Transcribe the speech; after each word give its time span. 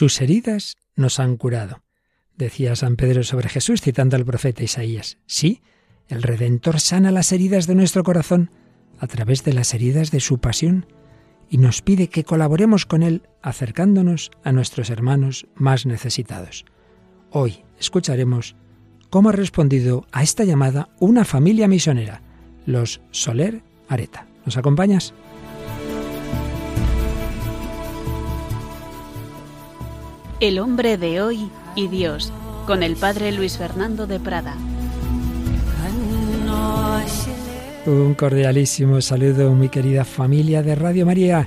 Sus 0.00 0.22
heridas 0.22 0.78
nos 0.96 1.20
han 1.20 1.36
curado. 1.36 1.82
Decía 2.34 2.74
San 2.74 2.96
Pedro 2.96 3.22
sobre 3.22 3.50
Jesús 3.50 3.82
citando 3.82 4.16
al 4.16 4.24
profeta 4.24 4.62
Isaías. 4.62 5.18
Sí, 5.26 5.60
el 6.08 6.22
Redentor 6.22 6.80
sana 6.80 7.10
las 7.10 7.32
heridas 7.32 7.66
de 7.66 7.74
nuestro 7.74 8.02
corazón 8.02 8.50
a 8.98 9.06
través 9.06 9.44
de 9.44 9.52
las 9.52 9.74
heridas 9.74 10.10
de 10.10 10.20
su 10.20 10.38
pasión 10.38 10.86
y 11.50 11.58
nos 11.58 11.82
pide 11.82 12.08
que 12.08 12.24
colaboremos 12.24 12.86
con 12.86 13.02
Él 13.02 13.28
acercándonos 13.42 14.30
a 14.42 14.52
nuestros 14.52 14.88
hermanos 14.88 15.46
más 15.54 15.84
necesitados. 15.84 16.64
Hoy 17.30 17.62
escucharemos 17.78 18.56
cómo 19.10 19.28
ha 19.28 19.32
respondido 19.32 20.06
a 20.12 20.22
esta 20.22 20.44
llamada 20.44 20.88
una 20.98 21.26
familia 21.26 21.68
misionera, 21.68 22.22
los 22.64 23.02
Soler 23.10 23.62
Areta. 23.86 24.26
¿Nos 24.46 24.56
acompañas? 24.56 25.12
El 30.40 30.58
hombre 30.58 30.96
de 30.96 31.20
hoy 31.20 31.50
y 31.76 31.88
Dios, 31.88 32.32
con 32.66 32.82
el 32.82 32.96
padre 32.96 33.30
Luis 33.30 33.58
Fernando 33.58 34.06
de 34.06 34.18
Prada. 34.18 34.56
Un 37.84 38.14
cordialísimo 38.14 39.02
saludo, 39.02 39.52
mi 39.52 39.68
querida 39.68 40.02
familia 40.02 40.62
de 40.62 40.76
Radio 40.76 41.04
María, 41.04 41.46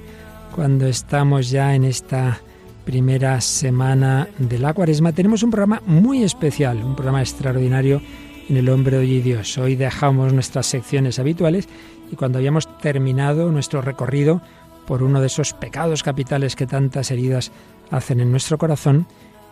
cuando 0.56 0.86
estamos 0.86 1.50
ya 1.50 1.74
en 1.74 1.86
esta 1.86 2.40
primera 2.86 3.42
semana 3.42 4.28
de 4.38 4.60
la 4.60 4.76
cuaresma. 4.76 5.12
Tenemos 5.12 5.42
un 5.42 5.50
programa 5.50 5.82
muy 5.88 6.22
especial, 6.22 6.78
un 6.78 6.96
programa 6.96 7.22
extraordinario 7.22 8.00
en 8.48 8.58
el 8.58 8.70
hombre 8.70 8.98
de 8.98 9.04
hoy 9.04 9.14
y 9.14 9.22
Dios. 9.22 9.58
Hoy 9.58 9.76
dejamos 9.76 10.34
nuestras 10.34 10.68
secciones 10.68 11.18
habituales 11.18 11.68
y 12.12 12.16
cuando 12.16 12.38
habíamos 12.38 12.78
terminado 12.78 13.52
nuestro 13.52 13.82
recorrido 13.82 14.44
por 14.86 15.02
uno 15.02 15.20
de 15.20 15.28
esos 15.28 15.54
pecados 15.54 16.04
capitales 16.04 16.56
que 16.56 16.68
tantas 16.68 17.10
heridas 17.10 17.52
hacen 17.94 18.20
en 18.20 18.32
nuestro 18.32 18.58
corazón, 18.58 19.06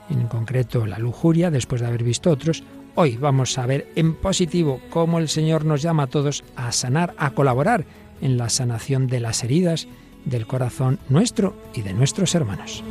en 0.10 0.28
concreto 0.28 0.88
la 0.88 0.98
lujuria, 0.98 1.52
después 1.52 1.80
de 1.80 1.88
haber 1.88 2.04
visto 2.04 2.32
otros, 2.32 2.64
hoy 2.96 3.16
vamos 3.16 3.58
a 3.60 3.68
ver 3.68 3.88
en 3.96 4.16
positivo 4.16 4.82
cómo 4.90 5.20
el 5.20 5.30
Señor 5.30 5.64
nos 5.64 5.84
llama 5.84 6.04
a 6.04 6.08
todos 6.08 6.44
a 6.56 6.72
sanar, 6.72 7.14
a 7.18 7.32
colaborar 7.32 7.86
en 8.20 8.38
la 8.38 8.50
sanación 8.50 9.06
de 9.08 9.20
las 9.20 9.44
heridas 9.44 9.88
del 10.26 10.48
corazón 10.48 11.00
nuestro 11.08 11.56
y 11.76 11.84
de 11.84 11.94
nuestros 11.94 12.34
hermanos. 12.34 12.84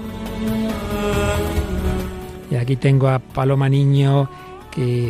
Y 2.48 2.54
aquí 2.54 2.76
tengo 2.76 3.08
a 3.08 3.18
Paloma 3.18 3.68
Niño 3.68 4.28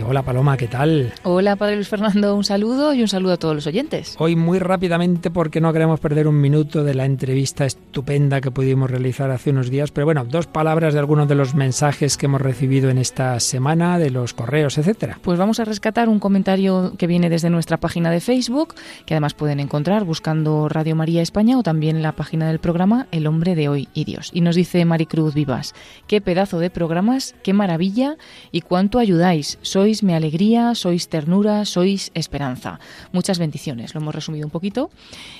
hola 0.06 0.22
Paloma, 0.22 0.56
¿qué 0.56 0.66
tal? 0.66 1.12
Hola 1.22 1.54
Padre 1.54 1.76
Luis 1.76 1.88
Fernando, 1.88 2.34
un 2.34 2.42
saludo 2.42 2.92
y 2.92 3.02
un 3.02 3.08
saludo 3.08 3.34
a 3.34 3.36
todos 3.36 3.54
los 3.54 3.66
oyentes. 3.68 4.16
Hoy 4.18 4.34
muy 4.34 4.58
rápidamente 4.58 5.30
porque 5.30 5.60
no 5.60 5.72
queremos 5.72 6.00
perder 6.00 6.26
un 6.26 6.40
minuto 6.40 6.82
de 6.82 6.94
la 6.94 7.04
entrevista 7.04 7.66
estupenda 7.66 8.40
que 8.40 8.50
pudimos 8.50 8.90
realizar 8.90 9.30
hace 9.30 9.50
unos 9.50 9.70
días, 9.70 9.92
pero 9.92 10.06
bueno, 10.06 10.24
dos 10.24 10.48
palabras 10.48 10.92
de 10.92 10.98
algunos 10.98 11.28
de 11.28 11.36
los 11.36 11.54
mensajes 11.54 12.16
que 12.16 12.26
hemos 12.26 12.40
recibido 12.40 12.90
en 12.90 12.98
esta 12.98 13.38
semana, 13.38 13.98
de 13.98 14.10
los 14.10 14.34
correos, 14.34 14.76
etcétera. 14.76 15.20
Pues 15.22 15.38
vamos 15.38 15.60
a 15.60 15.64
rescatar 15.64 16.08
un 16.08 16.18
comentario 16.18 16.94
que 16.98 17.06
viene 17.06 17.30
desde 17.30 17.48
nuestra 17.48 17.76
página 17.76 18.10
de 18.10 18.20
Facebook, 18.20 18.74
que 19.06 19.14
además 19.14 19.34
pueden 19.34 19.60
encontrar 19.60 20.04
buscando 20.04 20.68
Radio 20.68 20.96
María 20.96 21.22
España 21.22 21.56
o 21.56 21.62
también 21.62 22.02
la 22.02 22.12
página 22.12 22.48
del 22.48 22.58
programa 22.58 23.06
El 23.12 23.28
hombre 23.28 23.54
de 23.54 23.68
hoy 23.68 23.88
y 23.94 24.04
Dios. 24.04 24.30
Y 24.32 24.40
nos 24.40 24.56
dice 24.56 24.84
Maricruz 24.84 25.32
Vivas, 25.32 25.74
qué 26.08 26.20
pedazo 26.20 26.58
de 26.58 26.70
programas, 26.70 27.36
qué 27.44 27.52
maravilla 27.52 28.16
y 28.50 28.62
cuánto 28.62 28.98
ayudáis 28.98 29.59
sois 29.62 30.02
mi 30.02 30.14
alegría, 30.14 30.74
sois 30.74 31.08
ternura, 31.08 31.64
sois 31.64 32.10
esperanza. 32.14 32.80
Muchas 33.12 33.38
bendiciones, 33.38 33.94
lo 33.94 34.00
hemos 34.00 34.14
resumido 34.14 34.46
un 34.46 34.50
poquito. 34.50 34.90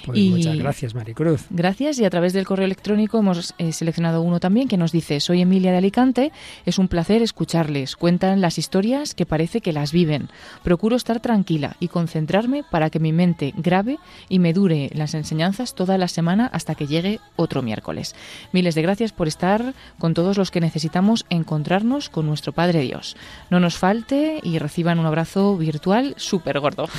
Pues 0.05 0.19
y 0.19 0.31
muchas 0.31 0.57
gracias, 0.57 0.95
Maricruz. 0.95 1.47
Gracias, 1.51 1.99
y 1.99 2.05
a 2.05 2.11
través 2.11 2.33
del 2.33 2.47
correo 2.47 2.67
electrónico 2.67 3.19
hemos 3.19 3.55
eh, 3.59 3.73
seleccionado 3.73 4.23
uno 4.23 4.41
también 4.41 4.69
que 4.69 4.77
nos 4.77 4.93
dice, 4.93 5.21
soy 5.21 5.43
Emilia 5.43 5.73
de 5.73 5.79
Alicante, 5.79 6.33
es 6.67 6.79
un 6.79 6.89
placer 6.89 7.23
escucharles, 7.23 7.97
cuentan 7.97 8.41
las 8.41 8.59
historias 8.59 9.15
que 9.15 9.27
parece 9.27 9.61
que 9.61 9.73
las 9.73 9.93
viven. 9.93 10.29
Procuro 10.62 10.97
estar 10.97 11.21
tranquila 11.21 11.77
y 11.81 11.89
concentrarme 11.89 12.65
para 12.71 12.91
que 12.91 13.01
mi 13.01 13.12
mente 13.12 13.55
grabe 13.56 13.99
y 14.28 14.39
me 14.39 14.53
dure 14.53 14.91
las 14.94 15.15
enseñanzas 15.15 15.75
toda 15.75 15.99
la 15.99 16.09
semana 16.09 16.47
hasta 16.53 16.75
que 16.75 16.87
llegue 16.87 17.21
otro 17.37 17.62
miércoles. 17.62 18.15
Miles 18.53 18.75
de 18.75 18.83
gracias 18.83 19.12
por 19.12 19.28
estar 19.28 19.75
con 19.99 20.15
todos 20.15 20.37
los 20.37 20.50
que 20.50 20.61
necesitamos 20.61 21.27
encontrarnos 21.31 22.09
con 22.09 22.27
nuestro 22.27 22.53
Padre 22.53 22.81
Dios. 22.81 23.17
No 23.50 23.61
nos 23.61 23.77
falta 23.78 24.00
y 24.43 24.59
reciban 24.59 24.99
un 24.99 25.06
abrazo 25.06 25.56
virtual 25.56 26.15
súper 26.16 26.61
gordo. 26.61 26.88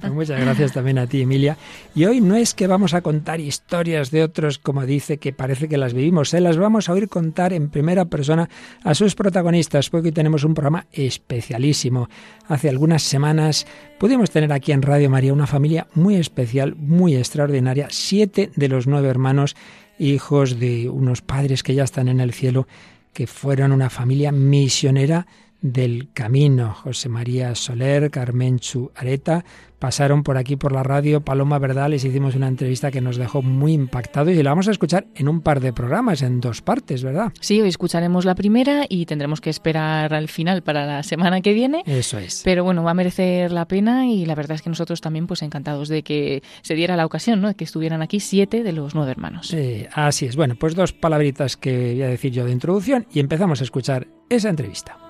Pues 0.00 0.12
muchas 0.12 0.40
gracias 0.40 0.72
también 0.72 0.98
a 0.98 1.06
ti, 1.06 1.22
Emilia. 1.22 1.56
Y 1.94 2.04
hoy 2.04 2.20
no 2.20 2.36
es 2.36 2.54
que 2.54 2.66
vamos 2.66 2.94
a 2.94 3.00
contar 3.00 3.40
historias 3.40 4.10
de 4.10 4.22
otros, 4.22 4.58
como 4.58 4.84
dice, 4.84 5.18
que 5.18 5.32
parece 5.32 5.68
que 5.68 5.78
las 5.78 5.94
vivimos, 5.94 6.30
se 6.30 6.40
las 6.40 6.56
vamos 6.56 6.88
a 6.88 6.92
oír 6.92 7.08
contar 7.08 7.52
en 7.52 7.70
primera 7.70 8.04
persona 8.04 8.48
a 8.82 8.94
sus 8.94 9.14
protagonistas, 9.14 9.90
porque 9.90 10.08
hoy 10.08 10.12
tenemos 10.12 10.44
un 10.44 10.54
programa 10.54 10.86
especialísimo. 10.92 12.08
Hace 12.48 12.68
algunas 12.68 13.02
semanas 13.02 13.66
pudimos 13.98 14.30
tener 14.30 14.52
aquí 14.52 14.72
en 14.72 14.82
Radio 14.82 15.08
María 15.08 15.32
una 15.32 15.46
familia 15.46 15.86
muy 15.94 16.16
especial, 16.16 16.74
muy 16.76 17.16
extraordinaria, 17.16 17.88
siete 17.90 18.50
de 18.56 18.68
los 18.68 18.86
nueve 18.86 19.08
hermanos, 19.08 19.56
hijos 19.98 20.58
de 20.58 20.88
unos 20.88 21.22
padres 21.22 21.62
que 21.62 21.74
ya 21.74 21.84
están 21.84 22.08
en 22.08 22.20
el 22.20 22.32
cielo, 22.32 22.66
que 23.12 23.26
fueron 23.26 23.72
una 23.72 23.90
familia 23.90 24.32
misionera 24.32 25.26
del 25.64 26.10
camino. 26.12 26.74
José 26.74 27.08
María 27.08 27.54
Soler, 27.54 28.10
Carmen 28.10 28.58
Chu 28.58 28.92
Areta, 28.94 29.46
pasaron 29.78 30.22
por 30.22 30.36
aquí 30.36 30.56
por 30.56 30.72
la 30.72 30.82
radio. 30.82 31.22
Paloma 31.22 31.58
Verdad 31.58 31.88
les 31.88 32.04
hicimos 32.04 32.34
una 32.34 32.48
entrevista 32.48 32.90
que 32.90 33.00
nos 33.00 33.16
dejó 33.16 33.40
muy 33.40 33.72
impactados 33.72 34.34
y 34.34 34.42
la 34.42 34.50
vamos 34.50 34.68
a 34.68 34.72
escuchar 34.72 35.06
en 35.14 35.26
un 35.26 35.40
par 35.40 35.60
de 35.60 35.72
programas, 35.72 36.20
en 36.20 36.42
dos 36.42 36.60
partes, 36.60 37.02
¿verdad? 37.02 37.32
Sí, 37.40 37.62
hoy 37.62 37.70
escucharemos 37.70 38.26
la 38.26 38.34
primera 38.34 38.84
y 38.86 39.06
tendremos 39.06 39.40
que 39.40 39.48
esperar 39.48 40.12
al 40.12 40.28
final 40.28 40.62
para 40.62 40.84
la 40.84 41.02
semana 41.02 41.40
que 41.40 41.54
viene. 41.54 41.82
Eso 41.86 42.18
es. 42.18 42.42
Pero 42.44 42.62
bueno, 42.62 42.82
va 42.84 42.90
a 42.90 42.94
merecer 42.94 43.50
la 43.50 43.66
pena 43.66 44.06
y 44.06 44.26
la 44.26 44.34
verdad 44.34 44.56
es 44.56 44.62
que 44.62 44.68
nosotros 44.68 45.00
también 45.00 45.26
pues 45.26 45.40
encantados 45.40 45.88
de 45.88 46.02
que 46.02 46.42
se 46.60 46.74
diera 46.74 46.94
la 46.94 47.06
ocasión, 47.06 47.40
¿no? 47.40 47.48
De 47.48 47.54
que 47.54 47.64
estuvieran 47.64 48.02
aquí 48.02 48.20
siete 48.20 48.62
de 48.62 48.72
los 48.72 48.94
nueve 48.94 49.12
hermanos. 49.12 49.56
así 49.94 50.26
es. 50.26 50.36
Bueno, 50.36 50.56
pues 50.56 50.74
dos 50.74 50.92
palabritas 50.92 51.56
que 51.56 51.92
voy 51.94 52.02
a 52.02 52.08
decir 52.08 52.32
yo 52.32 52.44
de 52.44 52.52
introducción 52.52 53.06
y 53.10 53.20
empezamos 53.20 53.62
a 53.62 53.64
escuchar 53.64 54.08
esa 54.28 54.50
entrevista. 54.50 55.03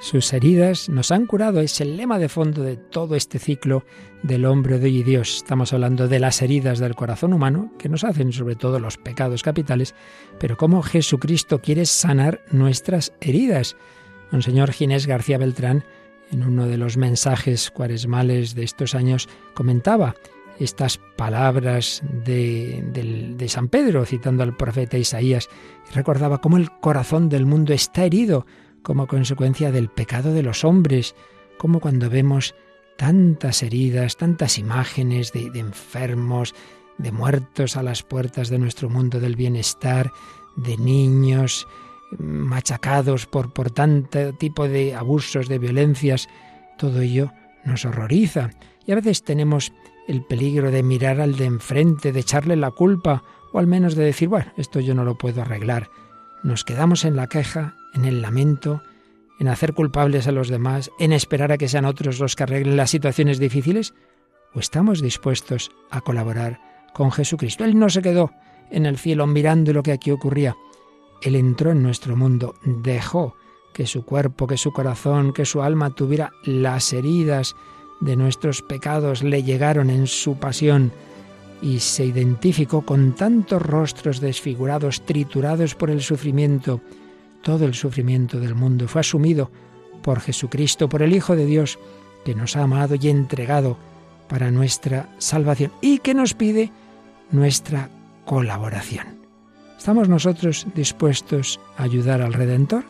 Sus 0.00 0.32
heridas 0.32 0.88
nos 0.88 1.12
han 1.12 1.26
curado. 1.26 1.60
Es 1.60 1.78
el 1.82 1.98
lema 1.98 2.18
de 2.18 2.30
fondo 2.30 2.62
de 2.62 2.78
todo 2.78 3.14
este 3.16 3.38
ciclo 3.38 3.84
del 4.22 4.46
hombre 4.46 4.78
de 4.78 4.86
hoy 4.86 4.98
y 5.00 5.02
Dios. 5.02 5.36
Estamos 5.36 5.74
hablando 5.74 6.08
de 6.08 6.18
las 6.18 6.40
heridas 6.40 6.78
del 6.78 6.94
corazón 6.94 7.34
humano 7.34 7.70
que 7.78 7.90
nos 7.90 8.02
hacen 8.04 8.32
sobre 8.32 8.56
todo 8.56 8.80
los 8.80 8.96
pecados 8.96 9.42
capitales, 9.42 9.94
pero 10.38 10.56
cómo 10.56 10.82
Jesucristo 10.82 11.60
quiere 11.60 11.84
sanar 11.84 12.40
nuestras 12.50 13.12
heridas. 13.20 13.76
Monseñor 14.32 14.72
Ginés 14.72 15.06
García 15.06 15.36
Beltrán, 15.36 15.84
en 16.32 16.44
uno 16.44 16.66
de 16.66 16.78
los 16.78 16.96
mensajes 16.96 17.70
cuaresmales 17.70 18.54
de 18.54 18.64
estos 18.64 18.94
años, 18.94 19.28
comentaba 19.52 20.14
estas 20.58 20.98
palabras 21.16 22.02
de, 22.24 22.82
de, 23.36 23.48
San 23.48 23.68
Pedro, 23.68 24.06
citando 24.06 24.44
al 24.44 24.56
profeta 24.56 24.96
Isaías, 24.96 25.48
y 25.90 25.94
recordaba 25.94 26.40
cómo 26.40 26.56
el 26.56 26.70
corazón 26.70 27.28
del 27.28 27.44
mundo 27.44 27.74
está 27.74 28.04
herido 28.04 28.46
como 28.82 29.06
consecuencia 29.06 29.70
del 29.72 29.88
pecado 29.88 30.32
de 30.32 30.42
los 30.42 30.64
hombres, 30.64 31.14
como 31.58 31.80
cuando 31.80 32.08
vemos 32.10 32.54
tantas 32.96 33.62
heridas, 33.62 34.16
tantas 34.16 34.58
imágenes 34.58 35.32
de, 35.32 35.50
enfermos, 35.54 36.54
de 36.98 37.12
muertos 37.12 37.76
a 37.76 37.82
las 37.82 38.02
puertas 38.02 38.50
de 38.50 38.58
nuestro 38.58 38.90
mundo 38.90 39.20
del 39.20 39.36
bienestar, 39.36 40.12
de 40.56 40.76
niños 40.76 41.66
machacados 42.18 43.26
por, 43.26 43.52
por 43.52 43.70
tanto 43.70 44.34
tipo 44.34 44.68
de 44.68 44.94
abusos, 44.94 45.48
de 45.48 45.58
violencias, 45.58 46.28
todo 46.76 47.00
ello 47.00 47.32
nos 47.64 47.84
horroriza. 47.84 48.50
Y 48.86 48.92
a 48.92 48.96
veces 48.96 49.22
tenemos 49.22 49.72
el 50.08 50.24
peligro 50.24 50.70
de 50.70 50.82
mirar 50.82 51.20
al 51.20 51.36
de 51.36 51.44
enfrente, 51.44 52.12
de 52.12 52.20
echarle 52.20 52.56
la 52.56 52.70
culpa, 52.70 53.22
o 53.52 53.58
al 53.58 53.66
menos 53.66 53.94
de 53.94 54.04
decir, 54.04 54.28
bueno, 54.28 54.52
esto 54.56 54.80
yo 54.80 54.94
no 54.94 55.04
lo 55.04 55.16
puedo 55.16 55.42
arreglar. 55.42 55.88
Nos 56.42 56.64
quedamos 56.64 57.04
en 57.04 57.16
la 57.16 57.28
queja 57.28 57.76
en 57.94 58.04
el 58.04 58.22
lamento, 58.22 58.82
en 59.38 59.48
hacer 59.48 59.72
culpables 59.72 60.26
a 60.28 60.32
los 60.32 60.48
demás, 60.48 60.90
en 60.98 61.12
esperar 61.12 61.52
a 61.52 61.58
que 61.58 61.68
sean 61.68 61.84
otros 61.84 62.20
los 62.20 62.36
que 62.36 62.42
arreglen 62.42 62.76
las 62.76 62.90
situaciones 62.90 63.38
difíciles? 63.38 63.94
¿O 64.54 64.60
estamos 64.60 65.00
dispuestos 65.00 65.70
a 65.90 66.00
colaborar 66.00 66.60
con 66.92 67.10
Jesucristo? 67.10 67.64
Él 67.64 67.78
no 67.78 67.88
se 67.88 68.02
quedó 68.02 68.32
en 68.70 68.86
el 68.86 68.98
cielo 68.98 69.26
mirando 69.26 69.72
lo 69.72 69.82
que 69.82 69.92
aquí 69.92 70.10
ocurría. 70.10 70.56
Él 71.22 71.36
entró 71.36 71.72
en 71.72 71.82
nuestro 71.82 72.16
mundo, 72.16 72.54
dejó 72.64 73.34
que 73.72 73.86
su 73.86 74.04
cuerpo, 74.04 74.46
que 74.46 74.56
su 74.56 74.72
corazón, 74.72 75.32
que 75.32 75.44
su 75.44 75.62
alma 75.62 75.90
tuviera 75.90 76.32
las 76.44 76.92
heridas 76.92 77.54
de 78.00 78.16
nuestros 78.16 78.62
pecados, 78.62 79.22
le 79.22 79.42
llegaron 79.42 79.90
en 79.90 80.06
su 80.06 80.38
pasión 80.38 80.92
y 81.62 81.80
se 81.80 82.04
identificó 82.06 82.82
con 82.82 83.14
tantos 83.14 83.60
rostros 83.60 84.20
desfigurados, 84.20 85.04
triturados 85.04 85.74
por 85.74 85.90
el 85.90 86.00
sufrimiento, 86.00 86.80
todo 87.42 87.64
el 87.64 87.74
sufrimiento 87.74 88.38
del 88.38 88.54
mundo 88.54 88.88
fue 88.88 89.00
asumido 89.00 89.50
por 90.02 90.20
Jesucristo, 90.20 90.88
por 90.88 91.02
el 91.02 91.14
Hijo 91.14 91.36
de 91.36 91.46
Dios, 91.46 91.78
que 92.24 92.34
nos 92.34 92.56
ha 92.56 92.62
amado 92.62 92.94
y 93.00 93.08
entregado 93.08 93.78
para 94.28 94.50
nuestra 94.50 95.08
salvación 95.18 95.72
y 95.80 95.98
que 95.98 96.14
nos 96.14 96.34
pide 96.34 96.70
nuestra 97.30 97.90
colaboración. 98.24 99.20
¿Estamos 99.76 100.08
nosotros 100.08 100.66
dispuestos 100.74 101.58
a 101.76 101.84
ayudar 101.84 102.20
al 102.20 102.34
Redentor? 102.34 102.84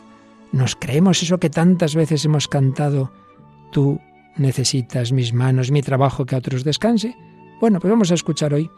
¿Nos 0.51 0.75
creemos 0.75 1.23
eso 1.23 1.39
que 1.39 1.49
tantas 1.49 1.95
veces 1.95 2.25
hemos 2.25 2.47
cantado? 2.47 3.11
Tú 3.71 3.99
necesitas 4.37 5.13
mis 5.13 5.33
manos, 5.33 5.71
mi 5.71 5.81
trabajo, 5.81 6.25
que 6.25 6.35
a 6.35 6.39
otros 6.39 6.63
descanse. 6.63 7.15
Bueno, 7.61 7.79
pues 7.79 7.89
vamos 7.89 8.11
a 8.11 8.15
escuchar 8.15 8.53
hoy 8.53 8.69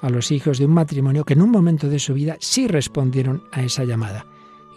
a 0.00 0.10
los 0.10 0.30
hijos 0.30 0.58
de 0.58 0.66
un 0.66 0.72
matrimonio 0.72 1.24
que 1.24 1.34
en 1.34 1.42
un 1.42 1.50
momento 1.50 1.88
de 1.88 1.98
su 1.98 2.14
vida 2.14 2.36
sí 2.40 2.68
respondieron 2.68 3.42
a 3.52 3.62
esa 3.62 3.84
llamada. 3.84 4.26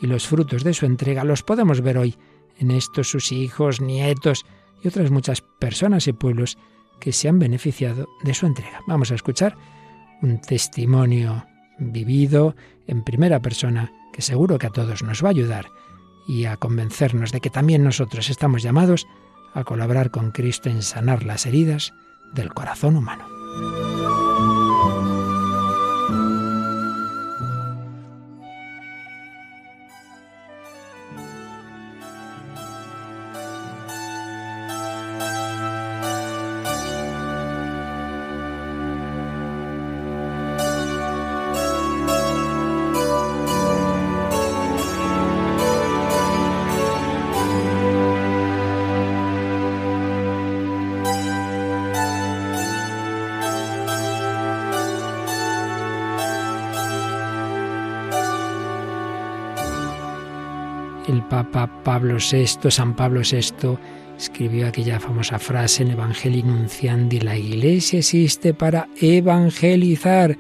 Y 0.02 0.08
los 0.08 0.28
frutos 0.28 0.64
de 0.64 0.74
su 0.74 0.86
entrega 0.86 1.24
los 1.24 1.44
podemos 1.44 1.82
ver 1.82 1.98
hoy 1.98 2.16
en 2.58 2.72
estos 2.72 3.10
sus 3.10 3.32
hijos, 3.32 3.82
nietos 3.82 4.46
y 4.84 4.88
otras 4.88 5.12
muchas 5.12 5.42
personas 5.42 6.08
y 6.08 6.14
pueblos 6.14 6.58
que 7.00 7.12
se 7.12 7.28
han 7.28 7.40
beneficiado 7.40 8.08
de 8.24 8.34
su 8.34 8.46
entrega. 8.46 8.82
Vamos 8.88 9.12
a 9.12 9.16
escuchar 9.16 9.58
un 10.22 10.40
testimonio 10.40 11.46
vivido 11.78 12.56
en 12.88 13.04
primera 13.04 13.42
persona 13.42 13.92
que 14.14 14.22
seguro 14.22 14.58
que 14.58 14.68
a 14.68 14.72
todos 14.72 15.04
nos 15.04 15.24
va 15.24 15.30
a 15.30 15.32
ayudar 15.32 15.68
y 16.28 16.46
a 16.46 16.58
convencernos 16.58 17.32
de 17.32 17.42
que 17.42 17.50
también 17.50 17.84
nosotros 17.84 18.30
estamos 18.30 18.64
llamados 18.64 19.06
a 19.54 19.64
colaborar 19.64 20.12
con 20.12 20.32
Cristo 20.32 20.70
en 20.70 20.82
sanar 20.82 21.24
las 21.24 21.46
heridas 21.46 21.94
del 22.34 22.54
corazón 22.54 22.96
humano. 22.96 23.26
VI, 62.31 62.72
San 62.72 62.95
Pablo 62.95 63.22
VI, 63.22 63.77
escribió 64.18 64.68
aquella 64.68 65.00
famosa 65.00 65.39
frase 65.39 65.83
en 65.83 65.92
Evangelii 65.92 66.44
Nunciandi, 66.44 67.19
la 67.19 67.38
Iglesia 67.38 68.00
existe 68.00 68.54
para 68.54 68.88
evangelizar. 69.00 70.38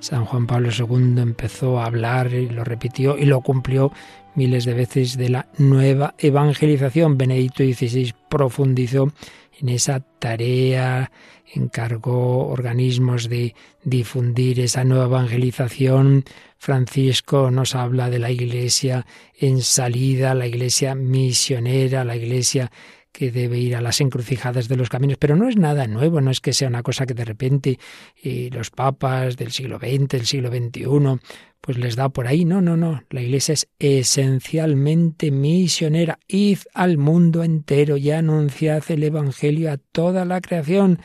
San 0.00 0.24
Juan 0.24 0.46
Pablo 0.46 0.70
II 0.70 1.20
empezó 1.20 1.80
a 1.80 1.86
hablar 1.86 2.32
y 2.32 2.48
lo 2.48 2.64
repitió 2.64 3.18
y 3.18 3.24
lo 3.24 3.40
cumplió 3.40 3.92
miles 4.34 4.64
de 4.64 4.74
veces 4.74 5.16
de 5.16 5.30
la 5.30 5.46
nueva 5.58 6.14
evangelización. 6.18 7.16
Benedicto 7.18 7.64
XVI 7.64 8.12
profundizó 8.28 9.12
en 9.60 9.68
esa 9.70 10.00
tarea, 10.00 11.10
encargó 11.54 12.48
organismos 12.48 13.28
de 13.28 13.54
difundir 13.84 14.60
esa 14.60 14.84
nueva 14.84 15.06
evangelización. 15.06 16.24
Francisco 16.58 17.50
nos 17.50 17.74
habla 17.74 18.10
de 18.10 18.18
la 18.18 18.30
iglesia 18.30 19.06
en 19.38 19.62
salida, 19.62 20.34
la 20.34 20.46
iglesia 20.46 20.94
misionera, 20.94 22.04
la 22.04 22.16
iglesia 22.16 22.70
que 23.16 23.30
debe 23.30 23.58
ir 23.58 23.74
a 23.74 23.80
las 23.80 24.02
encrucijadas 24.02 24.68
de 24.68 24.76
los 24.76 24.90
caminos, 24.90 25.16
pero 25.18 25.36
no 25.36 25.48
es 25.48 25.56
nada 25.56 25.86
nuevo, 25.86 26.20
no 26.20 26.30
es 26.30 26.42
que 26.42 26.52
sea 26.52 26.68
una 26.68 26.82
cosa 26.82 27.06
que 27.06 27.14
de 27.14 27.24
repente 27.24 27.78
eh, 28.22 28.50
los 28.52 28.70
papas 28.70 29.38
del 29.38 29.52
siglo 29.52 29.78
XX, 29.78 30.06
del 30.08 30.26
siglo 30.26 30.50
XXI, 30.50 31.18
pues 31.62 31.78
les 31.78 31.96
da 31.96 32.10
por 32.10 32.26
ahí. 32.26 32.44
No, 32.44 32.60
no, 32.60 32.76
no. 32.76 33.02
La 33.08 33.22
Iglesia 33.22 33.54
es 33.54 33.68
esencialmente 33.78 35.30
misionera. 35.30 36.18
Id 36.28 36.58
al 36.74 36.98
mundo 36.98 37.42
entero 37.42 37.96
y 37.96 38.10
anunciad 38.10 38.84
el 38.88 39.02
Evangelio 39.02 39.72
a 39.72 39.78
toda 39.78 40.26
la 40.26 40.42
creación. 40.42 41.00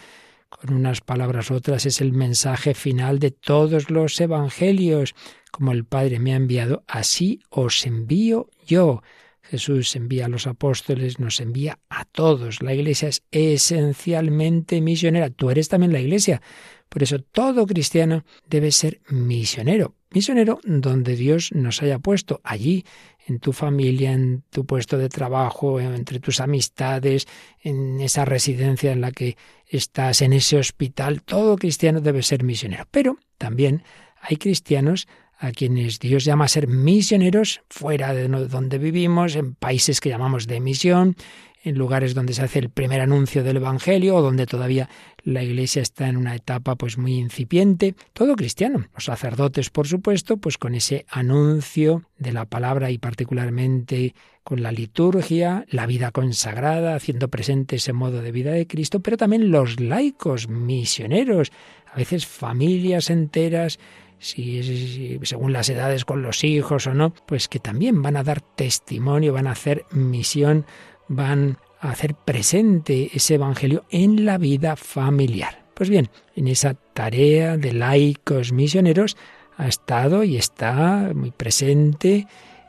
Con 0.50 0.74
unas 0.74 1.00
palabras 1.00 1.50
otras 1.50 1.86
es 1.86 2.02
el 2.02 2.12
mensaje 2.12 2.74
final 2.74 3.20
de 3.20 3.32
todos 3.32 3.90
los 3.90 4.20
Evangelios. 4.20 5.16
Como 5.50 5.72
el 5.72 5.86
Padre 5.86 6.20
me 6.20 6.34
ha 6.34 6.36
enviado, 6.36 6.84
así 6.88 7.40
os 7.50 7.86
envío 7.86 8.50
yo. 8.68 9.02
Jesús 9.52 9.98
envía 9.98 10.28
a 10.28 10.30
los 10.30 10.48
apóstoles, 10.48 11.20
nos 11.20 11.42
envía 11.42 11.78
a 11.90 12.06
todos. 12.06 12.62
La 12.62 12.74
Iglesia 12.74 13.10
es 13.10 13.24
esencialmente 13.32 14.80
misionera. 14.80 15.30
Tú 15.30 15.50
eres 15.50 15.68
también 15.68 15.92
la 15.92 16.00
Iglesia. 16.00 16.42
Por 16.88 17.04
eso 17.04 17.20
todo 17.20 17.68
cristiano 17.68 18.24
debe 18.48 18.72
ser 18.72 19.02
misionero. 19.10 19.96
Misionero 20.10 20.62
donde 20.64 21.18
Dios 21.18 21.52
nos 21.52 21.82
haya 21.82 22.00
puesto, 22.00 22.40
allí, 22.46 22.86
en 23.28 23.40
tu 23.40 23.52
familia, 23.52 24.14
en 24.14 24.44
tu 24.50 24.66
puesto 24.66 24.98
de 24.98 25.10
trabajo, 25.10 25.82
entre 25.82 26.22
tus 26.22 26.40
amistades, 26.40 27.28
en 27.60 28.00
esa 28.00 28.24
residencia 28.24 28.94
en 28.94 29.02
la 29.02 29.12
que 29.12 29.36
estás, 29.68 30.22
en 30.22 30.32
ese 30.32 30.58
hospital. 30.58 31.24
Todo 31.24 31.58
cristiano 31.58 32.00
debe 32.00 32.24
ser 32.24 32.46
misionero. 32.46 32.88
Pero 32.90 33.18
también 33.38 33.84
hay 34.22 34.38
cristianos 34.38 35.10
a 35.42 35.52
quienes 35.52 36.00
Dios 36.00 36.24
llama 36.24 36.46
a 36.46 36.48
ser 36.48 36.68
misioneros 36.68 37.64
fuera 37.68 38.14
de 38.14 38.28
donde 38.28 38.78
vivimos, 38.78 39.36
en 39.36 39.56
países 39.56 40.00
que 40.00 40.10
llamamos 40.10 40.46
de 40.46 40.60
misión, 40.60 41.16
en 41.64 41.78
lugares 41.78 42.14
donde 42.14 42.34
se 42.34 42.44
hace 42.44 42.60
el 42.60 42.70
primer 42.70 43.02
anuncio 43.02 43.44
del 43.44 43.58
Evangelio 43.58 44.16
o 44.16 44.22
donde 44.22 44.46
todavía 44.46 44.88
la 45.24 45.42
Iglesia 45.44 45.82
está 45.82 46.08
en 46.08 46.18
una 46.18 46.36
etapa 46.36 46.76
pues 46.76 47.00
muy 47.00 47.16
incipiente, 47.16 47.96
todo 48.14 48.36
cristiano. 48.36 48.86
Los 48.94 49.06
sacerdotes, 49.06 49.72
por 49.72 49.88
supuesto, 49.88 50.38
pues 50.38 50.60
con 50.60 50.76
ese 50.76 51.06
anuncio 51.10 52.04
de 52.20 52.34
la 52.34 52.46
palabra 52.46 52.92
y 52.92 53.00
particularmente 53.00 54.14
con 54.44 54.62
la 54.62 54.72
liturgia, 54.72 55.66
la 55.70 55.88
vida 55.88 56.12
consagrada, 56.12 56.96
haciendo 56.96 57.30
presente 57.30 57.78
ese 57.78 57.94
modo 57.94 58.22
de 58.22 58.32
vida 58.32 58.52
de 58.52 58.68
Cristo, 58.68 59.00
pero 59.00 59.18
también 59.18 59.50
los 59.50 59.80
laicos, 59.80 60.50
misioneros, 60.50 61.52
a 61.92 61.98
veces 61.98 62.28
familias 62.28 63.10
enteras 63.10 63.80
si, 64.22 65.20
según 65.24 65.52
las 65.52 65.70
edades 65.70 66.06
con 66.06 66.22
los 66.22 66.44
hijos 66.44 66.88
o 66.88 66.94
no, 66.94 67.14
pues 67.26 67.48
que 67.48 67.60
también 67.60 68.02
van 68.02 68.16
a 68.16 68.24
dar 68.24 68.42
testimonio, 68.42 69.34
van 69.34 69.48
a 69.48 69.52
hacer 69.52 69.86
misión 69.92 70.66
van 71.12 71.58
a 71.82 71.92
hacer 71.92 72.16
presente 72.16 73.10
ese 73.14 73.36
Evangelio 73.36 73.84
en 73.90 74.26
la 74.26 74.38
vida 74.38 74.76
familiar. 74.76 75.66
Pues 75.74 75.90
bien, 75.90 76.10
en 76.36 76.48
esa 76.48 76.74
tarea 76.74 77.58
de 77.58 77.74
laicos 77.74 78.54
misioneros 78.54 79.18
ha 79.58 79.68
estado 79.68 80.24
y 80.24 80.38
está 80.38 81.12
muy 81.14 81.32
presente 81.32 82.28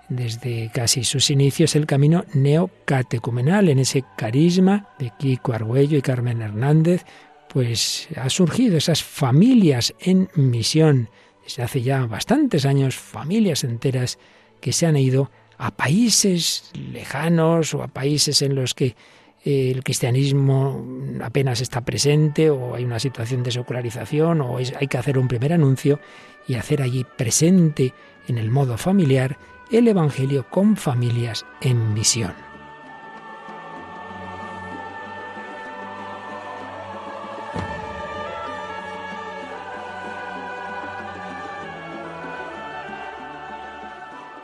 desde 0.09 0.71
casi 0.75 1.05
sus 1.05 1.31
inicios 1.31 1.77
el 1.77 1.87
camino 1.87 2.25
neocatecumenal, 2.35 3.69
en 3.69 3.79
ese 3.79 4.05
carisma 4.17 4.89
de 4.99 5.13
Kiko 5.19 5.53
Argüello 5.53 5.97
y 5.97 6.03
Carmen 6.03 6.43
Hernández, 6.43 7.05
pues 7.49 8.09
ha 8.17 8.29
surgido 8.29 8.77
esas 8.77 9.03
familias 9.05 9.95
en 10.01 10.29
misión. 10.35 11.09
Desde 11.45 11.63
hace 11.63 11.83
ya 11.83 12.07
bastantes 12.07 12.65
años, 12.67 12.97
familias 12.97 13.65
enteras 13.65 14.19
que 14.61 14.73
se 14.73 14.87
han 14.87 14.97
ido 14.97 15.31
a 15.59 15.71
países 15.73 16.71
lejanos 16.75 17.75
o 17.75 17.83
a 17.83 17.89
países 17.89 18.43
en 18.43 18.55
los 18.55 18.75
que 18.75 18.97
eh, 19.45 19.71
el 19.71 19.83
cristianismo 19.83 20.85
apenas 21.23 21.61
está 21.61 21.85
presente 21.85 22.51
o 22.51 22.75
hay 22.75 22.85
una 22.85 22.99
situación 22.99 23.43
de 23.43 23.51
secularización 23.51 24.41
o 24.41 24.59
hay 24.59 24.87
que 24.89 24.99
hacer 24.99 25.19
un 25.19 25.29
primer 25.29 25.53
anuncio 25.53 26.01
y 26.47 26.55
hacer 26.55 26.83
allí 26.83 27.05
presente 27.05 27.93
en 28.29 28.39
el 28.39 28.51
modo 28.51 28.79
familiar 28.79 29.39
el 29.71 29.89
Evangelio 29.89 30.49
con 30.49 30.77
familias 30.77 31.47
en 31.61 31.95
misión. 31.95 32.52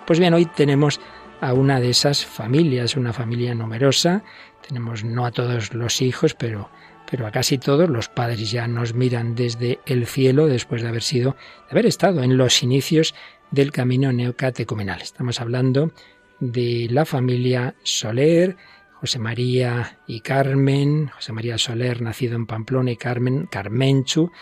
Pues 0.09 0.21
bien, 0.21 0.33
hoy 0.33 0.47
tenemos 0.47 1.03
a 1.43 1.53
una 1.53 1.81
de 1.81 1.91
esas 1.91 2.25
familias, 2.25 2.97
una 2.97 3.13
familia 3.13 3.55
numerosa. 3.55 4.25
Tenemos 4.67 5.05
no 5.05 5.27
a 5.27 5.33
todos 5.33 5.75
los 5.75 6.01
hijos, 6.01 6.33
pero, 6.33 6.71
pero 7.11 7.27
a 7.27 7.31
casi 7.31 7.59
todos. 7.59 7.91
Los 7.91 8.09
padres 8.09 8.51
ya 8.51 8.67
nos 8.67 8.95
miran 8.95 9.35
desde 9.35 9.81
el 9.85 10.07
cielo 10.07 10.47
después 10.47 10.81
de 10.81 10.89
haber 10.89 11.03
sido, 11.03 11.33
de 11.67 11.73
haber 11.73 11.85
estado 11.85 12.23
en 12.23 12.39
los 12.39 12.63
inicios 12.63 13.15
del 13.51 13.71
camino 13.71 14.11
neocatecumenal. 14.11 15.03
Estamos 15.03 15.43
hablando 15.43 15.93
de 16.41 16.89
la 16.91 17.05
familia 17.05 17.75
Soler, 17.83 18.57
José 18.95 19.19
María 19.19 19.99
y 20.07 20.21
Carmen, 20.21 21.09
José 21.09 21.35
María 21.35 21.59
Soler, 21.59 22.01
nacido 22.01 22.35
en 22.35 22.47
Pamplona, 22.47 22.93
y 22.93 22.97
Carmen 22.97 23.45
Carmenchu, 23.45 24.33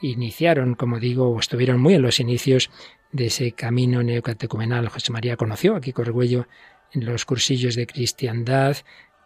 iniciaron, 0.00 0.76
como 0.76 1.00
digo, 1.00 1.36
estuvieron 1.40 1.80
muy 1.80 1.94
en 1.94 2.02
los 2.02 2.20
inicios 2.20 2.70
de 3.12 3.26
ese 3.26 3.52
camino 3.52 4.02
neocatecumenal. 4.02 4.88
José 4.88 5.12
María 5.12 5.36
conoció 5.36 5.76
a 5.76 5.80
Kiko 5.80 6.02
en 6.04 7.04
los 7.04 7.24
cursillos 7.24 7.74
de 7.74 7.86
cristiandad, 7.86 8.76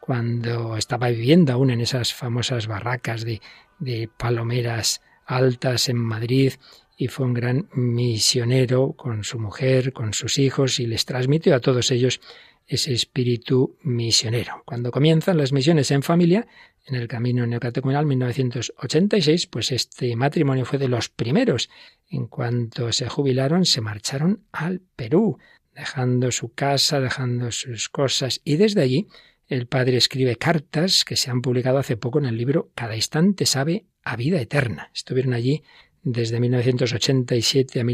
cuando 0.01 0.77
estaba 0.77 1.09
viviendo 1.11 1.53
aún 1.53 1.71
en 1.71 1.81
esas 1.81 2.13
famosas 2.13 2.67
barracas 2.67 3.25
de, 3.25 3.41
de 3.79 4.09
palomeras 4.17 5.01
altas 5.27 5.89
en 5.89 5.97
Madrid, 5.97 6.55
y 6.97 7.09
fue 7.09 7.27
un 7.27 7.35
gran 7.35 7.69
misionero 7.73 8.93
con 8.93 9.25
su 9.25 9.39
mujer, 9.39 9.93
con 9.93 10.13
sus 10.13 10.39
hijos, 10.39 10.81
y 10.81 10.87
les 10.87 11.05
transmitió 11.05 11.55
a 11.55 11.61
todos 11.61 11.91
ellos 11.91 12.21
ese 12.67 12.93
espíritu 12.93 13.77
misionero. 13.83 14.63
Cuando 14.65 14.91
comienzan 14.91 15.37
las 15.37 15.53
misiones 15.53 15.91
en 15.91 16.03
familia, 16.03 16.47
en 16.85 16.97
el 16.97 17.09
camino 17.09 17.47
neocatecumenal 17.47 18.07
1986, 18.07 19.47
pues 19.47 19.73
este 19.73 20.17
matrimonio 20.17 20.65
fue 20.65 20.79
de 20.79 20.89
los 20.89 21.09
primeros. 21.09 21.71
En 22.09 22.27
cuanto 22.27 22.93
se 22.93 23.09
jubilaron, 23.09 23.65
se 23.65 23.81
marcharon 23.81 24.45
al 24.53 24.81
Perú, 24.97 25.39
dejando 25.75 26.31
su 26.33 26.53
casa, 26.53 27.01
dejando 27.01 27.51
sus 27.53 27.89
cosas, 27.89 28.41
y 28.45 28.57
desde 28.57 28.83
allí 28.83 29.07
el 29.49 29.67
padre 29.67 29.97
escribe 29.97 30.37
cartas 30.37 31.05
que 31.05 31.17
se 31.17 31.31
han 31.31 31.43
publicado 31.43 31.79
hace 31.79 31.97
poco 31.97 32.19
en 32.19 32.27
el 32.27 32.37
libro 32.37 32.71
Cada 32.75 32.97
instante 32.97 33.47
sabe 33.47 33.87
a 34.05 34.17
vida 34.17 34.41
eterna. 34.41 34.91
Estuvieron 34.95 35.35
allí 35.35 35.63
desde 36.03 36.41
1987 36.41 37.81
a 37.81 37.85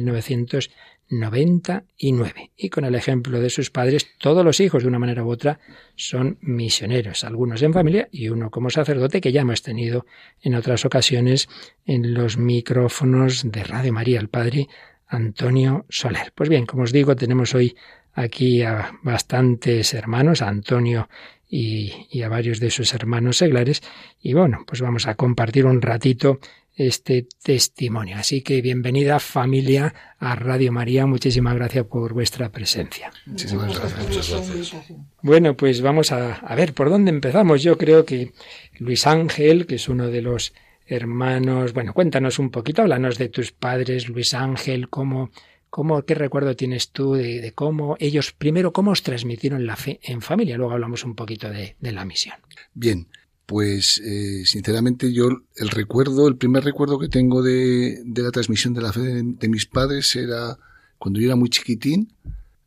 1999. 1.08 2.50
Y 2.56 2.68
con 2.70 2.84
el 2.84 2.94
ejemplo 2.94 3.40
de 3.40 3.50
sus 3.50 3.70
padres, 3.70 4.06
todos 4.18 4.44
los 4.44 4.60
hijos, 4.60 4.82
de 4.82 4.88
una 4.88 4.98
manera 4.98 5.24
u 5.24 5.30
otra, 5.30 5.58
son 5.96 6.38
misioneros, 6.40 7.24
algunos 7.24 7.62
en 7.62 7.72
familia 7.72 8.08
y 8.12 8.28
uno 8.28 8.50
como 8.50 8.70
sacerdote 8.70 9.20
que 9.20 9.32
ya 9.32 9.40
hemos 9.42 9.62
tenido 9.62 10.06
en 10.42 10.54
otras 10.54 10.84
ocasiones 10.84 11.48
en 11.86 12.14
los 12.14 12.36
micrófonos 12.36 13.50
de 13.50 13.64
Radio 13.64 13.92
María, 13.92 14.20
el 14.20 14.28
padre 14.28 14.68
Antonio 15.06 15.86
Soler. 15.88 16.32
Pues 16.34 16.48
bien, 16.48 16.66
como 16.66 16.82
os 16.82 16.92
digo, 16.92 17.16
tenemos 17.16 17.54
hoy 17.54 17.76
aquí 18.12 18.62
a 18.62 18.98
bastantes 19.02 19.94
hermanos, 19.94 20.42
a 20.42 20.48
Antonio 20.48 21.08
y, 21.48 22.06
y, 22.10 22.22
a 22.22 22.28
varios 22.28 22.60
de 22.60 22.70
sus 22.70 22.92
hermanos 22.92 23.38
seglares. 23.38 23.82
Y 24.20 24.34
bueno, 24.34 24.64
pues 24.66 24.82
vamos 24.82 25.06
a 25.06 25.14
compartir 25.14 25.64
un 25.64 25.80
ratito 25.80 26.40
este 26.78 27.26
testimonio. 27.42 28.16
Así 28.16 28.42
que 28.42 28.62
bienvenida 28.62 29.18
familia 29.18 29.92
a 30.18 30.36
Radio 30.36 30.70
María. 30.70 31.06
Muchísimas 31.06 31.54
gracias 31.56 31.84
por 31.86 32.14
vuestra 32.14 32.50
presencia. 32.50 33.10
Muchísimas 33.26 33.78
gracias. 33.78 34.74
Bueno, 35.20 35.56
pues 35.56 35.82
vamos 35.82 36.12
a, 36.12 36.34
a, 36.34 36.54
ver 36.54 36.74
por 36.74 36.88
dónde 36.88 37.10
empezamos. 37.10 37.62
Yo 37.62 37.76
creo 37.76 38.04
que 38.04 38.32
Luis 38.78 39.06
Ángel, 39.08 39.66
que 39.66 39.74
es 39.74 39.88
uno 39.88 40.06
de 40.06 40.22
los 40.22 40.54
hermanos, 40.86 41.72
bueno, 41.72 41.92
cuéntanos 41.92 42.38
un 42.38 42.50
poquito, 42.50 42.82
háblanos 42.82 43.18
de 43.18 43.28
tus 43.28 43.50
padres, 43.52 44.08
Luis 44.08 44.32
Ángel, 44.32 44.88
cómo, 44.88 45.30
cómo, 45.68 46.02
qué 46.02 46.14
recuerdo 46.14 46.54
tienes 46.56 46.92
tú 46.92 47.14
de, 47.14 47.40
de 47.40 47.52
cómo 47.52 47.96
ellos, 47.98 48.32
primero, 48.32 48.72
cómo 48.72 48.92
os 48.92 49.02
transmitieron 49.02 49.66
la 49.66 49.76
fe 49.76 50.00
en 50.02 50.22
familia, 50.22 50.56
luego 50.56 50.72
hablamos 50.72 51.04
un 51.04 51.14
poquito 51.14 51.50
de, 51.50 51.76
de 51.78 51.92
la 51.92 52.04
misión. 52.04 52.36
Bien, 52.72 53.08
pues 53.48 53.96
eh, 54.04 54.44
sinceramente 54.44 55.10
yo 55.10 55.30
el 55.56 55.70
recuerdo, 55.70 56.28
el 56.28 56.36
primer 56.36 56.64
recuerdo 56.64 56.98
que 56.98 57.08
tengo 57.08 57.42
de, 57.42 58.02
de 58.04 58.22
la 58.22 58.30
transmisión 58.30 58.74
de 58.74 58.82
la 58.82 58.92
fe 58.92 59.00
de, 59.00 59.48
mis 59.48 59.64
padres 59.64 60.14
era 60.16 60.58
cuando 60.98 61.18
yo 61.18 61.28
era 61.28 61.34
muy 61.34 61.48
chiquitín, 61.48 62.12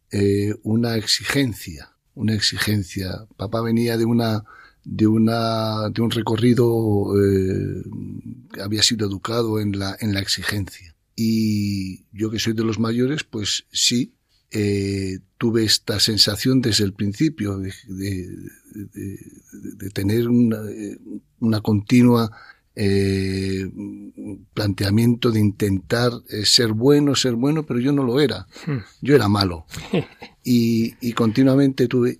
eh, 0.09 0.55
una 0.63 0.97
exigencia, 0.97 1.91
una 2.15 2.33
exigencia. 2.33 3.27
Papá 3.37 3.61
venía 3.61 3.95
de 3.95 4.05
una 4.05 4.43
de 4.83 5.05
una 5.05 5.87
de 5.89 6.01
un 6.01 6.09
recorrido 6.09 7.13
eh, 7.15 7.83
había 8.59 8.81
sido 8.81 9.05
educado 9.05 9.59
en 9.59 9.77
la 9.77 9.95
en 9.99 10.15
la 10.15 10.19
exigencia 10.19 10.95
y 11.15 12.05
yo 12.11 12.31
que 12.31 12.39
soy 12.39 12.53
de 12.53 12.63
los 12.63 12.79
mayores 12.79 13.23
pues 13.23 13.65
sí 13.71 14.15
tuve 15.37 15.63
esta 15.63 15.99
sensación 15.99 16.59
desde 16.61 16.83
el 16.83 16.93
principio 16.93 17.59
de, 17.59 17.71
de, 17.87 18.27
de, 18.73 19.17
de 19.51 19.89
tener 19.89 20.27
una, 20.27 20.59
una 21.39 21.61
continua 21.61 22.31
eh, 22.75 23.69
planteamiento 24.53 25.29
de 25.29 25.39
intentar 25.39 26.11
eh, 26.29 26.45
ser 26.45 26.71
bueno, 26.73 27.15
ser 27.15 27.35
bueno, 27.35 27.65
pero 27.65 27.79
yo 27.79 27.91
no 27.91 28.03
lo 28.03 28.19
era. 28.19 28.47
Yo 29.01 29.15
era 29.15 29.27
malo. 29.27 29.65
Y, 30.43 30.95
y 31.01 31.13
continuamente 31.13 31.87
tuve. 31.87 32.17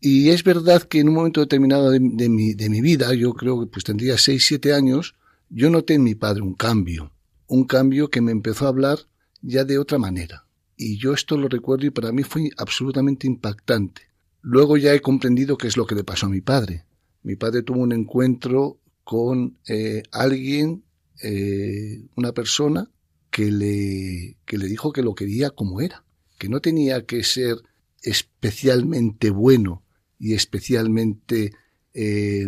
Y 0.00 0.30
es 0.30 0.42
verdad 0.42 0.84
que 0.84 1.00
en 1.00 1.10
un 1.10 1.16
momento 1.16 1.40
determinado 1.40 1.90
de, 1.90 1.98
de, 2.00 2.30
mi, 2.30 2.54
de 2.54 2.70
mi 2.70 2.80
vida, 2.80 3.12
yo 3.12 3.34
creo 3.34 3.60
que 3.60 3.66
pues 3.66 3.84
tendría 3.84 4.16
6, 4.16 4.42
7 4.42 4.72
años, 4.72 5.16
yo 5.50 5.68
noté 5.68 5.92
en 5.92 6.02
mi 6.02 6.14
padre 6.14 6.40
un 6.40 6.54
cambio. 6.54 7.12
Un 7.46 7.64
cambio 7.64 8.08
que 8.08 8.22
me 8.22 8.32
empezó 8.32 8.64
a 8.64 8.68
hablar 8.70 9.00
ya 9.42 9.64
de 9.64 9.78
otra 9.78 9.98
manera 9.98 10.48
y 10.78 10.96
yo 10.96 11.12
esto 11.12 11.36
lo 11.36 11.48
recuerdo 11.48 11.86
y 11.86 11.90
para 11.90 12.12
mí 12.12 12.22
fue 12.22 12.50
absolutamente 12.56 13.26
impactante. 13.26 14.02
Luego 14.40 14.76
ya 14.76 14.94
he 14.94 15.00
comprendido 15.00 15.58
qué 15.58 15.68
es 15.68 15.76
lo 15.76 15.86
que 15.86 15.94
le 15.94 16.04
pasó 16.04 16.26
a 16.26 16.30
mi 16.30 16.40
padre. 16.40 16.84
Mi 17.22 17.36
padre 17.36 17.62
tuvo 17.62 17.80
un 17.80 17.92
encuentro 17.92 18.80
con 19.04 19.58
eh, 19.66 20.02
alguien, 20.12 20.84
eh, 21.22 22.02
una 22.16 22.32
persona, 22.32 22.90
que 23.30 23.50
le, 23.50 24.36
que 24.44 24.58
le 24.58 24.66
dijo 24.66 24.92
que 24.92 25.02
lo 25.02 25.14
quería 25.14 25.50
como 25.50 25.80
era, 25.80 26.04
que 26.38 26.48
no 26.48 26.60
tenía 26.60 27.04
que 27.04 27.24
ser 27.24 27.56
especialmente 28.02 29.30
bueno 29.30 29.82
y 30.18 30.34
especialmente 30.34 31.52
eh, 31.94 32.46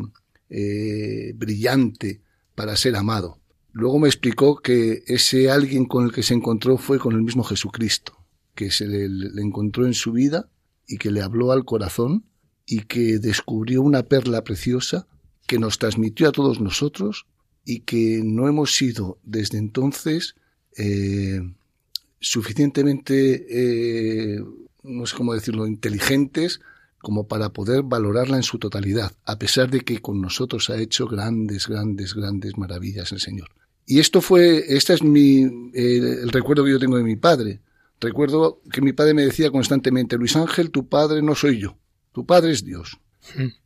brillante 1.34 2.22
para 2.54 2.76
ser 2.76 2.96
amado. 2.96 3.40
Luego 3.72 3.98
me 3.98 4.08
explicó 4.08 4.56
que 4.56 5.02
ese 5.06 5.50
alguien 5.50 5.84
con 5.84 6.04
el 6.04 6.12
que 6.12 6.22
se 6.22 6.34
encontró 6.34 6.76
fue 6.76 6.98
con 6.98 7.14
el 7.14 7.22
mismo 7.22 7.44
Jesucristo 7.44 8.20
que 8.54 8.70
se 8.70 8.86
le, 8.86 9.06
encontró 9.40 9.86
en 9.86 9.94
su 9.94 10.12
vida 10.12 10.50
y 10.90 10.98
que 10.98 11.12
le 11.12 11.22
habló 11.22 11.52
al 11.52 11.64
corazón 11.64 12.24
y 12.66 12.80
que 12.80 13.20
descubrió 13.20 13.80
una 13.80 14.02
perla 14.02 14.42
preciosa 14.42 15.06
que 15.46 15.60
nos 15.60 15.78
transmitió 15.78 16.28
a 16.28 16.32
todos 16.32 16.60
nosotros 16.60 17.26
y 17.64 17.80
que 17.80 18.22
no 18.24 18.48
hemos 18.48 18.74
sido 18.74 19.18
desde 19.22 19.58
entonces 19.58 20.34
eh, 20.76 21.40
suficientemente, 22.18 23.46
eh, 23.48 24.40
no 24.82 25.06
sé 25.06 25.16
cómo 25.16 25.32
decirlo, 25.32 25.68
inteligentes 25.68 26.60
como 26.98 27.28
para 27.28 27.50
poder 27.50 27.84
valorarla 27.84 28.36
en 28.36 28.42
su 28.42 28.58
totalidad, 28.58 29.12
a 29.24 29.38
pesar 29.38 29.70
de 29.70 29.80
que 29.82 30.02
con 30.02 30.20
nosotros 30.20 30.70
ha 30.70 30.76
hecho 30.76 31.06
grandes, 31.06 31.68
grandes, 31.68 32.14
grandes 32.14 32.58
maravillas 32.58 33.12
el 33.12 33.20
Señor. 33.20 33.48
Y 33.86 34.00
esto 34.00 34.20
fue, 34.20 34.64
este 34.74 34.94
es 34.94 35.02
mi, 35.04 35.42
eh, 35.72 36.18
el 36.22 36.30
recuerdo 36.30 36.64
que 36.64 36.72
yo 36.72 36.80
tengo 36.80 36.96
de 36.96 37.04
mi 37.04 37.16
padre. 37.16 37.60
Recuerdo 38.00 38.62
que 38.72 38.80
mi 38.80 38.92
padre 38.92 39.14
me 39.14 39.24
decía 39.24 39.50
constantemente, 39.50 40.16
Luis 40.16 40.34
Ángel, 40.36 40.70
tu 40.70 40.88
padre 40.88 41.22
no 41.22 41.34
soy 41.34 41.58
yo, 41.58 41.78
tu 42.12 42.24
padre 42.24 42.52
es 42.52 42.64
Dios, 42.64 42.98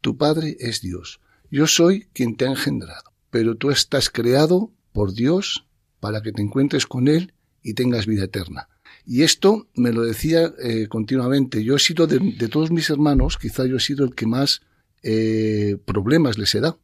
tu 0.00 0.16
padre 0.16 0.56
es 0.58 0.80
Dios. 0.80 1.20
Yo 1.50 1.66
soy 1.68 2.08
quien 2.12 2.36
te 2.36 2.46
ha 2.46 2.50
engendrado, 2.50 3.12
pero 3.30 3.54
tú 3.54 3.70
estás 3.70 4.10
creado 4.10 4.72
por 4.92 5.14
Dios 5.14 5.66
para 6.00 6.20
que 6.20 6.32
te 6.32 6.42
encuentres 6.42 6.86
con 6.86 7.06
Él 7.06 7.32
y 7.62 7.74
tengas 7.74 8.06
vida 8.06 8.24
eterna. 8.24 8.68
Y 9.06 9.22
esto 9.22 9.68
me 9.74 9.92
lo 9.92 10.02
decía 10.02 10.52
eh, 10.58 10.88
continuamente. 10.88 11.62
Yo 11.62 11.76
he 11.76 11.78
sido 11.78 12.06
de, 12.06 12.18
de, 12.18 12.48
todos 12.48 12.70
mis 12.70 12.90
hermanos, 12.90 13.38
quizá 13.38 13.66
yo 13.66 13.76
he 13.76 13.80
sido 13.80 14.04
el 14.04 14.14
que 14.14 14.26
más 14.26 14.62
eh, 15.02 15.76
problemas 15.84 16.38
les 16.38 16.54
he 16.54 16.60
dado, 16.60 16.80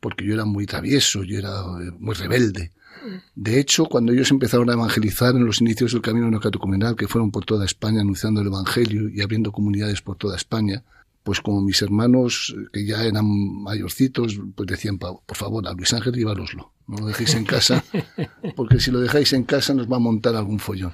porque 0.00 0.24
yo 0.24 0.34
era 0.34 0.44
muy 0.44 0.66
travieso, 0.66 1.24
yo 1.24 1.38
era 1.38 1.62
eh, 1.80 1.90
muy 1.98 2.14
rebelde. 2.14 2.72
De 3.34 3.58
hecho, 3.58 3.86
cuando 3.86 4.12
ellos 4.12 4.30
empezaron 4.30 4.70
a 4.70 4.74
evangelizar 4.74 5.34
en 5.34 5.44
los 5.44 5.60
inicios 5.60 5.92
del 5.92 6.02
camino 6.02 6.30
neocatecumenal, 6.30 6.96
que 6.96 7.08
fueron 7.08 7.30
por 7.30 7.44
toda 7.44 7.64
España 7.64 8.00
anunciando 8.00 8.40
el 8.40 8.48
Evangelio 8.48 9.08
y 9.08 9.20
abriendo 9.20 9.52
comunidades 9.52 10.02
por 10.02 10.16
toda 10.16 10.36
España, 10.36 10.84
pues 11.22 11.40
como 11.40 11.60
mis 11.60 11.80
hermanos, 11.82 12.54
que 12.72 12.84
ya 12.84 13.04
eran 13.04 13.26
mayorcitos, 13.62 14.40
pues 14.54 14.66
decían, 14.66 14.98
por 14.98 15.36
favor, 15.36 15.66
a 15.68 15.72
Luis 15.72 15.92
Ángel 15.92 16.14
llévaloslo, 16.14 16.72
no 16.88 16.98
lo 16.98 17.06
dejéis 17.06 17.34
en 17.34 17.44
casa, 17.44 17.84
porque 18.56 18.80
si 18.80 18.90
lo 18.90 19.00
dejáis 19.00 19.32
en 19.32 19.44
casa 19.44 19.74
nos 19.74 19.90
va 19.90 19.96
a 19.96 20.00
montar 20.00 20.34
algún 20.34 20.58
follón. 20.58 20.92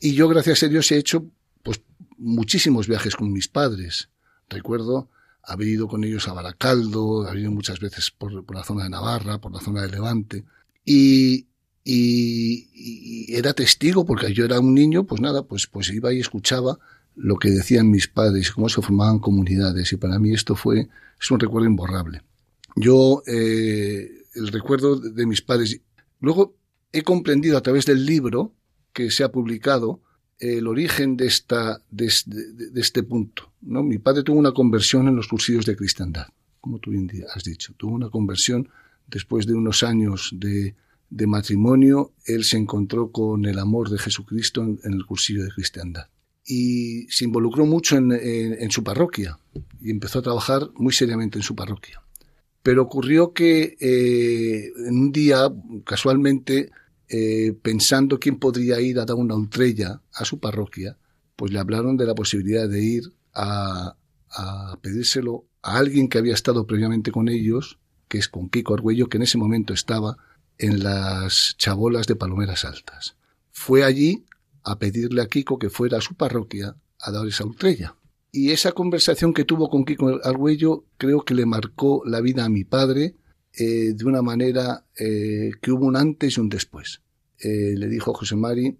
Y 0.00 0.14
yo, 0.14 0.28
gracias 0.28 0.62
a 0.62 0.68
Dios, 0.68 0.90
he 0.90 0.98
hecho 0.98 1.26
pues 1.62 1.80
muchísimos 2.16 2.88
viajes 2.88 3.16
con 3.16 3.32
mis 3.32 3.48
padres. 3.48 4.10
Recuerdo 4.48 5.08
haber 5.42 5.68
ido 5.68 5.88
con 5.88 6.04
ellos 6.04 6.28
a 6.28 6.32
Baracaldo, 6.32 7.26
haber 7.26 7.40
ido 7.40 7.50
muchas 7.50 7.80
veces 7.80 8.10
por, 8.10 8.44
por 8.44 8.56
la 8.56 8.64
zona 8.64 8.84
de 8.84 8.90
Navarra, 8.90 9.40
por 9.40 9.52
la 9.52 9.60
zona 9.60 9.82
de 9.82 9.88
Levante. 9.88 10.44
Y, 10.84 11.47
y, 11.90 13.34
era 13.34 13.54
testigo, 13.54 14.04
porque 14.04 14.34
yo 14.34 14.44
era 14.44 14.60
un 14.60 14.74
niño, 14.74 15.04
pues 15.04 15.22
nada, 15.22 15.44
pues, 15.44 15.66
pues 15.66 15.90
iba 15.90 16.12
y 16.12 16.20
escuchaba 16.20 16.78
lo 17.16 17.36
que 17.36 17.50
decían 17.50 17.90
mis 17.90 18.08
padres, 18.08 18.50
cómo 18.50 18.68
se 18.68 18.82
formaban 18.82 19.18
comunidades, 19.18 19.90
y 19.92 19.96
para 19.96 20.18
mí 20.18 20.34
esto 20.34 20.54
fue, 20.54 20.88
un 21.30 21.40
recuerdo 21.40 21.66
imborrable. 21.66 22.22
Yo, 22.76 23.22
eh, 23.26 24.06
el 24.34 24.48
recuerdo 24.48 24.96
de 24.96 25.24
mis 25.24 25.40
padres, 25.40 25.80
luego 26.20 26.56
he 26.92 27.02
comprendido 27.02 27.56
a 27.56 27.62
través 27.62 27.86
del 27.86 28.04
libro 28.04 28.52
que 28.92 29.10
se 29.10 29.24
ha 29.24 29.32
publicado 29.32 30.02
el 30.38 30.66
origen 30.66 31.16
de 31.16 31.26
esta, 31.26 31.80
de, 31.90 32.12
este 32.76 33.02
punto, 33.02 33.50
¿no? 33.62 33.82
Mi 33.82 33.98
padre 33.98 34.22
tuvo 34.22 34.38
una 34.38 34.52
conversión 34.52 35.08
en 35.08 35.16
los 35.16 35.26
cursillos 35.26 35.64
de 35.64 35.74
cristiandad, 35.74 36.26
como 36.60 36.78
tú 36.80 36.92
has 37.34 37.44
dicho, 37.44 37.72
tuvo 37.78 37.94
una 37.94 38.10
conversión 38.10 38.68
después 39.06 39.46
de 39.46 39.54
unos 39.54 39.82
años 39.82 40.30
de, 40.34 40.74
de 41.10 41.26
matrimonio, 41.26 42.12
él 42.26 42.44
se 42.44 42.58
encontró 42.58 43.10
con 43.10 43.46
el 43.46 43.58
amor 43.58 43.90
de 43.90 43.98
Jesucristo 43.98 44.62
en, 44.62 44.78
en, 44.84 44.92
el 44.94 45.06
cursillo 45.06 45.44
de 45.44 45.50
cristiandad. 45.50 46.08
y 46.44 47.06
se 47.10 47.24
involucró 47.26 47.66
mucho 47.66 47.96
en, 47.96 48.70
su 48.70 48.82
parroquia 48.82 49.38
y 49.82 49.90
empezó 49.90 50.20
a 50.20 50.22
trabajar 50.22 50.70
muy 50.76 50.94
seriamente 50.94 51.38
en 51.38 51.42
su 51.42 51.54
parroquia. 51.54 52.02
Pero 52.62 52.82
ocurrió 52.82 53.34
que 53.34 53.76
eh, 53.78 54.72
en 54.86 54.98
un 54.98 55.12
día, 55.12 55.52
casualmente, 55.84 56.70
eh, 57.08 57.54
pensando 57.60 58.18
quién 58.18 58.38
podría 58.38 58.80
ir 58.80 58.98
a 58.98 59.04
dar 59.04 59.16
una 59.16 59.34
ultrella 59.34 60.00
a 60.14 60.24
su 60.24 60.38
parroquia, 60.38 60.96
pues 61.36 61.52
le 61.52 61.58
hablaron 61.58 61.98
de 61.98 62.06
la 62.06 62.14
posibilidad 62.14 62.66
de 62.66 62.82
ir 62.82 63.12
a, 63.34 63.96
a 64.30 64.78
pedírselo 64.80 65.44
a 65.62 65.76
alguien 65.76 66.08
que 66.08 66.18
había 66.18 66.34
estado 66.34 66.66
previamente 66.66 67.12
con 67.12 67.28
ellos, 67.28 67.78
que 68.08 68.18
es 68.18 68.28
con 68.28 68.48
Kiko 68.48 68.74
Argüello, 68.74 69.08
que 69.08 69.18
en 69.18 69.24
ese 69.24 69.36
momento 69.36 69.74
estaba 69.74 70.16
en 70.58 70.82
las 70.82 71.54
chabolas 71.56 72.06
de 72.06 72.16
Palomeras 72.16 72.64
Altas. 72.64 73.16
Fue 73.50 73.84
allí 73.84 74.24
a 74.64 74.78
pedirle 74.78 75.22
a 75.22 75.26
Kiko 75.26 75.58
que 75.58 75.70
fuera 75.70 75.98
a 75.98 76.02
su 76.02 76.14
parroquia 76.14 76.76
a 77.00 77.10
dar 77.10 77.26
esa 77.26 77.44
ultrella. 77.44 77.96
Y 78.30 78.50
esa 78.50 78.72
conversación 78.72 79.32
que 79.32 79.44
tuvo 79.44 79.70
con 79.70 79.84
Kiko 79.84 80.20
Argüello 80.22 80.84
creo 80.98 81.24
que 81.24 81.34
le 81.34 81.46
marcó 81.46 82.02
la 82.04 82.20
vida 82.20 82.44
a 82.44 82.48
mi 82.48 82.64
padre 82.64 83.14
eh, 83.54 83.94
de 83.94 84.04
una 84.04 84.20
manera 84.20 84.84
eh, 84.96 85.52
que 85.62 85.72
hubo 85.72 85.86
un 85.86 85.96
antes 85.96 86.36
y 86.36 86.40
un 86.40 86.48
después. 86.48 87.00
Eh, 87.38 87.74
le 87.76 87.88
dijo 87.88 88.12
José 88.12 88.36
Mari, 88.36 88.76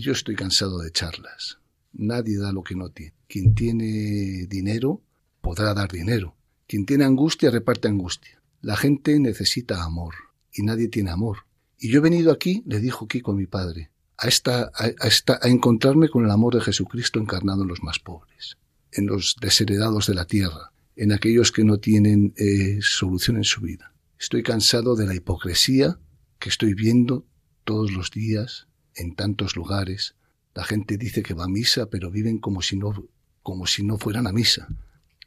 yo 0.00 0.12
estoy 0.12 0.36
cansado 0.36 0.78
de 0.78 0.90
charlas. 0.90 1.58
Nadie 1.92 2.38
da 2.38 2.50
lo 2.50 2.62
que 2.62 2.74
no 2.74 2.88
tiene. 2.88 3.12
Quien 3.28 3.54
tiene 3.54 4.46
dinero 4.48 5.02
podrá 5.42 5.74
dar 5.74 5.92
dinero. 5.92 6.34
Quien 6.66 6.86
tiene 6.86 7.04
angustia 7.04 7.50
reparte 7.50 7.88
angustia. 7.88 8.40
La 8.62 8.76
gente 8.76 9.20
necesita 9.20 9.84
amor 9.84 10.14
y 10.54 10.62
nadie 10.62 10.88
tiene 10.88 11.10
amor. 11.10 11.38
Y 11.78 11.90
yo 11.90 11.98
he 11.98 12.02
venido 12.02 12.32
aquí, 12.32 12.62
le 12.66 12.80
dijo 12.80 13.08
Kiko 13.08 13.32
a 13.32 13.34
mi 13.34 13.46
padre, 13.46 13.90
a, 14.16 14.28
esta, 14.28 14.70
a, 14.74 14.86
esta, 15.06 15.38
a 15.42 15.48
encontrarme 15.48 16.08
con 16.08 16.24
el 16.24 16.30
amor 16.30 16.54
de 16.54 16.60
Jesucristo 16.60 17.18
encarnado 17.20 17.62
en 17.62 17.68
los 17.68 17.82
más 17.82 17.98
pobres, 17.98 18.56
en 18.92 19.06
los 19.06 19.36
desheredados 19.40 20.06
de 20.06 20.14
la 20.14 20.24
tierra, 20.24 20.72
en 20.96 21.12
aquellos 21.12 21.50
que 21.50 21.64
no 21.64 21.78
tienen 21.78 22.32
eh, 22.36 22.78
solución 22.80 23.36
en 23.36 23.44
su 23.44 23.60
vida. 23.60 23.92
Estoy 24.18 24.42
cansado 24.42 24.94
de 24.94 25.06
la 25.06 25.14
hipocresía 25.14 25.98
que 26.38 26.48
estoy 26.48 26.74
viendo 26.74 27.26
todos 27.64 27.92
los 27.92 28.10
días 28.10 28.68
en 28.94 29.14
tantos 29.14 29.56
lugares. 29.56 30.14
La 30.54 30.64
gente 30.64 30.96
dice 30.96 31.22
que 31.22 31.34
va 31.34 31.44
a 31.44 31.48
misa, 31.48 31.86
pero 31.86 32.10
viven 32.10 32.38
como 32.38 32.62
si 32.62 32.76
no, 32.76 33.08
como 33.42 33.66
si 33.66 33.82
no 33.82 33.98
fueran 33.98 34.26
a 34.26 34.32
misa. 34.32 34.68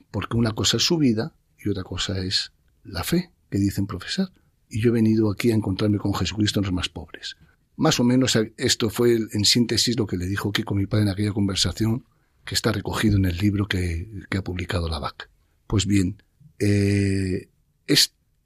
Porque 0.10 0.38
una 0.38 0.54
cosa 0.54 0.78
es 0.78 0.84
su 0.84 0.98
vida 0.98 1.36
y 1.58 1.70
otra 1.70 1.84
cosa 1.84 2.20
es 2.20 2.54
la 2.84 3.04
fe 3.04 3.32
que 3.50 3.58
dicen 3.58 3.88
profesar. 3.88 4.32
Y 4.70 4.82
yo 4.82 4.90
he 4.90 4.94
venido 4.94 5.32
aquí 5.32 5.52
a 5.52 5.56
encontrarme 5.56 5.98
con 5.98 6.14
Jesucristo 6.14 6.60
en 6.60 6.66
los 6.66 6.74
más 6.74 6.90
pobres. 6.90 7.38
Más 7.76 8.00
o 8.00 8.04
menos 8.04 8.38
esto 8.58 8.90
fue 8.90 9.18
en 9.32 9.46
síntesis 9.46 9.98
lo 9.98 10.08
que 10.08 10.18
le 10.18 10.26
dijo 10.26 10.52
Kiko 10.52 10.74
mi 10.74 10.88
padre 10.88 11.04
en 11.04 11.10
aquella 11.10 11.32
conversación 11.32 12.06
que 12.44 12.56
está 12.56 12.72
recogido 12.72 13.18
en 13.18 13.26
el 13.26 13.38
libro 13.38 13.68
que, 13.68 14.08
ha 14.36 14.42
publicado 14.42 14.90
la 14.90 15.00
VAC. 15.00 15.30
Pues 15.68 15.86
bien, 15.86 16.24
eh, 16.60 17.50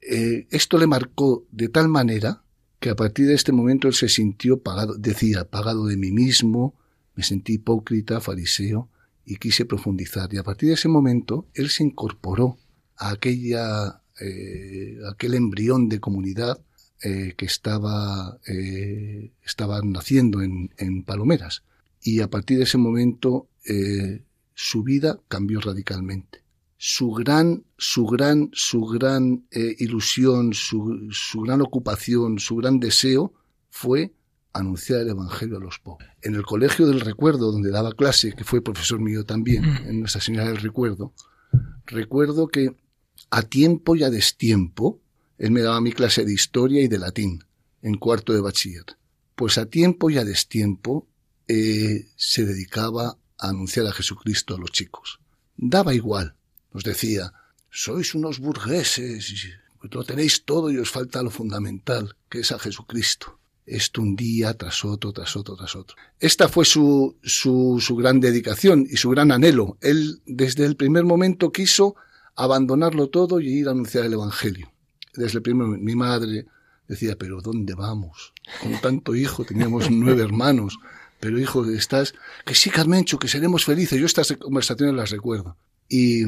eh, 0.02 0.46
esto 0.50 0.78
le 0.78 0.86
marcó 0.86 1.46
de 1.52 1.68
tal 1.68 1.88
manera 1.88 2.42
que 2.80 2.90
a 2.90 2.96
partir 2.96 3.28
de 3.28 3.34
este 3.34 3.52
momento 3.52 3.86
él 3.86 3.94
se 3.94 4.08
sintió 4.08 4.60
pagado, 4.60 4.96
decía, 4.98 5.48
pagado 5.48 5.86
de 5.86 5.96
mí 5.96 6.10
mismo, 6.10 6.74
me 7.14 7.22
sentí 7.22 7.54
hipócrita, 7.54 8.20
fariseo, 8.20 8.90
y 9.24 9.36
quise 9.36 9.64
profundizar. 9.64 10.34
Y 10.34 10.38
a 10.38 10.42
partir 10.42 10.68
de 10.68 10.74
ese 10.74 10.88
momento 10.88 11.46
él 11.54 11.70
se 11.70 11.84
incorporó 11.84 12.58
a 12.96 13.10
aquella, 13.10 14.01
eh, 14.20 14.98
aquel 15.10 15.34
embrión 15.34 15.88
de 15.88 16.00
comunidad 16.00 16.60
eh, 17.02 17.34
que 17.36 17.46
estaba, 17.46 18.38
eh, 18.46 19.32
naciendo 19.84 20.42
en, 20.42 21.04
Palomeras. 21.04 21.64
Y 22.00 22.20
a 22.20 22.28
partir 22.28 22.58
de 22.58 22.64
ese 22.64 22.78
momento 22.78 23.48
su 24.54 24.82
vida 24.82 25.18
cambió 25.28 25.60
radicalmente. 25.60 26.42
Su 26.76 27.12
gran, 27.12 27.64
su 27.76 28.06
gran, 28.06 28.50
su 28.52 28.84
gran 28.86 29.46
ilusión, 29.52 30.52
su, 30.52 31.08
su 31.10 31.42
gran 31.42 31.60
ocupación, 31.60 32.40
su 32.40 32.56
gran 32.56 32.80
deseo 32.80 33.32
fue 33.70 34.12
anunciar 34.52 35.00
el 35.00 35.10
Evangelio 35.10 35.56
a 35.56 35.60
los 35.60 35.78
pobres. 35.78 36.10
En 36.22 36.34
el 36.34 36.42
Colegio 36.42 36.86
del 36.86 37.00
Recuerdo, 37.00 37.52
donde 37.52 37.70
daba 37.70 37.92
clase, 37.92 38.32
que 38.32 38.44
fue 38.44 38.62
profesor 38.62 39.00
mío 39.00 39.24
también, 39.24 39.62
mm. 39.62 39.88
en 39.88 40.00
Nuestra 40.00 40.20
Señora 40.20 40.48
del 40.48 40.58
Recuerdo, 40.58 41.12
recuerdo 41.86 42.48
que 42.48 42.76
a 43.32 43.42
tiempo 43.42 43.96
y 43.96 44.04
a 44.04 44.10
destiempo 44.10 45.00
él 45.38 45.50
me 45.50 45.62
daba 45.62 45.80
mi 45.80 45.92
clase 45.92 46.24
de 46.24 46.34
historia 46.34 46.82
y 46.82 46.88
de 46.88 46.98
latín 46.98 47.42
en 47.80 47.94
cuarto 47.94 48.32
de 48.32 48.40
bachiller. 48.40 48.84
Pues 49.34 49.58
a 49.58 49.66
tiempo 49.66 50.10
y 50.10 50.18
a 50.18 50.24
destiempo 50.24 51.08
eh, 51.48 52.06
se 52.14 52.44
dedicaba 52.44 53.16
a 53.38 53.48
anunciar 53.48 53.86
a 53.86 53.92
Jesucristo 53.92 54.54
a 54.54 54.58
los 54.58 54.70
chicos. 54.70 55.18
Daba 55.56 55.94
igual. 55.94 56.36
Nos 56.72 56.84
decía, 56.84 57.32
sois 57.70 58.14
unos 58.14 58.38
burgueses, 58.38 59.34
lo 59.80 60.04
tenéis 60.04 60.44
todo 60.44 60.70
y 60.70 60.78
os 60.78 60.90
falta 60.90 61.22
lo 61.22 61.30
fundamental, 61.30 62.14
que 62.28 62.40
es 62.40 62.52
a 62.52 62.58
Jesucristo. 62.58 63.40
Esto 63.64 64.02
un 64.02 64.14
día 64.14 64.54
tras 64.54 64.84
otro, 64.84 65.12
tras 65.12 65.34
otro, 65.36 65.56
tras 65.56 65.74
otro. 65.74 65.96
Esta 66.20 66.48
fue 66.48 66.64
su, 66.64 67.16
su, 67.22 67.78
su 67.80 67.96
gran 67.96 68.20
dedicación 68.20 68.86
y 68.88 68.96
su 68.96 69.08
gran 69.10 69.32
anhelo. 69.32 69.78
Él 69.80 70.20
desde 70.26 70.66
el 70.66 70.76
primer 70.76 71.04
momento 71.04 71.50
quiso 71.50 71.96
abandonarlo 72.36 73.08
todo 73.08 73.40
y 73.40 73.48
ir 73.48 73.68
a 73.68 73.72
anunciar 73.72 74.04
el 74.04 74.14
Evangelio 74.14 74.72
desde 75.14 75.38
el 75.38 75.42
primer 75.42 75.66
mi 75.78 75.94
madre 75.94 76.46
decía, 76.88 77.16
pero 77.16 77.40
¿dónde 77.40 77.74
vamos? 77.74 78.32
Con 78.60 78.80
tanto 78.80 79.14
hijo, 79.14 79.44
teníamos 79.44 79.90
nueve 79.90 80.22
hermanos, 80.22 80.78
pero 81.20 81.38
hijo, 81.38 81.64
estás, 81.66 82.14
que 82.44 82.54
sí, 82.54 82.70
Carmencho, 82.70 83.18
que 83.18 83.28
seremos 83.28 83.64
felices. 83.64 83.98
Yo 83.98 84.06
estas 84.06 84.32
conversaciones 84.38 84.94
las 84.94 85.10
recuerdo. 85.10 85.56
Y, 85.88 86.24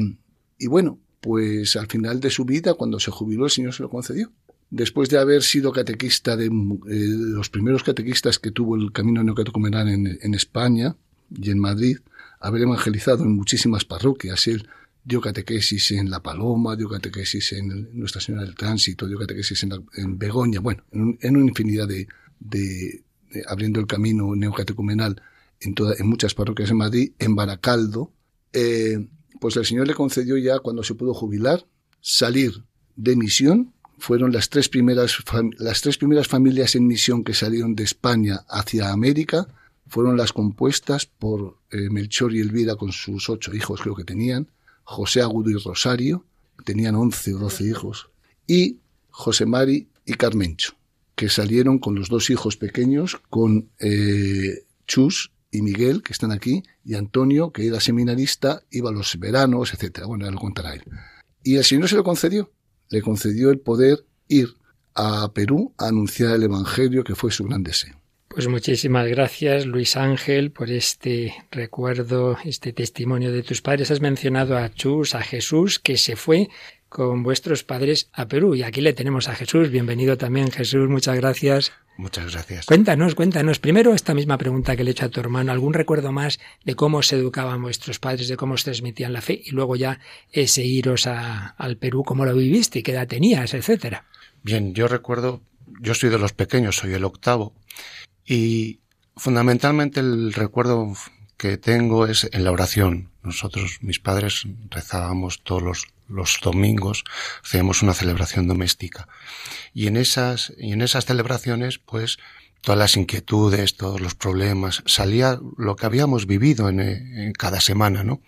y 0.57 0.67
bueno, 0.67 0.99
pues 1.21 1.75
al 1.75 1.87
final 1.87 2.19
de 2.19 2.29
su 2.29 2.45
vida, 2.45 2.73
cuando 2.75 2.99
se 2.99 3.11
jubiló, 3.11 3.45
el 3.45 3.51
Señor 3.51 3.73
se 3.73 3.83
lo 3.83 3.89
concedió. 3.89 4.31
Después 4.69 5.09
de 5.09 5.19
haber 5.19 5.43
sido 5.43 5.71
catequista 5.71 6.35
de, 6.35 6.45
eh, 6.45 6.49
los 6.89 7.49
primeros 7.49 7.83
catequistas 7.83 8.39
que 8.39 8.51
tuvo 8.51 8.75
el 8.75 8.91
camino 8.91 9.23
neocatecumenal 9.23 9.89
en, 9.89 10.17
en 10.21 10.33
España 10.33 10.95
y 11.29 11.51
en 11.51 11.59
Madrid, 11.59 11.97
haber 12.39 12.63
evangelizado 12.63 13.23
en 13.23 13.35
muchísimas 13.35 13.85
parroquias. 13.85 14.47
Él 14.47 14.67
dio 15.05 15.21
catequesis 15.21 15.91
en 15.91 16.09
La 16.09 16.21
Paloma, 16.21 16.75
dio 16.75 16.89
catequesis 16.89 17.53
en 17.53 17.89
Nuestra 17.93 18.19
Señora 18.19 18.43
del 18.43 18.55
Tránsito, 18.55 19.07
dio 19.07 19.19
catequesis 19.19 19.63
en, 19.63 20.17
Begoña, 20.17 20.59
bueno, 20.59 20.83
en, 20.91 21.37
una 21.37 21.47
infinidad 21.47 21.87
de, 21.87 22.07
de, 22.39 23.05
abriendo 23.47 23.79
el 23.79 23.85
camino 23.85 24.35
neocatecumenal 24.35 25.21
en, 25.59 25.75
toda, 25.75 25.93
en 25.99 26.07
muchas 26.07 26.33
parroquias 26.33 26.71
en 26.71 26.77
Madrid, 26.77 27.11
en 27.19 27.35
Baracaldo, 27.35 28.11
eh, 28.51 29.07
pues 29.39 29.55
el 29.57 29.65
Señor 29.65 29.85
le 29.85 29.93
concedió 29.93 30.37
ya 30.37 30.57
cuando 30.59 30.83
se 30.83 30.95
pudo 30.95 31.13
jubilar 31.13 31.65
salir 32.01 32.63
de 32.95 33.15
misión. 33.15 33.73
Fueron 33.99 34.31
las 34.31 34.49
tres 34.49 34.69
primeras, 34.69 35.17
las 35.59 35.81
tres 35.81 35.97
primeras 35.97 36.27
familias 36.27 36.75
en 36.75 36.87
misión 36.87 37.23
que 37.23 37.33
salieron 37.33 37.75
de 37.75 37.83
España 37.83 38.41
hacia 38.49 38.91
América, 38.91 39.47
fueron 39.87 40.17
las 40.17 40.33
compuestas 40.33 41.05
por 41.05 41.59
eh, 41.69 41.89
Melchor 41.91 42.33
y 42.33 42.39
Elvira 42.39 42.75
con 42.75 42.91
sus 42.91 43.29
ocho 43.29 43.53
hijos 43.53 43.81
creo 43.81 43.95
que 43.95 44.03
tenían, 44.03 44.47
José 44.85 45.21
Agudo 45.21 45.49
y 45.49 45.55
Rosario, 45.55 46.25
tenían 46.63 46.95
once 46.95 47.33
o 47.33 47.39
doce 47.39 47.65
hijos, 47.65 48.09
y 48.47 48.77
José 49.09 49.45
Mari 49.45 49.89
y 50.05 50.13
Carmencho, 50.13 50.73
que 51.15 51.29
salieron 51.29 51.79
con 51.79 51.95
los 51.95 52.07
dos 52.07 52.29
hijos 52.29 52.55
pequeños, 52.55 53.17
con 53.29 53.69
eh, 53.79 54.63
Chus 54.87 55.31
y 55.51 55.61
Miguel, 55.61 56.03
que 56.03 56.13
están 56.13 56.31
aquí, 56.31 56.63
y 56.83 56.93
Antonio, 56.93 57.51
que 57.51 57.67
era 57.67 57.79
seminarista, 57.79 58.63
iba 58.69 58.89
a 58.89 58.93
los 58.93 59.17
veranos, 59.19 59.73
etcétera. 59.73 60.07
Bueno, 60.07 60.25
ya 60.25 60.31
lo 60.31 60.39
contará 60.39 60.73
él. 60.73 60.83
Y 61.43 61.55
el 61.55 61.63
Señor 61.63 61.89
se 61.89 61.95
lo 61.95 62.03
concedió. 62.03 62.51
Le 62.89 63.01
concedió 63.01 63.49
el 63.49 63.59
poder 63.59 64.05
ir 64.27 64.55
a 64.93 65.31
Perú 65.33 65.73
a 65.77 65.87
anunciar 65.87 66.35
el 66.35 66.43
Evangelio, 66.43 67.03
que 67.03 67.15
fue 67.15 67.31
su 67.31 67.45
gran 67.45 67.63
deseo. 67.63 67.99
Pues 68.35 68.49
muchísimas 68.49 69.07
gracias, 69.07 69.65
Luis 69.65 69.95
Ángel, 69.95 70.51
por 70.51 70.69
este 70.69 71.33
recuerdo, 71.51 72.37
este 72.43 72.73
testimonio 72.73 73.31
de 73.31 73.43
tus 73.43 73.61
padres. 73.61 73.91
Has 73.91 74.01
mencionado 74.01 74.57
a 74.57 74.73
Chus, 74.73 75.15
a 75.15 75.21
Jesús, 75.21 75.79
que 75.79 75.95
se 75.95 76.17
fue 76.17 76.49
con 76.89 77.23
vuestros 77.23 77.63
padres 77.63 78.09
a 78.11 78.27
Perú. 78.27 78.53
Y 78.53 78.63
aquí 78.63 78.81
le 78.81 78.91
tenemos 78.91 79.29
a 79.29 79.35
Jesús. 79.35 79.69
Bienvenido 79.69 80.17
también, 80.17 80.51
Jesús. 80.51 80.89
Muchas 80.89 81.15
gracias. 81.15 81.71
Muchas 81.95 82.33
gracias. 82.33 82.65
Cuéntanos, 82.65 83.15
cuéntanos. 83.15 83.59
Primero, 83.59 83.93
esta 83.93 84.13
misma 84.13 84.37
pregunta 84.37 84.75
que 84.75 84.83
le 84.83 84.89
he 84.89 84.91
hecho 84.91 85.05
a 85.05 85.09
tu 85.09 85.21
hermano. 85.21 85.53
¿Algún 85.53 85.73
recuerdo 85.73 86.11
más 86.11 86.37
de 86.65 86.75
cómo 86.75 87.03
se 87.03 87.15
educaban 87.15 87.61
vuestros 87.61 87.99
padres, 87.99 88.27
de 88.27 88.35
cómo 88.35 88.55
os 88.55 88.65
transmitían 88.65 89.13
la 89.13 89.21
fe? 89.21 89.43
Y 89.45 89.51
luego 89.51 89.77
ya 89.77 90.01
ese 90.33 90.65
iros 90.65 91.07
a, 91.07 91.55
al 91.57 91.77
Perú, 91.77 92.03
cómo 92.03 92.25
lo 92.25 92.35
viviste, 92.35 92.83
qué 92.83 92.91
edad 92.91 93.07
tenías, 93.07 93.53
etcétera. 93.53 94.03
Bien, 94.43 94.73
yo 94.73 94.89
recuerdo, 94.89 95.39
yo 95.79 95.93
soy 95.93 96.09
de 96.09 96.19
los 96.19 96.33
pequeños, 96.33 96.75
soy 96.75 96.95
el 96.95 97.05
octavo. 97.05 97.53
Y 98.25 98.79
fundamentalmente 99.15 99.99
el 99.99 100.33
recuerdo 100.33 100.93
que 101.37 101.57
tengo 101.57 102.07
es 102.07 102.27
en 102.31 102.43
la 102.43 102.51
oración. 102.51 103.11
Nosotros, 103.23 103.79
mis 103.81 103.99
padres, 103.99 104.43
rezábamos 104.69 105.43
todos 105.43 105.87
los, 106.07 106.39
domingos, 106.41 107.03
hacíamos 107.43 107.81
una 107.81 107.93
celebración 107.93 108.47
doméstica. 108.47 109.07
Y 109.73 109.87
en 109.87 109.97
esas, 109.97 110.53
y 110.57 110.73
en 110.73 110.81
esas 110.81 111.05
celebraciones, 111.05 111.79
pues, 111.79 112.17
todas 112.61 112.79
las 112.79 112.97
inquietudes, 112.97 113.77
todos 113.77 114.01
los 114.01 114.15
problemas, 114.15 114.83
salía 114.85 115.39
lo 115.57 115.75
que 115.75 115.85
habíamos 115.85 116.25
vivido 116.25 116.69
en, 116.69 116.79
en 116.79 117.33
cada 117.33 117.59
semana, 117.61 118.03
¿no? 118.03 118.21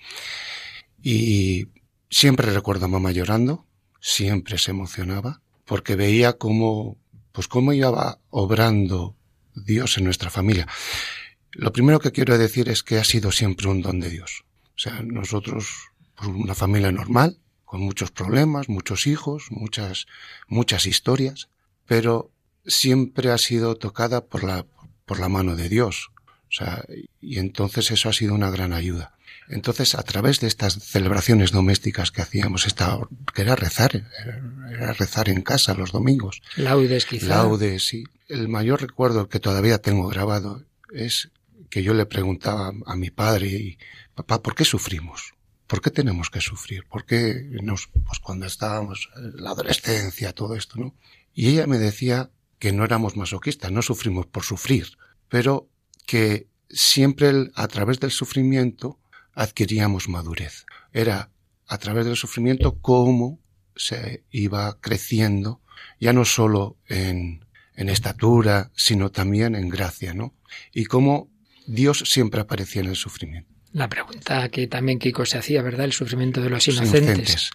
Y 1.02 1.68
siempre 2.10 2.52
recuerdo 2.52 2.86
a 2.86 2.90
mamá 2.90 3.12
llorando, 3.12 3.66
siempre 4.00 4.58
se 4.58 4.72
emocionaba, 4.72 5.42
porque 5.66 5.96
veía 5.96 6.38
cómo, 6.38 6.98
pues 7.32 7.48
cómo 7.48 7.74
iba 7.74 8.20
obrando 8.30 9.17
Dios 9.66 9.98
en 9.98 10.06
nuestra 10.06 10.30
familia. 10.30 10.68
Lo 11.52 11.72
primero 11.72 12.00
que 12.00 12.12
quiero 12.12 12.38
decir 12.38 12.70
es 12.70 12.84
que 12.84 12.98
ha 12.98 13.04
sido 13.04 13.32
siempre 13.32 13.68
un 13.68 13.82
don 13.82 14.00
de 14.00 14.10
Dios. 14.10 14.44
O 14.76 14.80
sea, 14.80 15.02
nosotros, 15.02 15.68
una 16.22 16.54
familia 16.54 16.92
normal, 16.92 17.40
con 17.66 17.82
muchos 17.82 18.12
problemas, 18.12 18.70
muchos 18.70 19.08
hijos, 19.08 19.48
muchas, 19.50 20.06
muchas 20.48 20.86
historias, 20.86 21.50
pero 21.86 22.32
siempre 22.66 23.32
ha 23.32 23.38
sido 23.38 23.76
tocada 23.76 24.26
por 24.26 24.44
la, 24.44 24.66
por 25.06 25.20
la 25.20 25.30
mano 25.30 25.56
de 25.56 25.68
Dios. 25.68 26.12
O 26.50 26.52
sea, 26.52 26.86
y 27.20 27.40
entonces 27.40 27.92
eso 27.92 28.10
ha 28.10 28.14
sido 28.14 28.34
una 28.34 28.50
gran 28.50 28.72
ayuda. 28.72 29.17
Entonces, 29.50 29.96
a 29.96 30.04
través 30.04 30.40
de 30.40 30.48
estas 30.48 30.74
celebraciones 30.74 31.52
domésticas 31.52 32.12
que 32.12 32.22
hacíamos, 32.22 32.68
esta, 32.68 33.00
que 33.34 33.42
era 33.42 33.56
rezar, 33.56 34.06
era 34.70 34.94
rezar 34.94 35.30
en 35.30 35.42
casa 35.42 35.74
los 35.74 35.92
domingos. 35.92 36.42
Laudes, 36.58 37.06
quizá. 37.06 37.28
Laudes, 37.28 37.86
sí. 37.86 38.04
El 38.28 38.50
mayor 38.50 38.82
recuerdo 38.82 39.30
que 39.30 39.40
todavía 39.40 39.78
tengo 39.78 40.08
grabado 40.10 40.66
es 40.94 41.30
que 41.70 41.84
yo 41.84 41.94
le 41.94 42.06
preguntaba 42.06 42.74
a 42.86 42.96
mi 42.96 43.10
padre 43.10 43.48
y 43.48 43.78
papá, 44.16 44.42
¿por 44.42 44.56
qué 44.56 44.66
sufrimos? 44.66 45.34
¿Por 45.66 45.82
qué 45.82 45.92
tenemos 45.92 46.30
que 46.30 46.42
sufrir? 46.42 46.86
¿Por 46.86 47.06
qué 47.06 47.50
nos, 47.62 47.88
pues 47.88 48.20
cuando 48.20 48.46
estábamos 48.46 49.10
en 49.18 49.44
la 49.44 49.52
adolescencia, 49.52 50.34
todo 50.34 50.56
esto, 50.56 50.80
¿no? 50.80 50.96
Y 51.34 51.50
ella 51.50 51.68
me 51.68 51.78
decía 51.78 52.32
que 52.60 52.72
no 52.72 52.84
éramos 52.84 53.16
masoquistas, 53.16 53.72
no 53.72 53.82
sufrimos 53.82 54.26
por 54.26 54.44
sufrir, 54.44 54.98
pero 55.30 55.70
que 56.06 56.48
siempre 56.70 57.52
a 57.54 57.68
través 57.68 58.00
del 58.00 58.12
sufrimiento 58.12 59.00
adquiríamos 59.38 60.10
madurez. 60.10 60.66
Era 60.92 61.30
a 61.68 61.78
través 61.78 62.06
del 62.06 62.16
sufrimiento 62.16 62.80
cómo 62.82 63.40
se 63.76 64.24
iba 64.32 64.80
creciendo, 64.82 65.62
ya 66.00 66.12
no 66.12 66.26
solo 66.26 66.78
en, 66.88 67.46
en 67.76 67.90
estatura, 67.90 68.72
sino 68.76 69.12
también 69.12 69.54
en 69.56 69.70
gracia, 69.70 70.14
¿no? 70.14 70.34
Y 70.74 70.86
cómo 70.86 71.30
Dios 71.68 72.04
siempre 72.08 72.42
aparecía 72.42 72.82
en 72.82 72.90
el 72.90 72.96
sufrimiento. 72.96 73.54
La 73.74 73.88
pregunta 73.88 74.50
que 74.50 74.66
también 74.66 74.98
Kiko 74.98 75.26
se 75.26 75.38
hacía, 75.38 75.62
¿verdad? 75.62 75.86
El 75.86 75.94
sufrimiento 75.94 76.42
de 76.42 76.50
los 76.50 76.68
inocentes. 76.68 77.04
inocentes. 77.04 77.52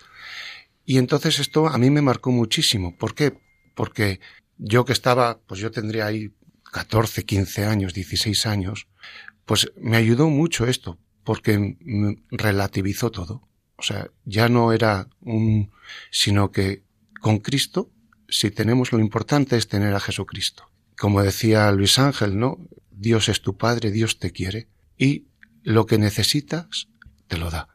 Y 0.85 0.99
entonces 0.99 1.41
esto 1.41 1.67
a 1.67 1.79
mí 1.79 1.91
me 1.91 2.03
marcó 2.03 2.31
muchísimo. 2.31 2.97
¿Por 2.97 3.15
qué? 3.15 3.33
Porque 3.75 4.21
yo 4.57 4.85
que 4.85 4.93
estaba, 4.93 5.41
pues 5.41 5.61
yo 5.61 5.73
tendría 5.73 6.07
ahí 6.07 6.31
14, 6.71 7.25
15 7.25 7.65
años, 7.65 7.93
16 7.93 8.47
años, 8.47 8.87
pues 9.47 9.73
me 9.77 9.97
ayudó 9.97 10.29
mucho 10.29 10.67
esto, 10.67 10.99
porque 11.25 11.77
relativizó 12.31 13.11
todo. 13.11 13.49
O 13.77 13.83
sea, 13.83 14.11
ya 14.25 14.49
no 14.49 14.73
era 14.73 15.09
un, 15.21 15.73
sino 16.11 16.51
que 16.51 16.85
con 17.21 17.39
Cristo, 17.39 17.91
si 18.29 18.51
tenemos 18.51 18.93
lo 18.93 19.01
importante 19.01 19.57
es 19.57 19.69
tener 19.69 19.95
a 19.95 20.01
Jesucristo. 20.01 20.71
Como 20.97 21.23
decía 21.23 21.71
Luis 21.73 21.99
Ángel, 21.99 22.39
¿no? 22.39 22.59
Dios 22.91 23.29
es 23.29 23.43
tu 23.43 23.57
Padre, 23.57 23.91
Dios 23.91 24.19
te 24.19 24.31
quiere 24.31 24.69
y 24.97 25.27
lo 25.63 25.87
que 25.87 25.99
necesitas 25.99 26.89
te 27.27 27.39
lo 27.39 27.51
da. 27.51 27.69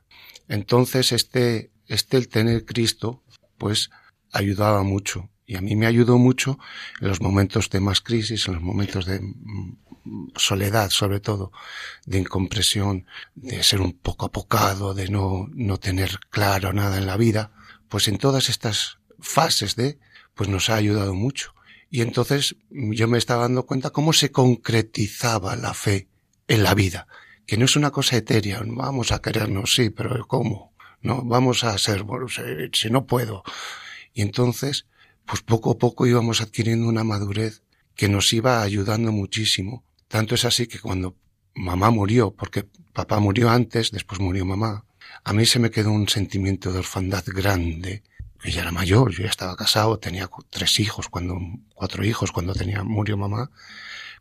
Entonces 0.47 1.11
este, 1.11 1.71
este 1.87 2.17
el 2.17 2.29
tener 2.29 2.65
Cristo, 2.65 3.23
pues 3.57 3.89
ayudaba 4.31 4.83
mucho. 4.83 5.29
Y 5.49 5.55
a 5.55 5.61
mí 5.61 5.77
me 5.77 5.87
ayudó 5.87 6.17
mucho 6.17 6.59
en 6.99 7.07
los 7.07 7.21
momentos 7.21 7.69
de 7.69 7.79
más 7.79 8.01
crisis, 8.01 8.47
en 8.47 8.55
los 8.55 8.61
momentos 8.61 9.05
de 9.05 9.21
soledad 10.35 10.89
sobre 10.89 11.21
todo, 11.21 11.53
de 12.05 12.19
incompresión, 12.19 13.05
de 13.33 13.63
ser 13.63 13.79
un 13.79 13.93
poco 13.93 14.25
apocado, 14.25 14.93
de 14.93 15.07
no, 15.07 15.47
no 15.53 15.77
tener 15.77 16.19
claro 16.29 16.73
nada 16.73 16.97
en 16.97 17.05
la 17.07 17.15
vida, 17.15 17.51
pues 17.87 18.09
en 18.09 18.17
todas 18.17 18.49
estas 18.49 18.99
fases 19.19 19.77
de, 19.77 19.97
pues 20.35 20.49
nos 20.49 20.69
ha 20.69 20.75
ayudado 20.75 21.13
mucho. 21.13 21.55
Y 21.89 22.01
entonces 22.01 22.57
yo 22.69 23.07
me 23.07 23.17
estaba 23.17 23.43
dando 23.43 23.65
cuenta 23.65 23.91
cómo 23.91 24.11
se 24.11 24.33
concretizaba 24.33 25.55
la 25.55 25.73
fe 25.73 26.09
en 26.49 26.63
la 26.63 26.73
vida, 26.73 27.07
que 27.45 27.57
no 27.57 27.63
es 27.63 27.77
una 27.77 27.91
cosa 27.91 28.17
etérea, 28.17 28.61
vamos 28.65 29.13
a 29.13 29.21
querernos, 29.21 29.73
sí, 29.73 29.91
pero 29.91 30.27
¿cómo? 30.27 30.73
No, 31.01 31.23
vamos 31.23 31.63
a 31.63 31.77
ser, 31.77 32.03
bueno, 32.03 32.27
si 32.27 32.89
no 32.89 33.05
puedo. 33.05 33.43
Y 34.13 34.23
entonces, 34.23 34.87
pues 35.27 35.41
poco 35.41 35.71
a 35.71 35.77
poco 35.77 36.07
íbamos 36.07 36.41
adquiriendo 36.41 36.87
una 36.87 37.03
madurez 37.03 37.61
que 37.95 38.09
nos 38.09 38.31
iba 38.33 38.61
ayudando 38.61 39.11
muchísimo 39.11 39.83
tanto 40.07 40.35
es 40.35 40.45
así 40.45 40.67
que 40.67 40.79
cuando 40.79 41.15
mamá 41.53 41.89
murió, 41.89 42.31
porque 42.31 42.67
papá 42.93 43.19
murió 43.19 43.49
antes, 43.49 43.91
después 43.91 44.21
murió 44.21 44.45
mamá, 44.45 44.85
a 45.23 45.33
mí 45.33 45.45
se 45.45 45.59
me 45.59 45.71
quedó 45.71 45.91
un 45.91 46.07
sentimiento 46.07 46.71
de 46.71 46.79
orfandad 46.79 47.23
grande. 47.25 48.03
Ella 48.43 48.61
era 48.61 48.71
mayor, 48.71 49.11
yo 49.11 49.23
ya 49.23 49.29
estaba 49.29 49.55
casado, 49.55 49.99
tenía 49.99 50.29
tres 50.49 50.79
hijos 50.79 51.09
cuando, 51.09 51.37
cuatro 51.73 52.05
hijos 52.05 52.31
cuando 52.31 52.53
tenía, 52.53 52.83
murió 52.83 53.17
mamá, 53.17 53.51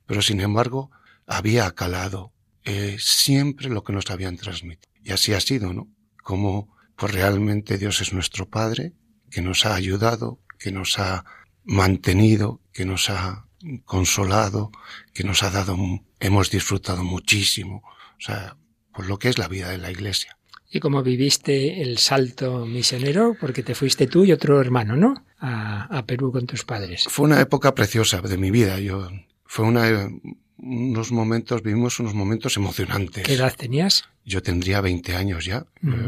pero 0.07 0.23
sin 0.23 0.40
embargo 0.40 0.90
había 1.27 1.71
calado 1.73 2.33
eh, 2.64 2.97
siempre 2.99 3.69
lo 3.69 3.85
que 3.85 3.92
nos 3.92 4.11
habían 4.11 4.37
transmitido. 4.37 4.92
Y 5.05 5.12
así 5.12 5.35
ha 5.35 5.40
sido, 5.40 5.73
¿no? 5.73 5.88
Como 6.23 6.75
pues 6.97 7.12
realmente 7.12 7.79
Dios 7.79 8.01
es 8.01 8.12
nuestro 8.12 8.49
Padre, 8.49 8.95
que 9.31 9.42
nos 9.42 9.66
ha 9.66 9.75
ayudado, 9.75 10.40
que 10.59 10.73
nos 10.73 10.99
ha 10.99 11.25
mantenido, 11.64 12.61
que 12.73 12.85
nos 12.85 13.11
ha 13.11 13.47
consolado, 13.85 14.71
que 15.12 15.25
nos 15.25 15.42
ha 15.42 15.51
dado, 15.51 15.77
hemos 16.21 16.51
disfrutado 16.51 17.03
muchísimo, 17.03 17.83
o 17.85 18.21
sea, 18.21 18.57
por 18.95 19.07
lo 19.07 19.19
que 19.19 19.29
es 19.29 19.38
la 19.38 19.49
vida 19.49 19.71
de 19.71 19.79
la 19.79 19.90
iglesia. 19.90 20.37
¿Y 20.71 20.81
cómo 20.81 21.03
viviste 21.03 21.83
el 21.83 21.99
salto 21.99 22.66
misionero? 22.66 23.37
Porque 23.40 23.62
te 23.62 23.75
fuiste 23.75 24.07
tú 24.07 24.25
y 24.25 24.33
otro 24.33 24.61
hermano, 24.61 24.97
¿no? 24.97 25.25
A, 25.38 26.05
Perú 26.07 26.33
con 26.33 26.47
tus 26.47 26.64
padres. 26.64 27.05
Fue 27.09 27.27
una 27.27 27.40
época 27.40 27.75
preciosa 27.75 28.21
de 28.21 28.37
mi 28.37 28.51
vida. 28.51 28.81
Yo, 28.81 29.09
fue 29.45 29.64
una, 29.64 30.11
unos 30.59 31.12
momentos, 31.12 31.62
vivimos 31.62 32.01
unos 32.01 32.14
momentos 32.14 32.57
emocionantes. 32.57 33.25
¿Qué 33.25 33.35
edad 33.35 33.55
tenías? 33.57 34.09
Yo 34.25 34.42
tendría 34.42 34.81
20 34.81 35.14
años 35.14 35.45
ya. 35.45 35.66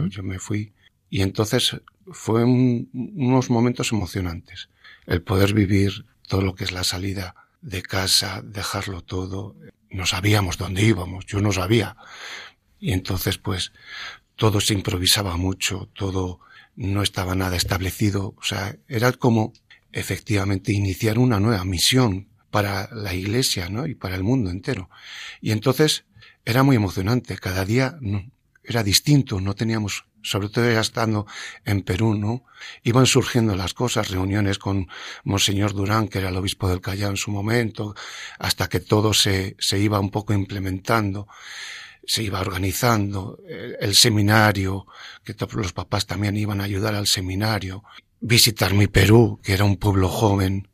yo, 0.09 0.23
me 0.23 0.39
fui. 0.39 0.73
Y 1.09 1.23
entonces 1.23 1.81
fue 2.13 2.45
unos 2.45 3.51
momentos 3.51 3.93
emocionantes. 3.93 4.69
El 5.07 5.23
poder 5.23 5.55
vivir 5.55 6.07
todo 6.27 6.43
lo 6.43 6.55
que 6.55 6.65
es 6.65 6.73
la 6.73 6.85
salida 6.85 7.35
de 7.61 7.83
casa, 7.83 8.43
dejarlo 8.43 9.03
todo. 9.03 9.57
No 9.91 10.07
sabíamos 10.07 10.59
dónde 10.59 10.83
íbamos, 10.83 11.27
yo 11.27 11.41
no 11.41 11.53
sabía. 11.53 11.97
Y 12.79 12.93
entonces, 12.93 13.39
pues, 13.39 13.73
todo 14.37 14.61
se 14.61 14.75
improvisaba 14.75 15.37
mucho, 15.37 15.89
todo 15.95 16.41
no 16.77 17.03
estaba 17.03 17.35
nada 17.35 17.57
establecido. 17.57 18.35
O 18.37 18.43
sea, 18.43 18.77
era 18.87 19.13
como 19.13 19.53
efectivamente 19.93 20.73
iniciar 20.73 21.19
una 21.19 21.41
nueva 21.41 21.65
misión 21.65 22.29
para 22.51 22.89
la 22.93 23.15
iglesia, 23.15 23.69
¿no? 23.69 23.87
Y 23.87 23.95
para 23.95 24.15
el 24.15 24.23
mundo 24.23 24.51
entero. 24.51 24.89
Y 25.41 25.51
entonces 25.51 26.05
era 26.45 26.63
muy 26.63 26.77
emocionante. 26.77 27.37
Cada 27.37 27.65
día 27.65 27.99
era 28.63 28.83
distinto, 28.83 29.41
no 29.41 29.55
teníamos 29.55 30.07
sobre 30.23 30.49
todo 30.49 30.71
ya 30.71 30.81
estando 30.81 31.27
en 31.65 31.83
Perú, 31.83 32.15
¿no? 32.15 32.45
Iban 32.83 33.07
surgiendo 33.07 33.57
las 33.57 33.75
cosas, 33.75 34.11
reuniones 34.11 34.59
con 34.59 34.89
Monseñor 35.25 35.73
Durán, 35.75 36.09
que 36.09 36.19
era 36.19 36.29
el 36.29 36.37
obispo 36.37 36.69
del 36.69 36.81
Callao 36.81 37.11
en 37.11 37.17
su 37.17 37.31
momento, 37.31 37.95
hasta 38.39 38.69
que 38.69 38.81
todo 38.81 39.15
se, 39.15 39.57
se 39.59 39.79
iba 39.79 40.01
un 40.01 40.11
poco 40.11 40.33
implementando, 40.33 41.29
se 42.07 42.23
iba 42.23 42.41
organizando, 42.41 43.39
el, 43.81 43.95
seminario, 43.95 44.87
que 45.25 45.35
los 45.53 45.73
papás 45.73 46.07
también 46.07 46.37
iban 46.37 46.61
a 46.61 46.65
ayudar 46.65 46.95
al 46.95 47.07
seminario, 47.07 47.85
visitar 48.21 48.73
mi 48.73 48.87
Perú, 48.87 49.41
que 49.43 49.53
era 49.53 49.65
un 49.65 49.77
pueblo 49.77 50.09
joven, 50.09 50.69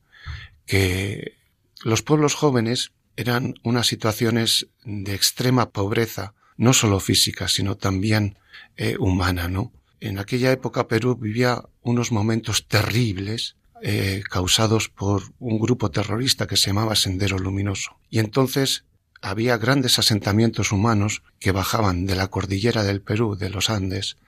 que 0.65 1.37
los 1.83 2.03
pueblos 2.03 2.35
jóvenes 2.35 2.93
eran 3.17 3.55
unas 3.63 3.87
situaciones 3.87 4.69
de 4.85 5.15
extrema 5.15 5.71
pobreza, 5.71 6.35
no 6.57 6.73
solo 6.73 7.01
física, 7.01 7.49
sino 7.49 7.77
también 7.77 8.39
eh, 8.77 8.97
humana, 8.99 9.49
¿no? 9.49 9.73
En 10.01 10.19
aquella 10.19 10.53
época 10.53 10.87
Perú 10.87 11.17
vivía 11.17 11.63
unos 11.83 12.13
momentos 12.13 12.69
terribles 12.69 13.57
eh, 13.81 14.23
causados 14.29 14.91
por 14.91 15.23
un 15.39 15.59
grupo 15.59 15.91
terrorista 15.91 16.47
que 16.47 16.59
se 16.59 16.67
llamaba 16.67 16.95
Sendero 16.95 17.39
Luminoso. 17.39 17.97
Y 18.11 18.19
entonces 18.19 18.85
había 19.23 19.57
grandes 19.57 19.99
asentamientos 19.99 20.73
humanos 20.73 21.23
que 21.39 21.53
bajaban 21.53 22.05
de 22.05 22.17
la 22.17 22.29
cordillera 22.29 22.83
del 22.83 23.01
Perú, 23.01 23.37
de 23.37 23.49
los 23.49 23.71
Andes, 23.71 24.19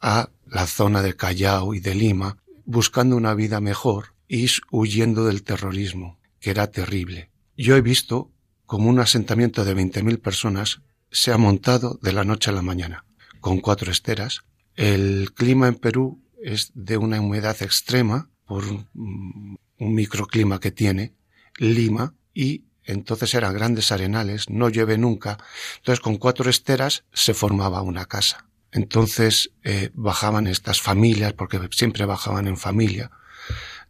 a 0.00 0.30
la 0.46 0.66
zona 0.66 1.02
de 1.02 1.14
Callao 1.14 1.74
y 1.74 1.80
de 1.80 1.94
Lima, 1.94 2.38
buscando 2.64 3.16
una 3.16 3.34
vida 3.34 3.60
mejor 3.60 4.14
y 4.26 4.48
huyendo 4.72 5.24
del 5.24 5.44
terrorismo, 5.44 6.18
que 6.40 6.50
era 6.50 6.66
terrible. 6.72 7.30
Yo 7.56 7.76
he 7.76 7.80
visto 7.80 8.32
como 8.66 8.88
un 8.88 8.98
asentamiento 8.98 9.64
de 9.64 9.76
20.000 9.76 10.20
personas 10.20 10.80
se 11.12 11.30
ha 11.30 11.38
montado 11.38 12.00
de 12.02 12.12
la 12.12 12.24
noche 12.24 12.50
a 12.50 12.54
la 12.54 12.62
mañana 12.62 13.04
con 13.42 13.60
cuatro 13.60 13.92
esteras. 13.92 14.40
El 14.76 15.34
clima 15.34 15.68
en 15.68 15.74
Perú 15.74 16.22
es 16.42 16.70
de 16.74 16.96
una 16.96 17.20
humedad 17.20 17.60
extrema 17.60 18.30
por 18.46 18.64
un 18.64 19.58
microclima 19.78 20.60
que 20.60 20.70
tiene 20.70 21.12
Lima 21.58 22.14
y 22.32 22.64
entonces 22.84 23.34
eran 23.34 23.52
grandes 23.52 23.92
arenales, 23.92 24.48
no 24.48 24.68
llueve 24.68 24.96
nunca, 24.96 25.38
entonces 25.76 26.00
con 26.00 26.16
cuatro 26.16 26.48
esteras 26.48 27.04
se 27.12 27.34
formaba 27.34 27.82
una 27.82 28.06
casa. 28.06 28.46
Entonces 28.70 29.50
eh, 29.64 29.90
bajaban 29.92 30.46
estas 30.46 30.80
familias, 30.80 31.34
porque 31.34 31.60
siempre 31.72 32.06
bajaban 32.06 32.46
en 32.46 32.56
familia, 32.56 33.10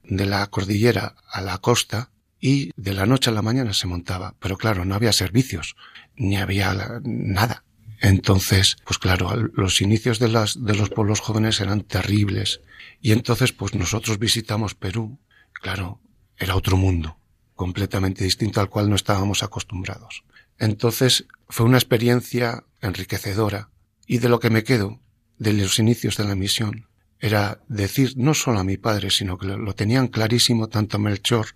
de 0.03 0.27
la 0.27 0.47
cordillera 0.49 1.15
a 1.31 1.41
la 1.41 1.59
costa 1.59 2.11
y 2.41 2.73
de 2.77 2.93
la 2.93 3.07
noche 3.07 3.31
a 3.31 3.33
la 3.33 3.43
mañana 3.43 3.73
se 3.73 3.87
montaba. 3.87 4.35
Pero 4.41 4.59
claro, 4.59 4.85
no 4.85 4.95
había 4.97 5.13
servicios, 5.13 5.77
ni 6.17 6.37
había 6.37 6.75
nada. 7.05 7.65
Entonces, 8.03 8.79
pues 8.85 8.99
claro, 8.99 9.37
los 9.55 9.81
inicios 9.81 10.19
de, 10.19 10.27
las, 10.27 10.63
de 10.63 10.75
los 10.75 10.91
pueblos 10.91 11.21
jóvenes 11.21 11.61
eran 11.61 11.83
terribles. 11.83 12.61
Y 13.01 13.13
entonces, 13.13 13.53
pues 13.53 13.77
nosotros 13.77 14.19
visitamos 14.19 14.75
Perú. 14.75 15.21
Claro, 15.53 16.01
era 16.37 16.57
otro 16.57 16.77
mundo, 16.77 17.17
completamente 17.55 18.25
distinto 18.25 18.61
al 18.61 18.69
cual 18.69 18.91
no 18.91 18.97
estábamos 18.97 19.45
acostumbrados. 19.45 20.25
Entonces, 20.59 21.27
fue 21.49 21.65
una 21.65 21.79
experiencia 21.79 22.65
enriquecedora. 22.81 23.71
Y 24.05 24.19
de 24.19 24.29
lo 24.29 24.41
que 24.41 24.51
me 24.51 24.65
quedo, 24.65 25.01
de 25.39 25.53
los 25.53 25.79
inicios 25.79 26.17
de 26.17 26.25
la 26.25 26.35
misión, 26.35 26.89
era 27.21 27.63
decir 27.69 28.15
no 28.17 28.35
solo 28.35 28.59
a 28.59 28.65
mi 28.65 28.79
padre, 28.79 29.11
sino 29.11 29.39
que 29.39 29.47
lo 29.47 29.75
tenían 29.77 30.09
clarísimo 30.09 30.69
tanto 30.69 30.99
Melchor 30.99 31.55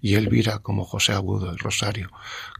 y 0.00 0.16
Elvira 0.16 0.58
como 0.58 0.84
José 0.84 1.12
Agudo 1.12 1.46
del 1.46 1.58
Rosario, 1.60 2.10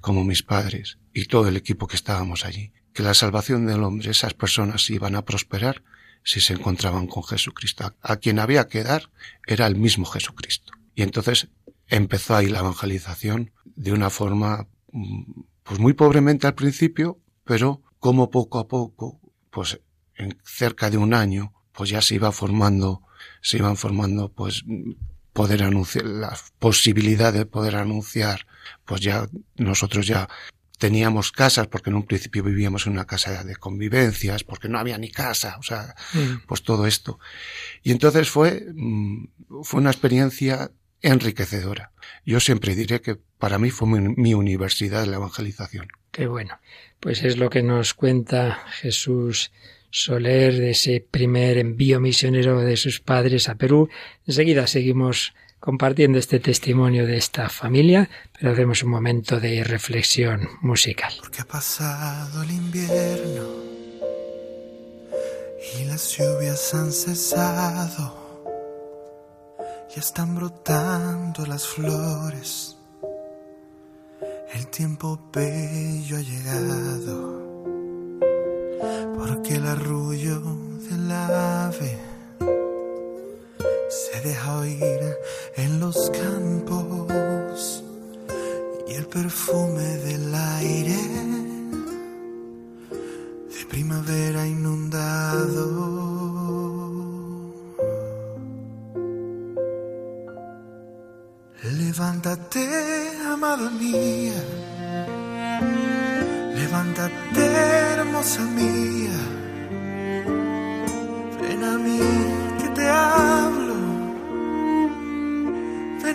como 0.01 0.23
mis 0.23 0.45
padres 0.45 0.99
y 1.13 1.25
todo 1.25 1.49
el 1.49 1.57
equipo 1.57 1.89
que 1.89 1.97
estábamos 1.97 2.45
allí, 2.45 2.73
que 2.95 3.03
la 3.03 3.13
salvación 3.13 3.67
del 3.67 3.83
hombre, 3.83 4.11
esas 4.11 4.33
personas 4.35 4.89
iban 4.89 5.17
a 5.17 5.25
prosperar 5.25 5.83
si 6.23 6.41
se 6.41 6.55
encontraban 6.55 7.07
con 7.07 7.25
Jesucristo. 7.25 7.95
A 8.01 8.17
quien 8.17 8.39
había 8.39 8.69
que 8.69 8.85
dar 8.85 9.11
era 9.47 9.67
el 9.67 9.77
mismo 9.77 10.07
Jesucristo. 10.07 10.73
Y 10.95 11.03
entonces 11.03 11.49
empezó 11.89 12.37
ahí 12.37 12.49
la 12.49 12.61
evangelización 12.61 13.51
de 13.65 13.93
una 13.93 14.11
forma, 14.11 14.69
mm, 14.93 15.43
pues 15.65 15.81
muy 15.81 15.93
pobremente 15.93 16.47
al 16.47 16.55
principio, 16.55 17.19
pero 17.45 17.83
como 17.99 18.31
poco 18.31 18.61
a 18.61 18.69
poco, 18.69 19.21
pues 19.51 19.81
en 20.15 20.39
cerca 20.45 20.89
de 20.89 20.97
un 20.97 21.15
año, 21.15 21.53
pues 21.73 21.91
ya 21.91 22.01
se 22.01 22.15
iba 22.15 22.31
formando, 22.31 23.03
se 23.43 23.59
iban 23.59 23.77
formando, 23.77 24.31
pues, 24.31 24.65
poder 25.33 25.65
anunciar, 25.65 26.05
la 26.07 26.39
posibilidad 26.61 27.33
de 27.33 27.45
poder 27.45 27.75
anunciar, 27.75 28.47
pues 28.85 29.01
ya 29.01 29.27
nosotros 29.57 30.07
ya 30.07 30.29
teníamos 30.79 31.33
casas, 31.33 31.67
porque 31.69 31.91
en 31.91 31.97
un 31.97 32.07
principio 32.07 32.43
vivíamos 32.43 32.87
en 32.87 32.93
una 32.95 33.07
casa 33.07 33.45
de 33.45 33.57
convivencias, 33.57 34.45
porque 34.45 34.69
no 34.69 34.79
había 34.79 34.99
ni 34.99 35.11
casa, 35.11 35.57
o 35.59 35.63
sea, 35.63 35.95
mm. 36.13 36.47
pues 36.47 36.63
todo 36.63 36.87
esto. 36.87 37.19
Y 37.83 37.93
entonces 37.93 38.29
fue, 38.29 38.67
mm, 38.75 39.27
fue 39.63 39.81
una 39.81 39.91
experiencia 39.91 40.71
enriquecedora. 41.01 41.93
Yo 42.25 42.41
siempre 42.41 42.75
diré 42.75 43.01
que 43.01 43.17
para 43.39 43.59
mí 43.59 43.71
fue 43.71 43.89
mi, 43.89 44.15
mi 44.17 44.35
universidad 44.35 45.03
de 45.03 45.09
la 45.09 45.17
evangelización. 45.17 45.89
Qué 46.11 46.27
bueno. 46.27 46.59
Pues 47.01 47.23
es 47.23 47.37
lo 47.37 47.51
que 47.51 47.63
nos 47.63 47.93
cuenta 47.95 48.65
Jesús 48.81 49.53
Soler 49.91 50.55
de 50.55 50.71
ese 50.71 51.07
primer 51.09 51.57
envío 51.57 52.01
misionero 52.01 52.61
de 52.61 52.77
sus 52.77 53.01
padres 53.01 53.49
a 53.49 53.55
Perú. 53.55 53.89
Enseguida 54.27 54.67
seguimos 54.67 55.35
compartiendo 55.65 56.19
este 56.19 56.41
testimonio 56.41 57.07
de 57.07 57.17
esta 57.17 57.49
familia, 57.49 58.11
pero 58.39 58.53
hacemos 58.53 58.83
un 58.83 58.91
momento 58.91 59.41
de 59.41 59.65
reflexión 59.65 60.47
musical. 60.61 61.11
Porque 61.21 61.41
ha 61.41 61.47
pasado 61.47 62.43
el 62.43 62.51
invierno 62.51 63.47
y 65.75 65.85
las 65.87 66.19
lluvias 66.19 66.75
han 66.75 66.93
cesado, 66.93 68.45
ya 69.89 70.01
están 70.01 70.35
brotando 70.35 71.47
las 71.47 71.67
flores, 71.67 72.77
el 74.53 74.67
tiempo 74.67 75.19
bello 75.33 76.19
ha 76.19 76.21
llegado 76.21 77.43
porque 79.17 79.55
el 79.55 79.67
arrullo 79.67 80.43
del 80.91 81.11
ave 81.11 82.14
se 84.15 84.21
deja 84.29 84.59
oír 84.59 85.01
en 85.57 85.81
los 85.81 86.11
campos 86.11 87.83
y 88.89 88.95
el 88.95 89.07
perfume 89.07 89.83
del 90.07 90.35
aire 90.35 90.99
de 93.55 93.65
primavera 93.69 94.47
inundado. 94.47 96.05
Levántate, 101.63 102.69
amada 103.33 103.71
mía 103.71 104.35
Levántate, 106.55 107.47
hermosa 107.95 108.43
mía. 108.43 109.34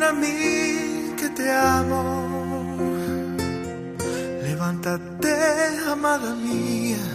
A 0.09 0.13
mí 0.13 1.13
que 1.19 1.29
te 1.29 1.51
amo. 1.51 2.01
Levántate, 4.43 5.35
amada 5.91 6.33
mía. 6.35 7.05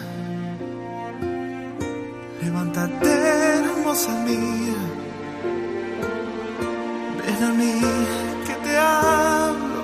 Levántate, 2.42 3.12
hermosa 3.58 4.12
mía. 4.28 4.80
Ven 7.20 7.40
a 7.48 7.52
mí 7.60 7.74
que 8.46 8.54
te 8.64 8.76
hablo 8.76 9.74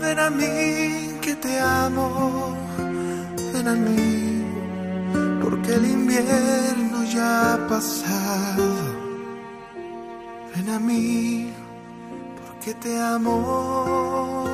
ven 0.00 0.18
a 0.18 0.30
mí 0.30 1.18
que 1.20 1.34
te 1.36 1.60
amo, 1.60 2.56
ven 3.52 3.68
a 3.68 3.74
mí, 3.74 4.44
porque 5.42 5.74
el 5.74 5.84
invierno 5.84 7.04
ya 7.04 7.54
ha 7.54 7.68
pasado. 7.68 8.89
A 10.72 10.78
mí, 10.78 11.50
porque 12.46 12.74
te 12.74 12.96
amo. 12.96 14.44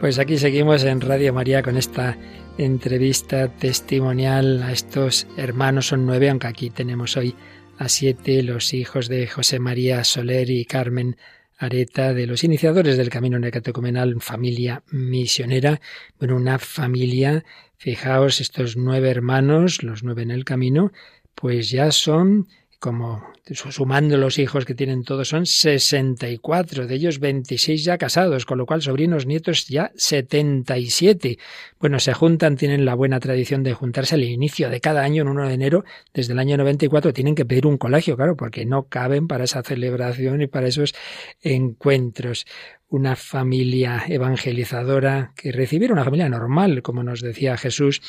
Pues 0.00 0.18
aquí 0.18 0.38
seguimos 0.38 0.82
en 0.84 1.02
Radio 1.02 1.34
María 1.34 1.62
con 1.62 1.76
esta 1.76 2.16
entrevista 2.56 3.48
testimonial 3.48 4.62
a 4.62 4.72
estos 4.72 5.26
hermanos, 5.36 5.88
son 5.88 6.06
nueve, 6.06 6.30
aunque 6.30 6.46
aquí 6.46 6.70
tenemos 6.70 7.18
hoy 7.18 7.34
a 7.76 7.90
siete 7.90 8.42
los 8.42 8.72
hijos 8.72 9.08
de 9.08 9.26
José 9.26 9.58
María 9.58 10.04
Soler 10.04 10.48
y 10.48 10.64
Carmen 10.64 11.18
Areta, 11.58 12.14
de 12.14 12.26
los 12.26 12.44
iniciadores 12.44 12.96
del 12.96 13.10
camino 13.10 13.38
necatecumenal, 13.38 14.22
familia 14.22 14.84
misionera. 14.90 15.80
Bueno, 16.18 16.36
una 16.36 16.58
familia, 16.58 17.44
fijaos, 17.78 18.40
estos 18.40 18.76
nueve 18.76 19.08
hermanos, 19.08 19.82
los 19.82 20.02
nueve 20.02 20.22
en 20.22 20.30
el 20.30 20.44
camino, 20.44 20.92
pues 21.34 21.70
ya 21.70 21.90
son 21.92 22.48
como 22.78 23.32
sumando 23.42 24.16
los 24.16 24.38
hijos 24.38 24.64
que 24.64 24.74
tienen 24.74 25.02
todos, 25.02 25.28
son 25.28 25.46
64, 25.46 26.86
de 26.86 26.94
ellos 26.94 27.18
26 27.18 27.82
ya 27.84 27.98
casados, 27.98 28.46
con 28.46 28.58
lo 28.58 28.66
cual 28.66 28.82
sobrinos, 28.82 29.26
nietos 29.26 29.66
ya 29.66 29.90
77. 29.96 31.38
Bueno, 31.80 31.98
se 31.98 32.12
juntan, 32.12 32.56
tienen 32.56 32.84
la 32.84 32.94
buena 32.94 33.18
tradición 33.18 33.64
de 33.64 33.74
juntarse 33.74 34.14
al 34.14 34.22
inicio 34.22 34.70
de 34.70 34.80
cada 34.80 35.02
año, 35.02 35.22
en 35.22 35.28
1 35.28 35.48
de 35.48 35.54
enero, 35.54 35.84
desde 36.14 36.34
el 36.34 36.38
año 36.38 36.56
94, 36.56 37.12
tienen 37.12 37.34
que 37.34 37.44
pedir 37.44 37.66
un 37.66 37.78
colegio, 37.78 38.16
claro, 38.16 38.36
porque 38.36 38.64
no 38.64 38.84
caben 38.84 39.26
para 39.26 39.44
esa 39.44 39.62
celebración 39.62 40.42
y 40.42 40.46
para 40.46 40.68
esos 40.68 40.94
encuentros 41.42 42.46
una 42.88 43.16
familia 43.16 44.04
evangelizadora 44.08 45.32
que 45.36 45.52
recibiera 45.52 45.92
una 45.92 46.04
familia 46.04 46.28
normal, 46.28 46.82
como 46.82 47.02
nos 47.02 47.20
decía 47.20 47.56
Jesús, 47.56 48.00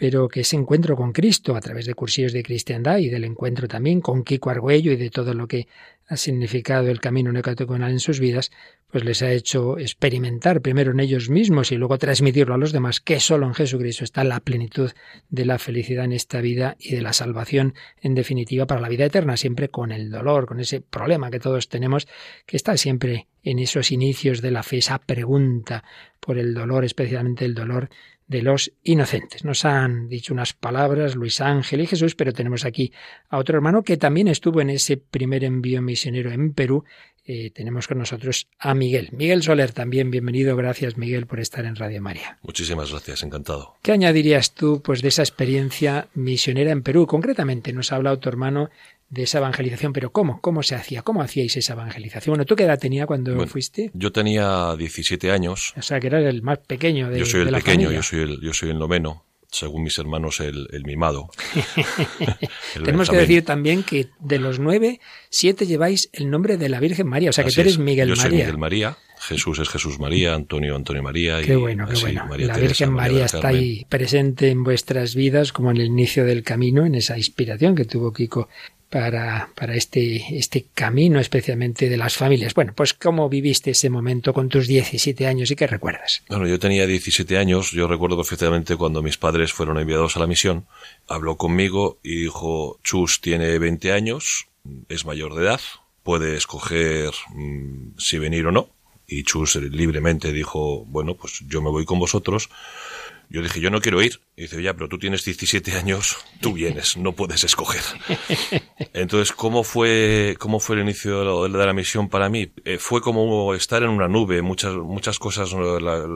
pero 0.00 0.28
que 0.28 0.42
ese 0.42 0.54
encuentro 0.54 0.94
con 0.94 1.10
Cristo 1.10 1.56
a 1.56 1.60
través 1.60 1.84
de 1.84 1.94
cursillos 1.94 2.32
de 2.32 2.44
cristiandad 2.44 2.98
y 2.98 3.08
del 3.08 3.24
encuentro 3.24 3.66
también 3.66 4.00
con 4.00 4.22
Kiko 4.22 4.48
Argüello 4.48 4.92
y 4.92 4.96
de 4.96 5.10
todo 5.10 5.34
lo 5.34 5.48
que 5.48 5.66
ha 6.06 6.16
significado 6.16 6.88
el 6.88 7.00
camino 7.00 7.32
neocatecumenal 7.32 7.90
en 7.90 7.98
sus 7.98 8.20
vidas, 8.20 8.52
pues 8.92 9.04
les 9.04 9.22
ha 9.22 9.32
hecho 9.32 9.76
experimentar 9.76 10.60
primero 10.60 10.92
en 10.92 11.00
ellos 11.00 11.30
mismos 11.30 11.72
y 11.72 11.76
luego 11.76 11.98
transmitirlo 11.98 12.54
a 12.54 12.58
los 12.58 12.70
demás 12.70 13.00
que 13.00 13.18
solo 13.18 13.46
en 13.48 13.54
Jesucristo 13.54 14.04
está 14.04 14.22
la 14.22 14.38
plenitud 14.38 14.92
de 15.30 15.44
la 15.44 15.58
felicidad 15.58 16.04
en 16.04 16.12
esta 16.12 16.40
vida 16.40 16.76
y 16.78 16.94
de 16.94 17.02
la 17.02 17.12
salvación 17.12 17.74
en 18.00 18.14
definitiva 18.14 18.68
para 18.68 18.80
la 18.80 18.88
vida 18.88 19.04
eterna, 19.04 19.36
siempre 19.36 19.68
con 19.68 19.90
el 19.90 20.12
dolor, 20.12 20.46
con 20.46 20.60
ese 20.60 20.80
problema 20.80 21.32
que 21.32 21.40
todos 21.40 21.68
tenemos, 21.68 22.06
que 22.46 22.56
está 22.56 22.76
siempre 22.76 23.26
en 23.42 23.58
esos 23.58 23.90
inicios 23.90 24.42
de 24.42 24.52
la 24.52 24.62
fe, 24.62 24.78
esa 24.78 25.00
pregunta 25.00 25.82
por 26.20 26.38
el 26.38 26.54
dolor, 26.54 26.84
especialmente 26.84 27.44
el 27.44 27.54
dolor 27.54 27.90
de 28.28 28.42
los 28.42 28.72
inocentes. 28.84 29.44
Nos 29.44 29.64
han 29.64 30.08
dicho 30.08 30.34
unas 30.34 30.52
palabras 30.52 31.16
Luis 31.16 31.40
Ángel 31.40 31.80
y 31.80 31.86
Jesús, 31.86 32.14
pero 32.14 32.32
tenemos 32.32 32.64
aquí 32.64 32.92
a 33.30 33.38
otro 33.38 33.56
hermano 33.56 33.82
que 33.82 33.96
también 33.96 34.28
estuvo 34.28 34.60
en 34.60 34.70
ese 34.70 34.98
primer 34.98 35.44
envío 35.44 35.80
misionero 35.80 36.30
en 36.30 36.52
Perú, 36.52 36.84
eh, 37.28 37.50
tenemos 37.54 37.86
con 37.86 37.98
nosotros 37.98 38.48
a 38.58 38.74
Miguel. 38.74 39.10
Miguel 39.12 39.42
Soler 39.42 39.72
también, 39.72 40.10
bienvenido. 40.10 40.56
Gracias, 40.56 40.96
Miguel, 40.96 41.26
por 41.26 41.40
estar 41.40 41.66
en 41.66 41.76
Radio 41.76 42.00
María. 42.00 42.38
Muchísimas 42.42 42.90
gracias, 42.90 43.22
encantado. 43.22 43.76
¿Qué 43.82 43.92
añadirías 43.92 44.54
tú 44.54 44.80
pues, 44.82 45.02
de 45.02 45.08
esa 45.08 45.20
experiencia 45.22 46.08
misionera 46.14 46.70
en 46.70 46.82
Perú? 46.82 47.06
Concretamente, 47.06 47.74
nos 47.74 47.92
ha 47.92 47.96
hablado 47.96 48.18
tu 48.18 48.30
hermano 48.30 48.70
de 49.10 49.24
esa 49.24 49.38
evangelización, 49.38 49.92
pero 49.92 50.10
¿cómo? 50.10 50.40
¿Cómo 50.40 50.62
se 50.62 50.74
hacía? 50.74 51.02
¿Cómo 51.02 51.20
hacíais 51.20 51.54
esa 51.56 51.74
evangelización? 51.74 52.32
Bueno, 52.32 52.46
¿tú 52.46 52.56
qué 52.56 52.64
edad 52.64 52.78
tenía 52.78 53.06
cuando 53.06 53.46
fuiste? 53.46 53.90
Yo 53.92 54.10
tenía 54.10 54.74
17 54.76 55.30
años. 55.30 55.74
O 55.76 55.82
sea, 55.82 56.00
que 56.00 56.06
eras 56.06 56.24
el 56.24 56.42
más 56.42 56.58
pequeño 56.58 57.10
de 57.10 57.18
Yo 57.18 57.26
soy 57.26 57.42
el 57.42 57.52
la 57.52 57.58
pequeño, 57.58 57.88
familia. 57.88 57.96
yo 57.98 58.02
soy 58.02 58.20
el, 58.20 58.40
yo 58.40 58.54
soy 58.54 58.70
el 58.70 58.78
noveno 58.78 59.24
según 59.50 59.82
mis 59.82 59.98
hermanos, 59.98 60.40
el, 60.40 60.68
el 60.72 60.84
mimado. 60.84 61.30
El 62.76 62.82
Tenemos 62.84 63.10
que 63.10 63.16
decir 63.16 63.44
también 63.44 63.82
que 63.82 64.08
de 64.20 64.38
los 64.38 64.58
nueve, 64.58 65.00
siete 65.30 65.66
lleváis 65.66 66.10
el 66.12 66.30
nombre 66.30 66.56
de 66.58 66.68
la 66.68 66.80
Virgen 66.80 67.06
María, 67.08 67.30
o 67.30 67.32
sea 67.32 67.44
que 67.44 67.48
Así 67.48 67.56
tú 67.56 67.60
eres 67.62 67.72
es. 67.74 67.78
Miguel 67.78 68.08
Yo 68.08 68.16
María. 68.16 68.30
soy 68.30 68.38
Miguel 68.38 68.58
María, 68.58 68.98
Jesús 69.20 69.58
es 69.58 69.68
Jesús 69.68 69.98
María, 69.98 70.34
Antonio 70.34 70.76
Antonio 70.76 71.02
María. 71.02 71.40
Qué 71.42 71.54
y 71.54 71.56
bueno, 71.56 71.86
qué 71.86 71.94
así, 71.94 72.02
bueno. 72.02 72.26
María 72.26 72.46
la 72.46 72.54
Teresa, 72.54 72.84
Virgen 72.84 72.92
María 72.94 73.24
está 73.24 73.48
ahí 73.48 73.86
presente 73.88 74.50
en 74.50 74.62
vuestras 74.64 75.14
vidas 75.14 75.52
como 75.52 75.70
en 75.70 75.78
el 75.78 75.86
inicio 75.86 76.24
del 76.24 76.42
camino, 76.42 76.84
en 76.86 76.94
esa 76.94 77.16
inspiración 77.16 77.74
que 77.74 77.84
tuvo 77.84 78.12
Kiko 78.12 78.48
para, 78.90 79.50
para 79.54 79.74
este, 79.74 80.38
este 80.38 80.66
camino 80.74 81.20
especialmente 81.20 81.88
de 81.88 81.96
las 81.96 82.16
familias. 82.16 82.54
Bueno, 82.54 82.72
pues 82.74 82.94
¿cómo 82.94 83.28
viviste 83.28 83.72
ese 83.72 83.90
momento 83.90 84.32
con 84.32 84.48
tus 84.48 84.66
17 84.66 85.26
años 85.26 85.50
y 85.50 85.56
qué 85.56 85.66
recuerdas? 85.66 86.22
Bueno, 86.28 86.46
yo 86.46 86.58
tenía 86.58 86.86
17 86.86 87.36
años, 87.36 87.70
yo 87.72 87.86
recuerdo 87.86 88.16
perfectamente 88.16 88.76
cuando 88.76 89.02
mis 89.02 89.18
padres 89.18 89.52
fueron 89.52 89.78
enviados 89.78 90.16
a 90.16 90.20
la 90.20 90.26
misión, 90.26 90.66
habló 91.06 91.36
conmigo 91.36 91.98
y 92.02 92.22
dijo, 92.22 92.78
Chus 92.82 93.20
tiene 93.20 93.58
20 93.58 93.92
años, 93.92 94.48
es 94.88 95.04
mayor 95.04 95.34
de 95.34 95.44
edad, 95.44 95.60
puede 96.02 96.36
escoger 96.36 97.10
mm, 97.34 97.98
si 97.98 98.18
venir 98.18 98.46
o 98.46 98.52
no. 98.52 98.70
Y 99.10 99.24
Chus 99.24 99.56
libremente 99.56 100.32
dijo, 100.32 100.84
bueno, 100.84 101.14
pues 101.14 101.42
yo 101.48 101.62
me 101.62 101.70
voy 101.70 101.86
con 101.86 101.98
vosotros. 101.98 102.50
Yo 103.30 103.42
dije, 103.42 103.60
yo 103.60 103.70
no 103.70 103.80
quiero 103.80 104.00
ir. 104.02 104.20
Y 104.36 104.42
dice, 104.42 104.62
ya, 104.62 104.72
pero 104.74 104.88
tú 104.88 104.98
tienes 104.98 105.24
17 105.24 105.72
años, 105.72 106.16
tú 106.40 106.52
vienes, 106.54 106.96
no 106.96 107.12
puedes 107.12 107.44
escoger. 107.44 107.82
Entonces, 108.94 109.32
¿cómo 109.32 109.64
fue, 109.64 110.36
cómo 110.38 110.60
fue 110.60 110.76
el 110.76 110.82
inicio 110.82 111.20
de 111.20 111.48
la, 111.50 111.58
de 111.58 111.66
la 111.66 111.72
misión 111.72 112.08
para 112.08 112.28
mí? 112.28 112.52
Eh, 112.64 112.78
fue 112.78 113.00
como 113.00 113.54
estar 113.54 113.82
en 113.82 113.90
una 113.90 114.08
nube, 114.08 114.40
muchas, 114.42 114.74
muchas 114.74 115.18
cosas 115.18 115.52
la- 115.52 116.06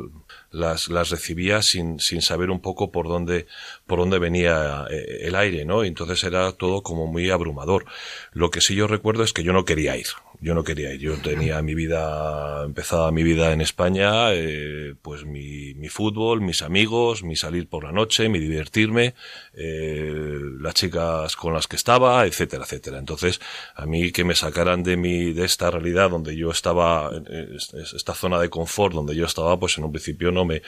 las, 0.51 0.89
las 0.89 1.11
recibía 1.11 1.63
sin, 1.63 1.99
sin 1.99 2.23
saber 2.23 2.51
un 2.51 2.61
poco 2.61 2.91
por 2.93 3.09
dónde, 3.09 3.47
por 3.87 3.99
dónde 3.99 4.19
venía 4.19 4.87
eh, 4.91 5.19
el 5.23 5.35
aire, 5.35 5.65
¿no? 5.65 5.85
Entonces 5.85 6.23
era 6.25 6.53
todo 6.53 6.83
como 6.83 7.07
muy 7.07 7.31
abrumador. 7.31 7.85
Lo 8.33 8.51
que 8.51 8.61
sí 8.61 8.75
yo 8.75 8.87
recuerdo 8.87 9.23
es 9.25 9.33
que 9.33 9.43
yo 9.43 9.53
no 9.53 9.65
quería 9.65 9.97
ir. 9.97 10.07
Yo 10.45 10.55
no 10.55 10.65
quería 10.65 10.93
ir. 10.93 11.01
Yo 11.01 11.17
tenía 11.19 11.63
mi 11.63 11.77
vida, 11.77 12.65
empezaba 12.65 13.13
mi 13.13 13.23
vida 13.23 13.53
en 13.53 13.61
España, 13.61 14.35
eh, 14.35 14.95
pues 15.01 15.25
mi, 15.25 15.73
mi 15.75 15.89
fútbol, 15.89 16.41
mis 16.41 16.63
amigos, 16.63 17.23
mi 17.23 17.37
salir 17.37 17.69
por 17.69 17.85
la 17.85 17.93
noche, 17.93 18.29
mi 18.29 18.41
divertirme, 18.41 19.15
eh, 19.55 20.41
las 20.61 20.75
chicas 20.75 21.37
con 21.37 21.55
las 21.55 21.69
que 21.69 21.77
estaba, 21.77 22.27
etcétera, 22.27 22.65
etcétera. 22.65 22.99
Entonces, 22.99 23.41
a 23.77 23.87
mí 23.87 24.11
que 24.11 24.25
me 24.25 24.35
sacaran 24.35 24.83
de 24.83 24.97
mi, 24.97 25.33
de 25.33 25.45
esta 25.45 25.71
realidad 25.71 26.11
donde 26.11 26.35
yo 26.37 26.51
estaba, 26.51 27.13
es- 27.57 27.73
es- 27.75 27.93
esta 27.95 28.13
zona 28.15 28.41
de 28.41 28.51
confort 28.51 28.95
donde 28.95 29.15
yo 29.15 29.27
estaba, 29.27 29.57
pues 29.61 29.79
en 29.79 29.85
un 29.85 29.93
principio 29.93 30.33
no 30.33 30.45
me, 30.45 30.63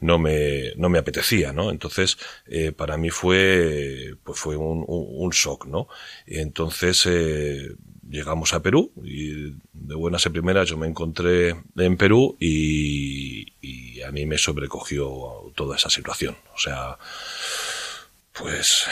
no 0.00 0.18
me, 0.18 0.72
no 0.76 0.88
me 0.88 0.98
apetecía, 0.98 1.52
¿no? 1.52 1.70
Entonces, 1.70 2.18
eh, 2.46 2.72
para 2.72 2.96
mí 2.96 3.10
fue, 3.10 4.14
pues 4.22 4.38
fue 4.38 4.56
un, 4.56 4.84
un, 4.86 5.06
un 5.24 5.30
shock, 5.30 5.66
¿no? 5.66 5.88
Y 6.26 6.38
entonces, 6.38 7.04
eh, 7.06 7.74
llegamos 8.10 8.52
a 8.54 8.60
Perú 8.62 8.90
y 9.04 9.50
de 9.72 9.94
buenas 9.94 10.26
a 10.26 10.30
primeras 10.30 10.68
yo 10.68 10.76
me 10.76 10.86
encontré 10.86 11.56
en 11.76 11.96
Perú 11.96 12.36
y, 12.40 13.46
y 13.60 14.00
a 14.02 14.10
mí 14.10 14.26
me 14.26 14.38
sobrecogió 14.38 15.08
toda 15.54 15.76
esa 15.76 15.90
situación. 15.90 16.36
O 16.54 16.58
sea, 16.58 16.96
pues 18.32 18.84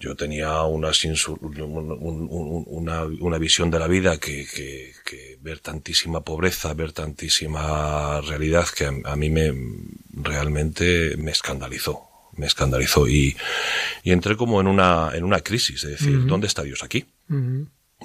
yo 0.00 0.14
tenía 0.14 0.62
una, 0.62 0.92
una, 2.66 3.04
una 3.04 3.38
visión 3.38 3.70
de 3.70 3.78
la 3.78 3.88
vida 3.88 4.18
que, 4.18 4.46
que- 4.46 4.92
que 5.04 5.38
ver 5.40 5.60
tantísima 5.60 6.20
pobreza, 6.22 6.72
ver 6.74 6.92
tantísima 6.92 8.20
realidad 8.20 8.66
que 8.76 8.84
a, 9.04 9.16
mí 9.16 9.30
me 9.30 9.52
realmente 10.12 11.16
me 11.16 11.30
escandalizó 11.30 12.02
me 12.36 12.46
escandalizó 12.46 13.08
y, 13.08 13.36
y 14.04 14.12
entré 14.12 14.36
como 14.36 14.60
en 14.60 14.68
una 14.68 15.10
en 15.14 15.24
una 15.24 15.40
crisis 15.40 15.82
de 15.82 15.90
decir 15.90 16.26
¿dónde 16.26 16.46
está 16.46 16.62
Dios 16.62 16.82
aquí? 16.84 17.04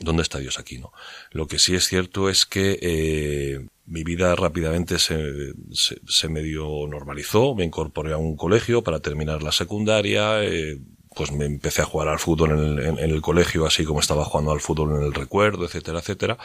¿Dónde 0.04 0.24
está 0.24 0.39
Dios 0.39 0.60
aquí? 0.60 0.78
¿no? 0.80 0.92
Lo 1.32 1.48
que 1.48 1.60
sí 1.60 1.76
es 1.76 1.86
cierto 1.88 2.30
es 2.30 2.46
que 2.46 2.78
eh, 2.82 3.66
mi 3.86 4.04
vida 4.04 4.36
rápidamente 4.36 5.00
se, 5.00 5.54
se, 5.72 5.98
se 6.08 6.30
medio 6.30 6.66
normalizó, 6.88 7.56
me 7.56 7.63
incorporé 7.66 8.13
a 8.13 8.18
un 8.18 8.36
colegio 8.36 8.84
para 8.84 9.00
terminar 9.00 9.42
la 9.44 9.52
secundaria, 9.52 10.44
eh, 10.44 10.80
pues 11.16 11.32
me 11.32 11.46
empecé 11.46 11.82
a 11.82 11.86
jugar 11.86 12.08
al 12.08 12.20
fútbol 12.20 12.52
en 12.52 12.60
el, 12.60 12.80
en- 13.00 13.00
el 13.12 13.22
colegio, 13.22 13.66
así 13.66 13.84
como 13.86 14.00
estaba 14.00 14.26
jugando 14.26 14.52
al 14.52 14.62
fútbol 14.62 14.96
en 15.00 15.04
el 15.04 15.13
recuerdo, 15.13 15.66
etcétera, 15.66 16.00
etcétera. 16.00 16.38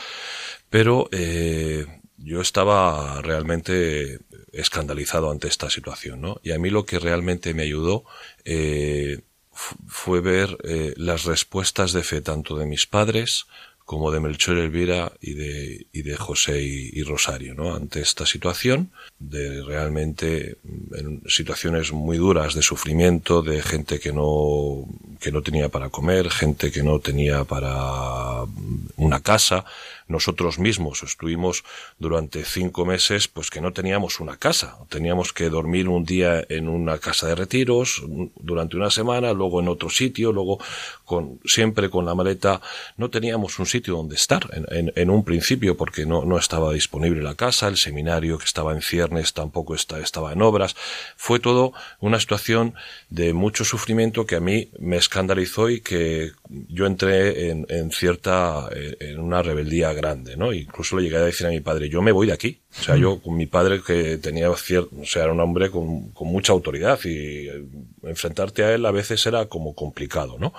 Pero 0.71 1.09
eh, 1.13 1.87
yo 2.19 2.41
estaba 2.41 3.23
realmente 3.23 4.19
escandalizado 4.53 5.31
ante 5.31 5.49
esta 5.49 5.71
situación, 5.71 6.21
¿no? 6.21 6.41
Y 6.43 6.53
a 6.53 6.59
mí 6.59 6.71
lo 6.71 6.85
que 6.85 6.99
realmente 6.99 7.55
me 7.55 7.63
ayudó 7.63 8.05
eh, 8.45 9.21
fue 9.87 10.21
ver 10.21 10.57
eh, 10.65 10.95
las 10.97 11.25
respuestas 11.25 11.93
de 11.93 12.03
fe 12.03 12.21
tanto 12.21 12.57
de 12.57 12.67
mis 12.67 12.87
padres 12.87 13.47
como 13.85 14.11
de 14.11 14.21
Melchor 14.21 14.59
Elvira 14.59 15.13
y 15.19 15.33
de, 15.33 15.87
y 15.95 16.03
de 16.03 16.15
José 16.15 16.61
y, 16.63 16.91
y 16.93 17.03
Rosario, 17.05 17.55
¿no? 17.55 17.75
Ante 17.75 18.01
esta 18.01 18.27
situación 18.27 18.91
de 19.19 19.63
realmente 19.63 20.59
mm, 20.63 20.95
en 20.95 21.23
situaciones 21.27 21.93
muy 21.93 22.19
duras 22.19 22.55
de 22.55 22.61
sufrimiento, 22.61 23.41
de 23.41 23.63
gente 23.63 23.99
que 23.99 24.13
no, 24.13 24.85
que 25.19 25.33
no 25.33 25.43
tenía 25.43 25.69
para 25.69 25.89
comer, 25.91 26.31
gente 26.31 26.71
que 26.71 26.83
no 26.83 26.99
tenía 27.01 27.45
para 27.45 28.45
mm, 28.47 28.89
una 28.97 29.21
casa. 29.21 29.65
Nosotros 30.09 30.59
mismos 30.59 31.03
estuvimos 31.03 31.65
durante 31.99 32.45
cinco 32.45 32.87
meses, 32.87 33.29
pues 33.29 33.51
que 33.51 33.61
no 33.61 33.73
teníamos 33.75 34.21
una 34.21 34.39
casa. 34.39 34.77
Teníamos 34.89 35.35
que 35.35 35.51
dormir 35.51 35.89
un 35.89 36.05
día 36.05 36.43
en 36.49 36.69
una 36.69 36.97
casa 36.99 37.27
de 37.27 37.35
retiros, 37.35 37.99
un- 38.01 38.33
durante 38.41 38.77
una 38.77 38.91
semana, 38.91 39.33
luego 39.35 39.61
en 39.61 39.69
otro 39.69 39.91
sitio, 39.91 40.33
luego 40.33 40.59
con, 41.05 41.41
siempre 41.45 41.91
con 41.91 42.07
la 42.07 42.15
maleta. 42.15 42.61
No 42.97 43.11
teníamos 43.11 43.59
un 43.59 43.67
sitio 43.67 43.97
donde 43.97 44.15
estar 44.17 44.49
en, 44.55 44.65
en- 44.71 44.93
en 44.97 45.11
un 45.11 45.25
principio 45.25 45.77
porque 45.77 46.07
no, 46.07 46.25
no 46.25 46.39
estaba 46.39 46.73
disponible 46.73 47.23
la 47.23 47.35
casa, 47.35 47.69
el 47.69 47.77
seminario 47.77 48.39
que 48.39 48.47
estaba 48.47 48.73
en 48.73 48.81
ciernes 48.81 49.35
tampoco 49.35 49.75
está- 49.75 49.99
estaba 50.01 50.33
en 50.33 50.41
obras. 50.41 50.75
Fue 51.17 51.39
todo 51.39 51.75
una 52.01 52.19
situación 52.19 52.75
de 53.11 53.35
mucho 53.35 53.65
sufrimiento 53.65 54.25
que 54.25 54.37
a 54.37 54.41
mí 54.41 54.71
me 54.79 54.97
escandalizó 55.09 55.71
y 55.71 55.81
que 55.81 56.33
yo 56.69 56.87
entré 56.87 57.51
en, 57.51 57.67
en 57.69 57.91
cierta, 57.91 58.69
en 58.75 59.19
en 59.19 59.25
una 59.25 59.43
rebeldía 59.43 59.93
grande, 59.93 60.37
¿no? 60.37 60.53
Incluso 60.53 60.97
le 60.97 61.05
llegué 61.05 61.17
a 61.17 61.23
decir 61.23 61.47
a 61.47 61.51
mi 61.51 61.61
padre, 61.61 61.89
yo 61.89 62.03
me 62.03 62.13
voy 62.13 62.27
de 62.27 62.33
aquí. 62.33 62.61
O 62.79 62.83
sea, 62.83 62.97
yo 62.97 63.21
con 63.21 63.37
mi 63.37 63.47
padre 63.47 63.81
que 63.85 64.19
tenía 64.19 64.55
cierto, 64.57 64.95
o 65.01 65.05
sea, 65.05 65.25
era 65.25 65.33
un 65.33 65.41
hombre 65.41 65.71
con, 65.71 66.11
con 66.11 66.29
mucha 66.29 66.53
autoridad 66.53 66.99
y 67.05 67.49
eh, 67.49 67.65
enfrentarte 68.05 68.65
a 68.65 68.75
él 68.75 68.87
a 68.87 68.91
veces 68.91 69.25
era 69.27 69.47
como 69.47 69.75
complicado, 69.75 70.37
¿no? 70.39 70.53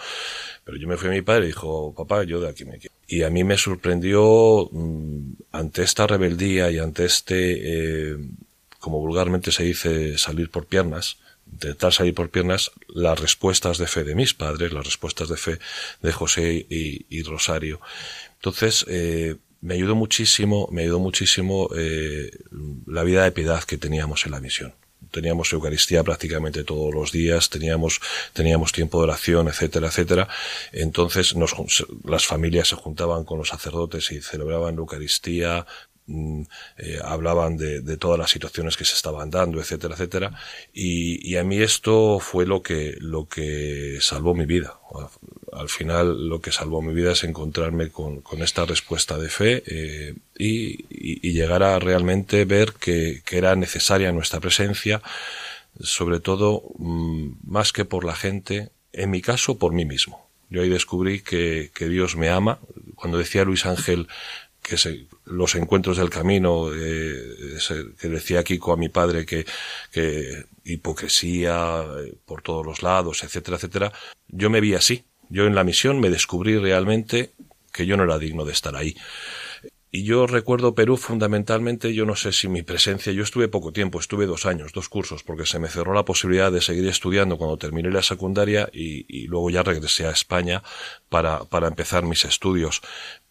Pero 0.64 0.78
yo 0.78 0.88
me 0.88 0.98
fui 0.98 1.08
a 1.08 1.12
mi 1.12 1.22
padre 1.22 1.46
y 1.46 1.48
dijo, 1.48 1.94
papá, 1.96 2.24
yo 2.24 2.42
de 2.42 2.50
aquí 2.50 2.66
me 2.66 2.78
quiero. 2.78 2.94
Y 3.08 3.24
a 3.24 3.30
mí 3.30 3.44
me 3.44 3.58
sorprendió 3.58 4.70
mm, 4.72 5.34
ante 5.52 5.84
esta 5.84 6.08
rebeldía 6.08 6.70
y 6.72 6.80
ante 6.80 7.06
este, 7.06 8.12
eh, 8.12 8.18
como 8.80 9.00
vulgarmente 9.00 9.52
se 9.52 9.64
dice, 9.64 10.18
salir 10.18 10.50
por 10.50 10.66
piernas, 10.66 11.18
intentar 11.52 11.94
salir 11.94 12.14
por 12.14 12.30
piernas, 12.30 12.72
las 12.88 13.20
respuestas 13.20 13.78
de 13.78 13.88
fe 13.88 14.04
de 14.04 14.16
mis 14.16 14.34
padres, 14.34 14.74
las 14.74 14.86
respuestas 14.86 15.30
de 15.30 15.38
fe 15.38 15.60
de 16.02 16.12
José 16.12 16.66
y, 16.70 17.24
Rosario. 17.24 17.82
Entonces, 18.36 18.86
eh, 18.88 19.36
me 19.62 19.74
ayudó 19.74 19.96
muchísimo, 19.96 20.70
me 20.72 20.84
ayudó 20.84 21.00
muchísimo 21.00 21.70
eh, 21.76 22.32
la 22.86 23.04
vida 23.04 23.24
de 23.24 23.32
piedad 23.32 23.64
que 23.64 23.78
teníamos 23.78 24.26
en 24.26 24.32
la 24.32 24.40
misión. 24.40 24.74
Teníamos 25.12 25.52
Eucaristía 25.54 26.04
prácticamente 26.04 26.64
todos 26.64 26.94
los 26.94 27.12
días, 27.12 27.50
teníamos, 27.50 28.00
teníamos 28.34 28.72
tiempo 28.72 29.00
de 29.00 29.06
oración, 29.06 29.48
etcétera, 29.48 29.88
etcétera. 29.88 30.28
Entonces 30.72 31.36
las 32.06 32.26
familias 32.26 32.68
se 32.68 32.76
juntaban 32.76 33.24
con 33.24 33.40
los 33.40 33.50
sacerdotes 33.50 34.12
y 34.12 34.22
celebraban 34.22 34.76
la 34.76 34.82
Eucaristía, 34.82 35.66
eh, 36.78 37.00
hablaban 37.04 37.58
de, 37.58 37.98
todas 37.98 38.18
las 38.18 38.32
situaciones 38.32 38.78
que 38.78 38.86
se 38.86 38.96
estaban 38.96 39.30
dando, 39.30 39.60
etcétera, 39.60 39.94
etcétera. 39.94 40.32
Y, 40.74 41.36
a 41.36 41.44
mí 41.44 41.62
esto 41.62 42.20
fue 42.20 42.46
lo 42.46 42.62
que, 42.62 42.96
lo 43.00 43.28
que 43.28 43.98
salvó 44.02 44.34
mi 44.34 44.46
vida. 44.46 44.80
Al 45.54 45.70
final 45.70 46.28
lo 46.28 46.42
que 46.42 46.52
salvó 46.52 46.82
mi 46.82 46.94
vida 46.94 47.12
es 47.12 47.24
encontrarme 47.24 47.90
con, 47.90 48.24
esta 48.42 48.66
respuesta 48.66 49.18
de 49.18 49.30
fe 49.30 49.64
eh, 49.68 50.16
y, 50.38 50.86
y, 50.90 51.32
llegar 51.34 51.64
a 51.64 51.78
realmente 51.80 52.46
ver 52.46 52.74
que, 52.74 53.22
era 53.32 53.56
necesaria 53.56 54.12
nuestra 54.12 54.40
presencia, 54.40 55.02
sobre 55.80 56.20
todo 56.20 56.64
mmm, 56.80 57.34
más 57.46 57.72
que 57.72 57.86
por 57.86 58.04
la 58.04 58.16
gente, 58.16 58.70
en 58.94 59.12
mi 59.12 59.22
caso 59.22 59.58
por 59.60 59.74
mí 59.74 59.86
mismo. 59.86 60.28
Yo 60.50 60.64
ahí 60.64 60.70
descubrí 60.70 61.22
que 61.22 61.70
Dios 61.80 62.16
me 62.16 62.30
ama. 62.30 62.58
Cuando 62.96 63.20
decía 63.20 63.44
Luis 63.46 63.68
Ángel 63.68 64.08
que 64.70 64.78
se, 64.78 65.08
los 65.26 65.56
encuentros 65.56 65.98
del 65.98 66.12
camino, 66.12 66.70
eh, 66.74 67.58
que 68.00 68.08
decía 68.08 68.44
Kiko 68.44 68.72
a 68.72 68.78
mi 68.78 68.88
padre 68.90 69.26
que, 69.26 69.46
que 69.92 70.46
hipocresía 70.64 71.84
eh, 72.00 72.14
por 72.26 72.44
todos 72.44 72.66
los 72.66 72.84
lados, 72.84 73.24
etcétera, 73.24 73.58
etcétera, 73.58 73.92
yo 74.28 74.50
me 74.50 74.62
vi 74.62 74.76
así. 74.76 75.04
Yo 75.30 75.46
en 75.46 75.56
la 75.56 75.64
misión 75.64 76.00
me 76.00 76.10
descubrí 76.10 76.58
realmente 76.58 77.32
que 77.74 77.86
yo 77.86 77.98
no 77.98 78.04
era 78.04 78.20
digno 78.20 78.46
de 78.46 78.54
estar 78.54 78.76
ahí. 78.76 78.96
Y 79.92 80.04
yo 80.04 80.28
recuerdo 80.28 80.76
Perú 80.76 80.98
fundamentalmente, 80.98 81.96
yo 81.96 82.06
no 82.06 82.16
sé 82.16 82.32
si 82.32 82.48
mi 82.48 82.62
presencia, 82.62 83.12
yo 83.12 83.24
estuve 83.24 83.48
poco 83.48 83.74
tiempo, 83.74 84.00
estuve 84.00 84.28
dos 84.28 84.46
años, 84.46 84.72
dos 84.72 84.88
cursos, 84.88 85.24
porque 85.24 85.48
se 85.48 85.58
me 85.58 85.68
cerró 85.68 85.96
la 85.96 86.06
posibilidad 86.06 86.52
de 86.52 86.62
seguir 86.62 86.88
estudiando 86.88 87.38
cuando 87.38 87.58
terminé 87.58 87.90
la 87.90 88.04
secundaria 88.04 88.70
y, 88.72 89.28
luego 89.28 89.50
ya 89.50 89.64
regresé 89.64 90.06
a 90.06 90.12
España 90.12 90.62
para, 91.10 91.44
para 91.46 91.68
empezar 91.68 92.04
mis 92.04 92.24
estudios. 92.24 92.82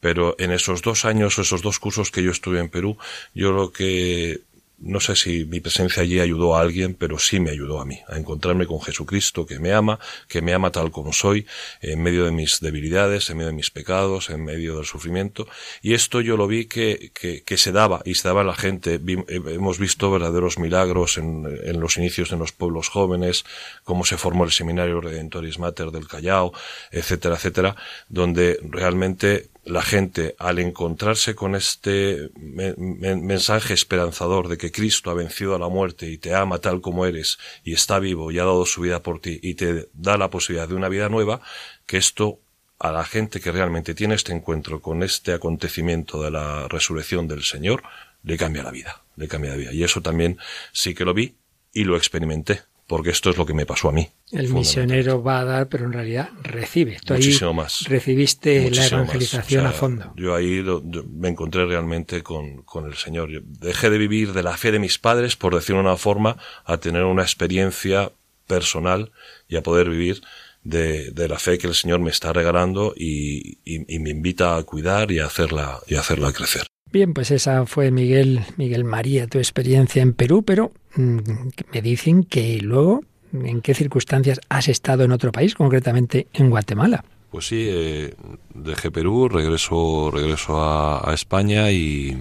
Pero 0.00 0.34
en 0.38 0.50
esos 0.50 0.82
dos 0.82 1.04
años, 1.04 1.38
esos 1.38 1.62
dos 1.62 1.78
cursos 1.78 2.10
que 2.10 2.24
yo 2.24 2.32
estuve 2.32 2.58
en 2.58 2.70
Perú, 2.70 2.98
yo 3.34 3.52
lo 3.52 3.70
que 3.70 4.40
no 4.80 5.00
sé 5.00 5.16
si 5.16 5.44
mi 5.44 5.60
presencia 5.60 6.02
allí 6.02 6.20
ayudó 6.20 6.56
a 6.56 6.60
alguien, 6.60 6.94
pero 6.94 7.18
sí 7.18 7.40
me 7.40 7.50
ayudó 7.50 7.80
a 7.80 7.84
mí, 7.84 8.00
a 8.08 8.16
encontrarme 8.16 8.66
con 8.66 8.80
Jesucristo 8.80 9.44
que 9.44 9.58
me 9.58 9.72
ama, 9.72 9.98
que 10.28 10.40
me 10.40 10.54
ama 10.54 10.70
tal 10.70 10.90
como 10.90 11.12
soy, 11.12 11.46
en 11.80 12.02
medio 12.02 12.24
de 12.24 12.30
mis 12.30 12.60
debilidades, 12.60 13.28
en 13.28 13.38
medio 13.38 13.48
de 13.48 13.56
mis 13.56 13.70
pecados, 13.70 14.30
en 14.30 14.44
medio 14.44 14.76
del 14.76 14.84
sufrimiento. 14.86 15.48
Y 15.82 15.94
esto 15.94 16.20
yo 16.20 16.36
lo 16.36 16.46
vi 16.46 16.66
que, 16.66 17.10
que, 17.12 17.58
se 17.58 17.72
daba, 17.72 18.02
y 18.04 18.14
se 18.14 18.28
daba 18.28 18.42
a 18.42 18.44
la 18.44 18.54
gente. 18.54 19.00
hemos 19.04 19.78
visto 19.78 20.10
verdaderos 20.10 20.58
milagros 20.58 21.18
en, 21.18 21.46
en, 21.64 21.80
los 21.80 21.96
inicios 21.96 22.30
de 22.30 22.36
los 22.36 22.52
pueblos 22.52 22.88
jóvenes, 22.88 23.44
cómo 23.82 24.04
se 24.04 24.16
formó 24.16 24.44
el 24.44 24.52
seminario 24.52 25.00
Redentoris 25.00 25.58
Mater 25.58 25.90
del 25.90 26.06
Callao, 26.06 26.52
etcétera, 26.92 27.34
etcétera, 27.34 27.74
donde 28.08 28.60
realmente 28.62 29.48
la 29.68 29.82
gente 29.82 30.34
al 30.38 30.58
encontrarse 30.58 31.34
con 31.34 31.54
este 31.54 32.30
mensaje 32.36 33.74
esperanzador 33.74 34.48
de 34.48 34.56
que 34.56 34.72
Cristo 34.72 35.10
ha 35.10 35.14
vencido 35.14 35.54
a 35.54 35.58
la 35.58 35.68
muerte 35.68 36.08
y 36.08 36.16
te 36.16 36.34
ama 36.34 36.58
tal 36.58 36.80
como 36.80 37.04
eres 37.04 37.38
y 37.64 37.74
está 37.74 37.98
vivo 37.98 38.30
y 38.30 38.38
ha 38.38 38.44
dado 38.44 38.64
su 38.64 38.80
vida 38.80 39.02
por 39.02 39.20
ti 39.20 39.38
y 39.42 39.54
te 39.54 39.88
da 39.92 40.16
la 40.16 40.30
posibilidad 40.30 40.68
de 40.68 40.74
una 40.74 40.88
vida 40.88 41.10
nueva, 41.10 41.42
que 41.86 41.98
esto 41.98 42.40
a 42.78 42.92
la 42.92 43.04
gente 43.04 43.40
que 43.40 43.52
realmente 43.52 43.94
tiene 43.94 44.14
este 44.14 44.32
encuentro 44.32 44.80
con 44.80 45.02
este 45.02 45.32
acontecimiento 45.32 46.22
de 46.22 46.30
la 46.30 46.66
resurrección 46.68 47.28
del 47.28 47.42
Señor, 47.42 47.82
le 48.22 48.38
cambia 48.38 48.62
la 48.62 48.70
vida, 48.70 49.02
le 49.16 49.28
cambia 49.28 49.50
la 49.50 49.56
vida. 49.56 49.72
Y 49.72 49.84
eso 49.84 50.00
también 50.00 50.38
sí 50.72 50.94
que 50.94 51.04
lo 51.04 51.12
vi 51.12 51.34
y 51.72 51.84
lo 51.84 51.96
experimenté 51.96 52.62
porque 52.88 53.10
esto 53.10 53.28
es 53.28 53.36
lo 53.36 53.44
que 53.44 53.52
me 53.52 53.66
pasó 53.66 53.90
a 53.90 53.92
mí. 53.92 54.08
El 54.32 54.48
misionero 54.48 55.22
va 55.22 55.40
a 55.40 55.44
dar, 55.44 55.68
pero 55.68 55.84
en 55.84 55.92
realidad 55.92 56.30
recibe. 56.42 56.96
Muchísimo 57.08 57.52
más. 57.52 57.84
Recibiste 57.86 58.70
la 58.70 58.86
evangelización 58.86 59.66
a 59.66 59.72
fondo. 59.72 60.14
Yo 60.16 60.34
ahí 60.34 60.64
me 61.12 61.28
encontré 61.28 61.66
realmente 61.66 62.22
con, 62.22 62.64
el 62.86 62.94
Señor. 62.94 63.42
dejé 63.42 63.90
de 63.90 63.98
vivir 63.98 64.32
de 64.32 64.42
la 64.42 64.56
fe 64.56 64.72
de 64.72 64.78
mis 64.78 64.98
padres, 64.98 65.36
por 65.36 65.54
decirlo 65.54 65.82
de 65.82 65.88
una 65.88 65.98
forma, 65.98 66.38
a 66.64 66.78
tener 66.78 67.04
una 67.04 67.22
experiencia 67.22 68.10
personal 68.46 69.12
y 69.48 69.56
a 69.56 69.62
poder 69.62 69.90
vivir 69.90 70.22
de, 70.64 71.12
la 71.28 71.38
fe 71.38 71.58
que 71.58 71.66
el 71.66 71.74
Señor 71.74 72.00
me 72.00 72.10
está 72.10 72.32
regalando 72.32 72.94
y, 72.96 73.58
y, 73.64 73.98
me 73.98 74.10
invita 74.10 74.56
a 74.56 74.62
cuidar 74.62 75.10
y 75.12 75.18
a 75.18 75.26
hacerla, 75.26 75.80
y 75.86 75.96
a 75.96 76.00
hacerla 76.00 76.32
crecer. 76.32 76.66
Bien, 76.90 77.12
pues 77.12 77.30
esa 77.30 77.66
fue 77.66 77.90
Miguel, 77.90 78.40
Miguel 78.56 78.84
María, 78.84 79.26
tu 79.26 79.36
experiencia 79.38 80.00
en 80.02 80.14
Perú, 80.14 80.42
pero 80.42 80.72
mm, 80.96 81.18
me 81.72 81.82
dicen 81.82 82.24
que 82.24 82.58
luego, 82.62 83.04
¿en 83.32 83.60
qué 83.60 83.74
circunstancias 83.74 84.40
has 84.48 84.68
estado 84.68 85.04
en 85.04 85.12
otro 85.12 85.30
país, 85.30 85.54
concretamente 85.54 86.28
en 86.32 86.48
Guatemala? 86.48 87.04
Pues 87.30 87.46
sí, 87.46 87.66
eh, 87.68 88.14
dejé 88.54 88.90
Perú, 88.90 89.28
regreso, 89.28 90.10
regreso 90.10 90.62
a, 90.62 91.12
España 91.12 91.70
y, 91.70 92.16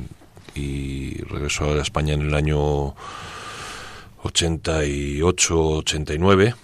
regreso 1.29 1.71
a 1.71 1.81
España 1.81 2.13
en 2.13 2.23
el 2.23 2.33
año 2.33 2.93
88-89. 4.23 6.55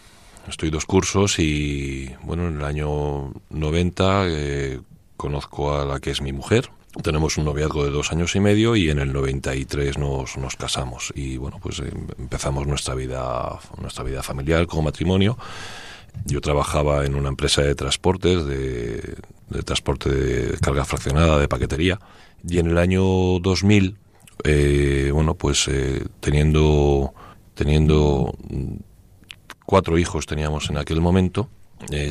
Estoy 0.49 0.71
dos 0.71 0.85
cursos 0.85 1.39
y 1.39 2.11
bueno, 2.23 2.49
en 2.49 2.57
el 2.57 2.65
año 2.65 3.31
90 3.49 4.25
eh, 4.27 4.81
conozco 5.15 5.73
a 5.73 5.85
la 5.85 6.01
que 6.01 6.11
es 6.11 6.21
mi 6.21 6.33
mujer, 6.33 6.69
tenemos 7.01 7.37
un 7.37 7.45
noviazgo 7.45 7.85
de 7.85 7.91
dos 7.91 8.11
años 8.11 8.35
y 8.35 8.39
medio 8.39 8.75
y 8.75 8.89
en 8.89 8.99
el 8.99 9.11
93 9.13 9.97
nos, 9.97 10.37
nos 10.37 10.55
casamos. 10.55 11.11
Y 11.15 11.37
bueno 11.37 11.59
pues 11.61 11.79
eh, 11.79 11.91
empezamos 12.19 12.67
nuestra 12.67 12.93
vida 12.93 13.59
nuestra 13.81 14.03
vida 14.03 14.21
familiar 14.21 14.67
como 14.67 14.83
matrimonio. 14.83 15.37
Yo 16.25 16.41
trabajaba 16.41 17.05
en 17.05 17.15
una 17.15 17.29
empresa 17.29 17.63
de 17.63 17.73
transportes 17.73 18.45
de, 18.45 19.17
transporte 19.65 20.09
de 20.09 20.57
carga 20.59 20.85
fraccionada 20.85 21.39
de 21.39 21.47
paquetería. 21.47 21.99
Y 22.47 22.59
en 22.59 22.67
el 22.67 22.77
año 22.77 23.03
2000 23.39 23.97
eh, 24.43 25.09
bueno 25.13 25.35
pues 25.35 25.67
eh, 25.67 26.05
teniendo 26.19 27.13
teniendo 27.55 28.35
cuatro 29.65 29.97
hijos 29.97 30.25
teníamos 30.25 30.69
en 30.69 30.77
aquel 30.77 31.01
momento 31.01 31.49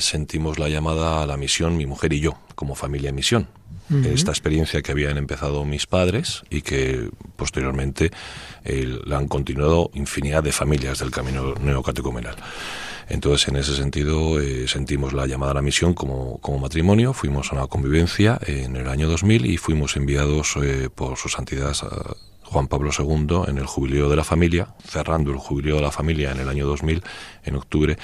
sentimos 0.01 0.59
la 0.59 0.69
llamada 0.69 1.23
a 1.23 1.27
la 1.27 1.37
misión 1.37 1.77
mi 1.77 1.87
mujer 1.87 2.13
y 2.13 2.21
yo 2.21 2.39
como 2.55 2.75
familia 2.75 3.13
misión. 3.13 3.49
Esta 4.05 4.31
experiencia 4.31 4.81
que 4.81 4.93
habían 4.93 5.19
empezado 5.19 5.67
mis 5.67 5.87
padres 5.87 6.45
y 6.49 6.63
que 6.63 7.11
posteriormente 7.37 8.11
eh, 8.65 8.99
la 9.05 9.19
han 9.19 9.29
continuado 9.29 9.91
infinidad 9.93 10.43
de 10.43 10.53
familias 10.53 11.01
del 11.01 11.11
camino 11.11 11.55
neocatecumenal. 11.61 12.37
Entonces, 13.11 13.49
en 13.49 13.57
ese 13.57 13.77
sentido, 13.77 14.41
eh, 14.41 14.67
sentimos 14.67 15.13
la 15.13 15.27
llamada 15.27 15.53
a 15.53 15.55
la 15.57 15.63
misión 15.63 15.93
como, 15.93 16.39
como, 16.39 16.59
matrimonio, 16.59 17.13
fuimos 17.13 17.53
a 17.53 17.57
una 17.57 17.67
convivencia 17.67 18.41
en 18.47 18.77
el 18.77 18.89
año 18.89 19.09
2000 19.09 19.45
y 19.45 19.59
fuimos 19.59 19.97
enviados 19.97 20.57
eh, 20.63 20.89
por 20.89 21.19
su 21.19 21.29
santidad 21.29 21.75
Juan 22.53 22.69
Pablo 22.69 22.91
II 22.97 23.49
en 23.49 23.57
el 23.57 23.67
jubileo 23.67 24.11
de 24.11 24.17
la 24.17 24.25
familia, 24.25 24.75
cerrando 24.85 25.31
el 25.31 25.39
jubileo 25.39 25.77
de 25.77 25.83
la 25.83 25.91
familia 25.91 26.33
en 26.33 26.41
el 26.41 26.49
año 26.49 26.67
2000, 26.67 27.03
en 27.45 27.57
octubre, 27.57 27.97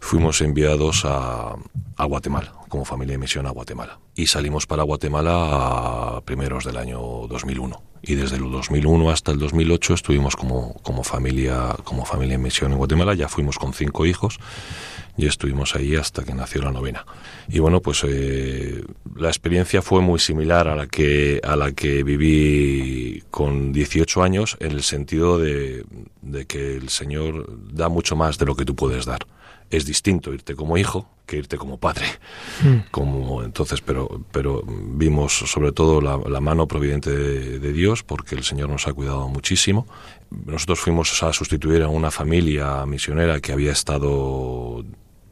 fuimos 0.00 0.40
enviados 0.40 1.04
a, 1.04 1.54
a 1.96 2.04
Guatemala, 2.06 2.54
como 2.68 2.86
familia 2.86 3.12
de 3.12 3.18
misión 3.18 3.46
a 3.46 3.50
Guatemala. 3.50 4.00
Y 4.14 4.26
salimos 4.26 4.66
para 4.66 4.84
Guatemala 4.84 6.16
a 6.16 6.20
primeros 6.22 6.64
del 6.64 6.78
año 6.78 6.98
2001. 7.28 7.82
Y 8.02 8.14
desde 8.14 8.36
el 8.36 8.50
2001 8.50 9.10
hasta 9.10 9.32
el 9.32 9.38
2008 9.38 9.94
estuvimos 9.94 10.34
como, 10.34 10.74
como, 10.82 11.04
familia, 11.04 11.76
como 11.84 12.04
familia 12.04 12.34
en 12.34 12.42
misión 12.42 12.72
en 12.72 12.78
Guatemala. 12.78 13.14
Ya 13.14 13.28
fuimos 13.28 13.58
con 13.58 13.74
cinco 13.74 14.06
hijos 14.06 14.38
y 15.16 15.26
estuvimos 15.26 15.76
ahí 15.76 15.96
hasta 15.96 16.24
que 16.24 16.34
nació 16.34 16.62
la 16.62 16.72
novena. 16.72 17.06
Y 17.48 17.58
bueno, 17.60 17.80
pues 17.80 18.04
eh, 18.06 18.84
la 19.16 19.28
experiencia 19.28 19.82
fue 19.82 20.00
muy 20.00 20.18
similar 20.18 20.68
a 20.68 20.74
la 20.74 20.86
que 20.86 21.40
a 21.44 21.56
la 21.56 21.72
que 21.72 22.02
viví 22.02 23.22
con 23.30 23.72
18 23.72 24.22
años 24.22 24.56
en 24.60 24.72
el 24.72 24.82
sentido 24.82 25.38
de, 25.38 25.84
de 26.22 26.46
que 26.46 26.76
el 26.76 26.88
Señor 26.88 27.46
da 27.72 27.88
mucho 27.88 28.16
más 28.16 28.38
de 28.38 28.46
lo 28.46 28.56
que 28.56 28.64
tú 28.64 28.74
puedes 28.74 29.04
dar 29.04 29.26
es 29.70 29.86
distinto 29.86 30.32
irte 30.32 30.54
como 30.54 30.76
hijo 30.76 31.08
que 31.26 31.38
irte 31.38 31.56
como 31.56 31.78
padre. 31.78 32.06
Mm. 32.62 32.90
Como 32.90 33.42
entonces, 33.42 33.80
pero, 33.80 34.24
pero 34.30 34.62
vimos 34.66 35.32
sobre 35.32 35.72
todo 35.72 36.00
la, 36.00 36.40
mano 36.40 36.68
providente 36.68 37.10
de, 37.10 37.72
Dios, 37.72 38.02
porque 38.02 38.34
el 38.34 38.44
Señor 38.44 38.68
nos 38.68 38.86
ha 38.86 38.92
cuidado 38.92 39.26
muchísimo. 39.28 39.86
Nosotros 40.30 40.80
fuimos 40.80 41.22
a 41.22 41.32
sustituir 41.32 41.82
a 41.82 41.88
una 41.88 42.10
familia 42.10 42.84
misionera 42.84 43.40
que 43.40 43.52
había 43.52 43.72
estado 43.72 44.84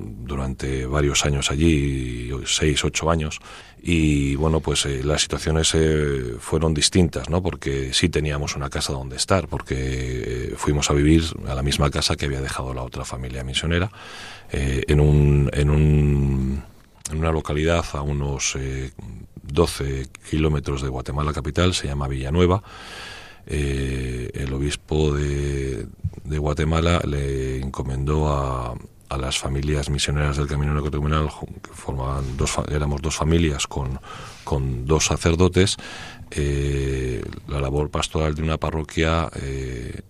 durante 0.02 0.86
varios 0.86 1.24
años 1.24 1.50
allí, 1.50 2.30
seis, 2.44 2.84
ocho 2.84 3.10
años, 3.10 3.40
y 3.84 4.36
bueno, 4.36 4.60
pues 4.60 4.86
eh, 4.86 5.02
las 5.02 5.22
situaciones 5.22 5.74
eh, 5.74 6.36
fueron 6.38 6.72
distintas, 6.72 7.28
¿no? 7.28 7.42
Porque 7.42 7.92
sí 7.92 8.08
teníamos 8.08 8.54
una 8.54 8.70
casa 8.70 8.92
donde 8.92 9.16
estar, 9.16 9.48
porque 9.48 9.74
eh, 9.76 10.54
fuimos 10.56 10.88
a 10.88 10.94
vivir 10.94 11.24
a 11.48 11.54
la 11.56 11.64
misma 11.64 11.90
casa 11.90 12.14
que 12.14 12.26
había 12.26 12.40
dejado 12.40 12.74
la 12.74 12.84
otra 12.84 13.04
familia 13.04 13.42
misionera, 13.42 13.90
en, 14.52 15.00
un, 15.00 15.50
en, 15.54 15.70
un, 15.70 16.62
en 17.10 17.18
una 17.18 17.32
localidad 17.32 17.84
a 17.94 18.02
unos 18.02 18.54
12 19.42 20.08
kilómetros 20.28 20.82
de 20.82 20.88
Guatemala 20.90 21.32
capital, 21.32 21.72
se 21.72 21.86
llama 21.86 22.06
Villanueva. 22.06 22.62
el 23.46 24.52
obispo 24.52 25.14
de 25.14 25.86
Guatemala 26.38 27.00
le 27.06 27.62
encomendó 27.62 28.28
a, 28.28 28.74
a 29.12 29.18
las 29.18 29.38
familias 29.38 29.90
misioneras 29.90 30.38
del 30.38 30.46
Camino 30.46 30.72
Neocatecumenal, 30.72 31.28
que 31.62 31.70
formaban 31.72 32.36
dos, 32.36 32.56
éramos 32.70 33.02
dos 33.02 33.16
familias 33.16 33.66
con, 33.66 34.00
con 34.42 34.86
dos 34.86 35.04
sacerdotes, 35.04 35.76
eh, 36.30 37.22
la 37.46 37.60
labor 37.60 37.90
pastoral 37.90 38.34
de 38.34 38.42
una 38.42 38.56
parroquia, 38.56 39.28
eh, 39.36 40.00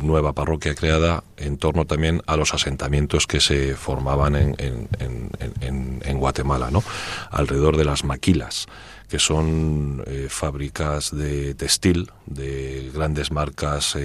nueva 0.00 0.32
parroquia 0.32 0.76
creada 0.76 1.24
en 1.36 1.58
torno 1.58 1.84
también 1.84 2.22
a 2.26 2.36
los 2.36 2.54
asentamientos 2.54 3.26
que 3.26 3.40
se 3.40 3.74
formaban 3.74 4.36
en, 4.36 4.54
en, 4.58 6.00
en, 6.04 6.18
Guatemala, 6.18 6.70
¿no? 6.70 6.84
alrededor 7.30 7.76
de 7.76 7.84
las 7.84 8.04
maquilas 8.04 8.66
que 9.08 9.18
son 9.18 10.04
eh, 10.06 10.26
fábricas 10.28 11.16
de 11.16 11.54
textil 11.54 12.12
de 12.26 12.90
grandes 12.94 13.32
marcas 13.32 13.96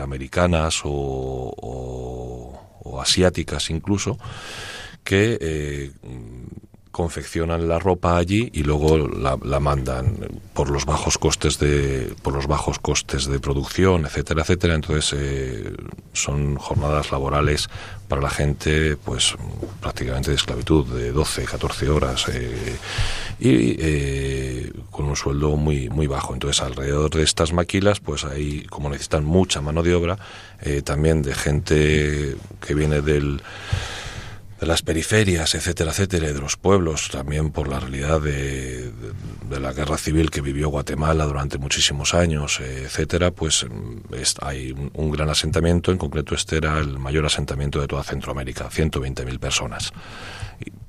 americanas 0.00 0.82
o 0.84 2.62
asiáticas 3.00 3.70
incluso, 3.70 4.18
que 5.04 5.38
eh, 5.40 5.90
confeccionan 6.92 7.68
la 7.68 7.78
ropa 7.78 8.18
allí 8.18 8.50
y 8.52 8.62
luego 8.62 9.08
la, 9.08 9.38
la, 9.42 9.60
mandan 9.60 10.14
por 10.52 10.70
los 10.70 10.84
bajos 10.84 11.16
costes 11.16 11.58
de 11.58 12.14
por 12.22 12.34
los 12.34 12.46
bajos 12.46 12.78
costes 12.78 13.26
de 13.26 13.40
producción 13.40 14.04
etcétera 14.04 14.42
etcétera. 14.42 14.74
Entonces 14.74 15.18
eh, 15.18 15.72
son 16.12 16.56
jornadas 16.56 17.10
laborales 17.10 17.68
para 18.08 18.20
la 18.20 18.30
gente 18.30 18.96
pues 18.96 19.34
prácticamente 19.80 20.30
de 20.30 20.36
esclavitud 20.36 20.86
de 20.86 21.12
12 21.12 21.44
14 21.44 21.88
horas 21.88 22.26
eh, 22.28 22.76
y 23.40 23.76
eh, 23.80 24.72
con 24.90 25.06
un 25.06 25.16
sueldo 25.16 25.56
muy 25.56 25.88
muy 25.88 26.06
bajo. 26.06 26.34
Entonces 26.34 26.62
alrededor 26.62 27.10
de 27.10 27.22
estas 27.22 27.54
maquilas 27.54 28.00
pues 28.00 28.24
ahí 28.24 28.66
como 28.68 28.90
necesitan 28.90 29.24
mucha 29.24 29.62
mano 29.62 29.82
de 29.82 29.94
obra 29.94 30.18
eh, 30.60 30.82
también 30.82 31.22
de 31.22 31.34
gente 31.34 32.36
que 32.60 32.74
viene 32.74 33.00
del 33.00 33.40
de 34.62 34.68
las 34.68 34.80
periferias, 34.80 35.56
etcétera, 35.56 35.90
etcétera, 35.90 36.32
de 36.32 36.40
los 36.40 36.56
pueblos, 36.56 37.08
también 37.10 37.50
por 37.50 37.66
la 37.66 37.80
realidad 37.80 38.20
de, 38.20 38.92
la 39.50 39.72
guerra 39.72 39.98
civil 39.98 40.30
que 40.30 40.40
vivió 40.40 40.68
Guatemala 40.68 41.24
durante 41.24 41.58
muchísimos 41.58 42.14
años, 42.14 42.60
etcétera, 42.60 43.32
pues 43.32 43.66
mm, 43.68 44.14
hay 44.40 44.70
un, 44.70 44.92
un, 44.94 45.10
gran 45.10 45.28
asentamiento, 45.30 45.90
en 45.90 45.98
concreto 45.98 46.36
este 46.36 46.58
era 46.58 46.78
el 46.78 47.00
mayor 47.00 47.26
asentamiento 47.26 47.80
de 47.80 47.88
toda 47.88 48.04
Centroamérica, 48.04 48.70
120.000 48.70 49.40
personas 49.40 49.92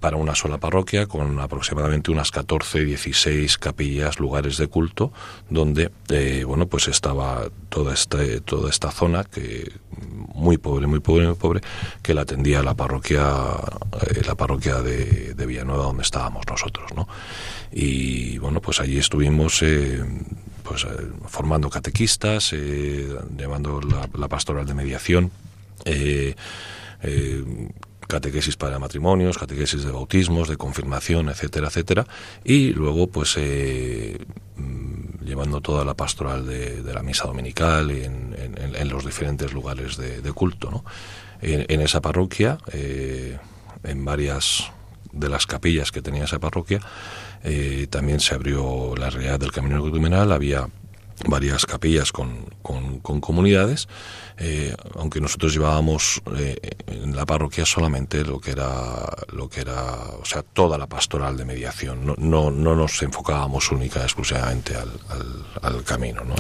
para 0.04 0.18
una 0.18 0.36
sola 0.36 0.58
parroquia 0.58 1.06
con 1.08 1.40
aproximadamente 1.40 2.12
unas 2.12 2.30
14, 2.30 2.84
16 2.84 3.58
capillas, 3.58 4.20
lugares 4.20 4.58
de 4.58 4.68
culto, 4.68 5.14
donde 5.50 5.92
eh, 6.10 6.44
bueno 6.46 6.68
pues 6.68 6.90
estaba 6.90 7.48
toda 7.70 7.94
esta 7.94 8.18
toda 8.44 8.70
esta 8.70 8.92
zona 8.92 9.24
que 9.24 9.72
muy 10.36 10.58
pobre, 10.58 10.88
muy 10.88 11.00
pobre, 11.00 11.28
muy 11.28 11.36
pobre, 11.36 11.62
que 12.02 12.14
la 12.14 12.24
atendía 12.24 12.62
la 12.62 12.74
parroquia 12.74 13.24
eh, 14.02 14.24
la 14.28 14.36
parroquia 14.36 14.82
de, 14.82 15.36
de, 15.36 15.46
Villanueva 15.46 15.86
donde 15.86 16.04
estábamos 16.04 16.44
nosotros, 16.50 16.92
¿no? 16.94 17.08
Y 17.72 18.40
bueno 18.40 18.60
pues 18.60 18.82
allí 18.82 18.98
estuvimos 18.98 19.62
eh, 19.62 20.04
pues 20.64 20.86
formando 21.28 21.70
catequistas, 21.70 22.52
llevando 22.52 23.80
la, 23.80 24.28
pastoral 24.28 24.66
de 24.66 24.74
mediación. 24.74 25.32
Catequesis 28.14 28.56
para 28.58 28.78
matrimonios, 28.78 29.40
catequesis 29.40 29.84
de 29.84 29.92
bautismos, 29.92 30.48
de 30.48 30.56
confirmación, 30.56 31.30
etcétera, 31.30 31.70
etcétera, 31.70 32.06
y 32.44 32.72
luego 32.74 33.08
pues 33.08 33.34
eh, 33.38 34.20
llevando 35.26 35.62
toda 35.62 35.84
la 35.84 35.96
pastoral 35.96 36.46
de, 36.46 36.94
la 36.94 37.02
misa 37.02 37.26
dominical 37.26 37.90
en, 37.90 38.36
en, 38.38 38.90
los 38.90 39.04
diferentes 39.04 39.52
lugares 39.52 39.98
de, 39.98 40.32
culto, 40.32 40.70
¿no? 40.70 40.86
En, 41.42 41.82
esa 41.82 42.02
parroquia, 42.02 42.60
eh, 42.72 43.40
en 43.84 44.06
varias 44.06 44.72
de 45.12 45.30
las 45.30 45.48
capillas 45.48 45.92
que 45.92 46.04
tenía 46.04 46.26
esa 46.26 46.40
parroquia, 46.40 46.82
eh, 47.44 47.88
también 47.90 48.20
se 48.20 48.36
abrió 48.36 48.94
la 48.96 49.10
realidad 49.10 49.40
del 49.40 49.52
camino 49.52 49.86
ecumenal, 49.86 50.32
había 50.32 50.70
varias 51.28 51.66
capillas 51.66 52.12
con, 52.12 52.46
con, 52.62 53.00
con 53.00 53.22
comunidades, 53.22 53.88
eh, 54.38 54.76
aunque 54.96 55.22
nosotros 55.22 55.54
llevábamos 55.54 56.22
eh, 56.36 56.58
en 56.88 57.16
la 57.16 57.26
parroquia 57.26 57.66
solamente 57.66 58.24
lo 58.24 58.40
que 58.40 58.52
era 58.52 59.08
lo 59.32 59.48
que 59.48 59.62
era 59.62 59.94
o 60.20 60.26
sea 60.26 60.42
toda 60.42 60.78
la 60.78 60.88
pastoral 60.88 61.38
de 61.38 61.46
mediación 61.46 62.06
no, 62.06 62.16
no, 62.18 62.52
no 62.52 62.76
nos 62.76 63.02
enfocábamos 63.04 63.72
única 63.72 64.02
exclusivamente 64.02 64.76
al, 64.76 64.90
al, 65.10 65.46
al 65.62 65.84
camino 65.84 66.24
¿no? 66.24 66.36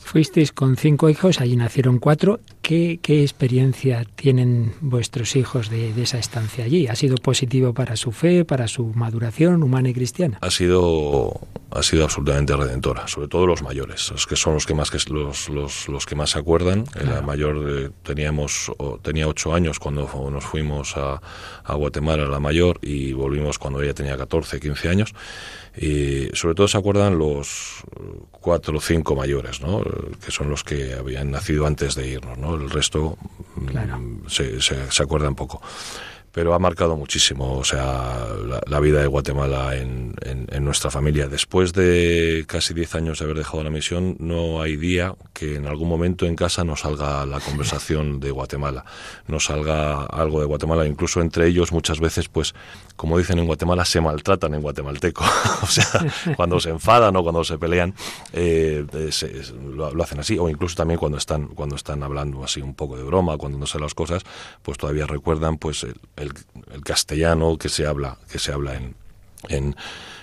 fuisteis 0.00 0.52
con 0.52 0.76
cinco 0.76 1.08
hijos 1.08 1.40
allí 1.40 1.56
nacieron 1.56 1.98
cuatro 1.98 2.40
¿qué, 2.62 2.98
qué 3.00 3.22
experiencia 3.22 4.04
tienen 4.16 4.74
vuestros 4.80 5.36
hijos 5.36 5.70
de, 5.70 5.92
de, 5.92 6.02
esa 6.02 6.18
estancia 6.18 6.64
allí? 6.64 6.88
¿ha 6.88 6.96
sido 6.96 7.16
positivo 7.16 7.74
para 7.74 7.96
su 7.96 8.12
fe 8.12 8.44
para 8.44 8.66
su 8.66 8.86
maduración 8.86 9.62
humana 9.62 9.90
y 9.90 9.94
cristiana? 9.94 10.38
ha 10.40 10.50
sido 10.50 11.40
ha 11.70 11.82
sido 11.82 12.04
absolutamente 12.04 12.56
redentora 12.56 13.06
sobre 13.06 13.28
todo 13.28 13.46
los 13.46 13.62
mayores 13.62 14.10
los 14.10 14.26
que 14.26 14.36
son 14.36 14.54
los 14.54 14.66
que 14.66 14.74
más 14.74 14.90
los, 15.10 15.48
los, 15.48 15.88
los 15.88 16.06
que 16.06 16.14
más 16.14 16.30
se 16.30 16.38
acuerdan 16.38 16.84
claro. 16.86 17.10
la 17.10 17.22
mayor 17.36 17.92
teníamos 18.02 18.72
tenía 19.02 19.28
ocho 19.28 19.52
años 19.54 19.78
cuando 19.78 20.08
nos 20.30 20.44
fuimos 20.44 20.96
a, 20.96 21.20
a, 21.64 21.74
Guatemala 21.74 22.26
la 22.26 22.40
mayor 22.40 22.78
y 22.82 23.12
volvimos 23.12 23.58
cuando 23.58 23.82
ella 23.82 23.92
tenía 23.92 24.16
14 24.16 24.58
15 24.58 24.88
años 24.88 25.14
y 25.76 26.28
sobre 26.32 26.54
todo 26.54 26.68
se 26.68 26.78
acuerdan 26.78 27.18
los 27.18 27.82
cuatro 28.30 28.78
o 28.78 28.80
cinco 28.80 29.14
mayores 29.14 29.60
¿no? 29.60 29.82
que 30.24 30.30
son 30.30 30.48
los 30.48 30.64
que 30.64 30.94
habían 30.94 31.30
nacido 31.30 31.66
antes 31.66 31.94
de 31.94 32.08
irnos 32.08 32.38
¿no? 32.38 32.54
el 32.54 32.70
resto 32.70 33.18
claro. 33.66 34.00
se, 34.28 34.60
se, 34.62 34.90
se 34.90 35.02
acuerdan 35.02 35.34
poco 35.34 35.60
pero 36.36 36.52
ha 36.52 36.58
marcado 36.58 36.98
muchísimo, 36.98 37.56
o 37.56 37.64
sea, 37.64 38.26
la, 38.66 38.80
vida 38.80 39.00
de 39.00 39.06
Guatemala 39.06 39.74
en, 39.74 40.14
en, 40.20 40.64
nuestra 40.66 40.90
familia. 40.90 41.28
Después 41.28 41.72
de 41.72 42.44
casi 42.46 42.74
10 42.74 42.94
años 42.94 43.18
de 43.18 43.24
haber 43.24 43.38
dejado 43.38 43.64
la 43.64 43.70
misión, 43.70 44.16
no 44.20 44.60
hay 44.60 44.76
día 44.76 45.14
que 45.32 45.56
en 45.56 45.66
algún 45.66 45.88
momento 45.88 46.26
en 46.26 46.36
casa 46.36 46.62
no 46.62 46.76
salga 46.76 47.24
la 47.24 47.40
conversación 47.40 48.20
de 48.20 48.32
Guatemala, 48.32 48.84
no 49.28 49.40
salga 49.40 50.04
algo 50.04 50.40
de 50.40 50.44
Guatemala, 50.44 50.86
incluso 50.86 51.22
entre 51.22 51.46
ellos 51.46 51.72
muchas 51.72 52.00
veces, 52.00 52.28
pues, 52.28 52.54
como 52.96 53.16
dicen 53.16 53.38
en 53.38 53.46
Guatemala, 53.46 53.86
se 53.86 54.02
maltratan 54.02 54.52
en 54.52 54.60
guatemalteco, 54.60 55.24
o 55.62 55.66
sea, 55.66 56.04
cuando 56.36 56.60
se 56.60 56.68
enfadan 56.68 57.16
o 57.16 57.22
cuando 57.22 57.44
se 57.44 57.56
pelean, 57.56 57.94
eh, 58.34 58.84
lo, 59.74 60.02
hacen 60.02 60.20
así, 60.20 60.38
o 60.38 60.50
incluso 60.50 60.76
también 60.76 61.00
cuando 61.00 61.16
están, 61.16 61.46
cuando 61.48 61.76
están 61.76 62.02
hablando 62.02 62.44
así 62.44 62.60
un 62.60 62.74
poco 62.74 62.98
de 62.98 63.04
broma, 63.04 63.38
cuando 63.38 63.56
no 63.56 63.64
sé 63.64 63.78
las 63.78 63.94
cosas, 63.94 64.22
pues 64.62 64.76
todavía 64.76 65.06
recuerdan, 65.06 65.56
pues, 65.56 65.86
el 66.16 66.25
el, 66.26 66.32
el, 66.74 66.82
castellano 66.82 67.56
que 67.56 67.68
se 67.68 67.86
habla, 67.86 68.18
que 68.30 68.38
se 68.38 68.52
habla 68.52 68.74
en, 68.74 69.76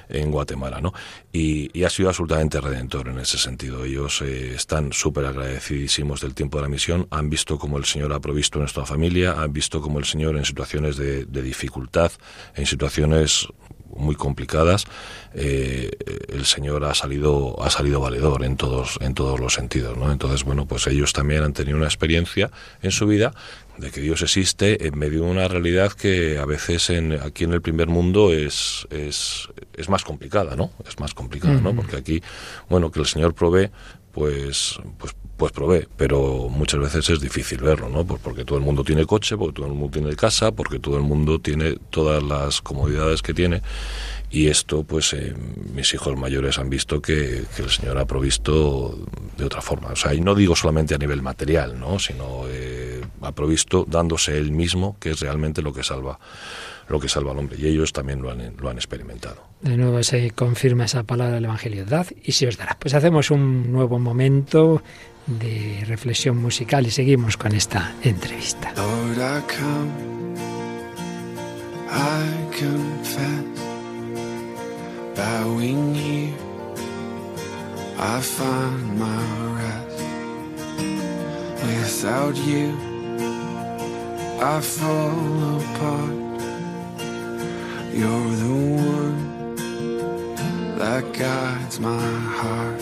en, 0.09 0.31
Guatemala, 0.31 0.79
¿no? 0.79 0.93
Y, 1.31 1.69
y, 1.77 1.83
ha 1.83 1.89
sido 1.89 2.09
absolutamente 2.09 2.61
redentor 2.61 3.07
en 3.07 3.19
ese 3.19 3.37
sentido. 3.37 3.83
Ellos 3.83 4.21
eh, 4.21 4.53
están 4.53 4.93
súper 4.93 5.25
agradecidísimos 5.25 6.21
del 6.21 6.33
tiempo 6.33 6.57
de 6.57 6.63
la 6.63 6.69
misión, 6.69 7.07
han 7.09 7.29
visto 7.29 7.57
cómo 7.57 7.77
el 7.77 7.85
Señor 7.85 8.13
ha 8.13 8.19
provisto 8.19 8.59
nuestra 8.59 8.85
familia, 8.85 9.41
han 9.41 9.53
visto 9.53 9.81
cómo 9.81 9.99
el 9.99 10.05
Señor 10.05 10.37
en 10.37 10.45
situaciones 10.45 10.97
de, 10.97 11.25
de 11.25 11.41
dificultad, 11.41 12.11
en 12.55 12.65
situaciones 12.65 13.47
muy 13.97 14.15
complicadas, 14.15 14.85
eh, 15.33 15.91
el 16.29 16.45
Señor 16.45 16.85
ha 16.85 16.93
salido, 16.93 17.61
ha 17.63 17.69
salido 17.69 17.99
valedor 17.99 18.43
en 18.43 18.57
todos, 18.57 18.97
en 19.01 19.13
todos 19.13 19.39
los 19.39 19.53
sentidos, 19.53 19.97
¿no? 19.97 20.11
Entonces, 20.11 20.43
bueno, 20.43 20.65
pues 20.65 20.87
ellos 20.87 21.13
también 21.13 21.43
han 21.43 21.53
tenido 21.53 21.77
una 21.77 21.87
experiencia 21.87 22.51
en 22.81 22.91
su 22.91 23.07
vida 23.07 23.33
de 23.77 23.91
que 23.91 24.01
Dios 24.01 24.21
existe 24.21 24.87
en 24.87 24.97
medio 24.97 25.23
de 25.23 25.31
una 25.31 25.47
realidad 25.47 25.91
que 25.91 26.37
a 26.37 26.45
veces 26.45 26.89
en, 26.89 27.13
aquí 27.13 27.43
en 27.43 27.53
el 27.53 27.61
primer 27.61 27.87
mundo 27.87 28.31
es, 28.31 28.87
es, 28.91 29.49
es 29.73 29.89
más 29.89 30.03
complicada, 30.03 30.55
¿no? 30.55 30.71
Es 30.87 30.99
más 30.99 31.13
complicada, 31.13 31.59
¿no? 31.59 31.75
Porque 31.75 31.97
aquí, 31.97 32.21
bueno, 32.69 32.91
que 32.91 32.99
el 32.99 33.07
Señor 33.07 33.33
provee, 33.33 33.71
pues, 34.11 34.79
pues 34.99 35.15
pues 35.38 35.51
provee, 35.51 35.88
pero 35.97 36.47
muchas 36.49 36.79
veces 36.79 37.09
es 37.09 37.19
difícil 37.19 37.59
verlo, 37.59 37.89
¿no? 37.89 38.05
Pues 38.05 38.21
porque 38.21 38.45
todo 38.45 38.57
el 38.57 38.63
mundo 38.63 38.84
tiene 38.84 39.05
coche, 39.05 39.36
porque 39.36 39.53
todo 39.53 39.67
el 39.67 39.73
mundo 39.73 39.91
tiene 39.91 40.15
casa, 40.15 40.51
porque 40.51 40.79
todo 40.79 40.97
el 40.97 41.03
mundo 41.03 41.39
tiene 41.39 41.77
todas 41.89 42.21
las 42.21 42.61
comodidades 42.61 43.21
que 43.21 43.34
tiene 43.34 43.61
y 44.34 44.47
esto, 44.47 44.84
pues 44.84 45.13
eh, 45.13 45.36
mis 45.75 45.93
hijos 45.93 46.17
mayores 46.17 46.57
han 46.57 46.67
visto 46.67 46.99
que, 46.99 47.43
que, 47.55 47.61
el 47.61 47.69
Señor 47.69 47.99
ha 47.99 48.05
provisto 48.05 48.97
de 49.38 49.45
otra 49.45 49.61
forma. 49.61 49.89
O 49.89 49.95
sea, 49.95 50.15
y 50.15 50.21
no 50.21 50.34
digo 50.34 50.55
solamente 50.55 50.95
a 50.95 50.97
nivel 50.97 51.21
material, 51.21 51.79
¿no? 51.79 51.99
Sino 51.99 52.45
eh, 52.47 52.99
ha 53.21 53.31
provisto 53.31 53.86
dándose 53.88 54.36
él 54.36 54.51
mismo, 54.51 54.97
que 54.99 55.11
es 55.11 55.19
realmente 55.19 55.61
lo 55.61 55.71
que 55.71 55.84
salva 55.84 56.17
lo 56.88 56.99
que 56.99 57.09
salva 57.09 57.31
al 57.31 57.39
hombre. 57.39 57.57
Y 57.59 57.67
ellos 57.67 57.93
también 57.93 58.21
lo 58.21 58.31
han, 58.31 58.55
lo 58.57 58.69
han 58.69 58.77
experimentado. 58.77 59.43
De 59.61 59.77
nuevo 59.77 60.03
se 60.03 60.31
confirma 60.31 60.86
esa 60.86 61.03
palabra 61.03 61.36
del 61.36 61.45
Evangelio. 61.45 61.86
Dad 61.86 62.07
y 62.23 62.34
se 62.34 62.47
os 62.47 62.57
dará. 62.57 62.77
Pues 62.79 62.93
hacemos 62.93 63.31
un 63.31 63.71
nuevo 63.71 63.99
momento 63.99 64.81
de 65.25 65.84
reflexión 65.88 66.38
musical 66.38 66.86
y 66.86 66.91
seguimos 66.91 67.38
con 67.38 67.53
esta 67.53 67.93
entrevista. 68.03 68.73
Lord, 68.75 69.17
I 69.17 69.41
come, 69.47 70.36
I 71.89 72.49
confess, 72.51 73.61
bowing 75.15 75.95
here, 75.95 76.34
I 77.97 78.21
find 78.21 78.99
my 78.99 79.23
rest. 79.55 80.03
Without 81.63 82.36
you, 82.36 82.75
I 84.41 84.59
fall 84.61 85.61
apart. 85.61 86.22
You're 87.95 88.35
the 88.43 88.55
one 88.95 89.55
that 90.79 91.13
guides 91.13 91.79
my 91.79 92.09
heart. 92.39 92.81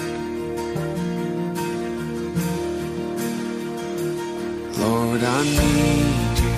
Lord, 4.78 5.22
I 5.22 5.44
need 5.44 6.40
you. 6.44 6.54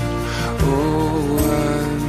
Oh, 0.66 1.40
I 1.50 2.03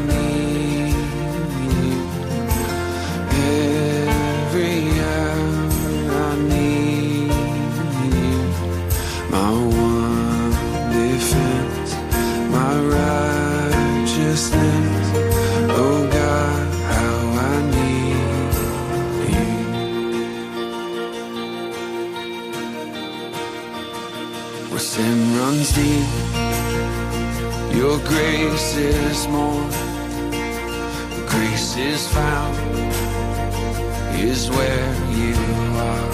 grace 28.15 28.77
is 28.77 29.29
more. 29.29 29.67
Grace 31.27 31.77
is 31.77 32.07
found, 32.09 32.57
is 34.31 34.51
where 34.51 34.91
you 35.21 35.35
are. 35.91 36.11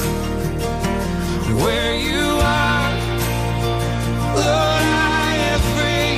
Where 1.63 1.95
you 2.09 2.27
are, 2.63 2.93
Lord, 4.35 4.85
I 5.27 5.33
am 5.53 5.61
free. 5.75 6.17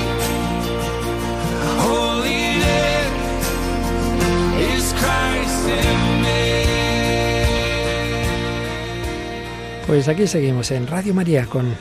Holiness 1.86 3.12
is 4.70 4.84
Christ 5.00 5.62
in 5.68 6.00
me. 6.22 6.42
Pues 9.86 10.08
aquí 10.08 10.26
seguimos 10.28 10.70
en 10.70 10.86
Radio 10.86 11.12
María 11.12 11.46
con 11.46 11.74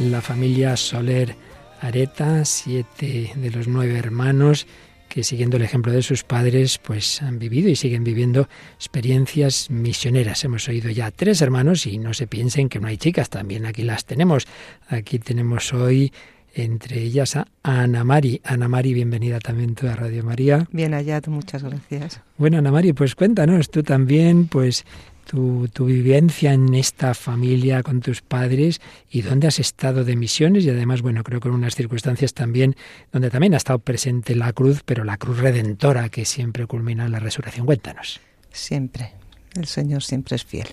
la 0.00 0.20
familia 0.20 0.76
Soler 0.76 1.47
Areta, 1.80 2.44
siete 2.44 3.32
de 3.34 3.50
los 3.50 3.68
nueve 3.68 3.96
hermanos 3.96 4.66
que 5.08 5.24
siguiendo 5.24 5.56
el 5.56 5.62
ejemplo 5.62 5.90
de 5.92 6.02
sus 6.02 6.22
padres, 6.22 6.78
pues 6.78 7.22
han 7.22 7.38
vivido 7.38 7.68
y 7.68 7.76
siguen 7.76 8.04
viviendo 8.04 8.48
experiencias 8.74 9.70
misioneras. 9.70 10.44
Hemos 10.44 10.68
oído 10.68 10.90
ya 10.90 11.10
tres 11.10 11.40
hermanos 11.40 11.86
y 11.86 11.98
no 11.98 12.14
se 12.14 12.26
piensen 12.26 12.68
que 12.68 12.78
no 12.78 12.88
hay 12.88 12.98
chicas, 12.98 13.30
también 13.30 13.66
aquí 13.66 13.82
las 13.82 14.04
tenemos. 14.04 14.46
Aquí 14.88 15.18
tenemos 15.18 15.72
hoy 15.72 16.12
entre 16.54 17.00
ellas 17.02 17.36
a 17.36 17.46
Ana 17.62 18.04
Mari. 18.04 18.40
Ana 18.44 18.68
Mari, 18.68 18.94
bienvenida 18.94 19.38
también 19.38 19.74
tú 19.74 19.86
a 19.86 19.94
Radio 19.94 20.24
María. 20.24 20.66
Bien 20.72 20.92
hallado, 20.92 21.30
muchas 21.30 21.62
gracias. 21.62 22.20
Bueno, 22.36 22.58
Ana 22.58 22.72
Mari, 22.72 22.92
pues 22.92 23.14
cuéntanos 23.14 23.70
tú 23.70 23.82
también, 23.82 24.46
pues 24.46 24.84
tu, 25.28 25.68
tu, 25.68 25.84
vivencia 25.84 26.54
en 26.54 26.74
esta 26.74 27.12
familia 27.12 27.82
con 27.82 28.00
tus 28.00 28.22
padres 28.22 28.80
y 29.10 29.20
dónde 29.20 29.46
has 29.46 29.58
estado 29.58 30.02
de 30.02 30.16
misiones 30.16 30.64
y 30.64 30.70
además, 30.70 31.02
bueno, 31.02 31.22
creo 31.22 31.38
que 31.38 31.48
en 31.48 31.54
unas 31.54 31.74
circunstancias 31.74 32.32
también 32.32 32.76
donde 33.12 33.28
también 33.28 33.52
ha 33.52 33.58
estado 33.58 33.78
presente 33.78 34.34
la 34.34 34.54
cruz, 34.54 34.82
pero 34.86 35.04
la 35.04 35.18
cruz 35.18 35.38
redentora 35.38 36.08
que 36.08 36.24
siempre 36.24 36.66
culmina 36.66 37.10
la 37.10 37.20
resurrección. 37.20 37.66
Cuéntanos. 37.66 38.20
Siempre, 38.50 39.12
el 39.54 39.66
Señor 39.66 40.02
siempre 40.02 40.36
es 40.36 40.44
fiel. 40.46 40.68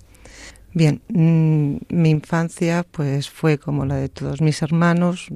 Bien, 0.74 1.02
mmm, 1.10 1.76
mi 1.90 2.10
infancia 2.10 2.86
pues 2.90 3.30
fue 3.30 3.58
como 3.58 3.86
la 3.86 3.98
de 3.98 4.08
todos 4.08 4.40
mis 4.40 4.62
hermanos, 4.62 5.28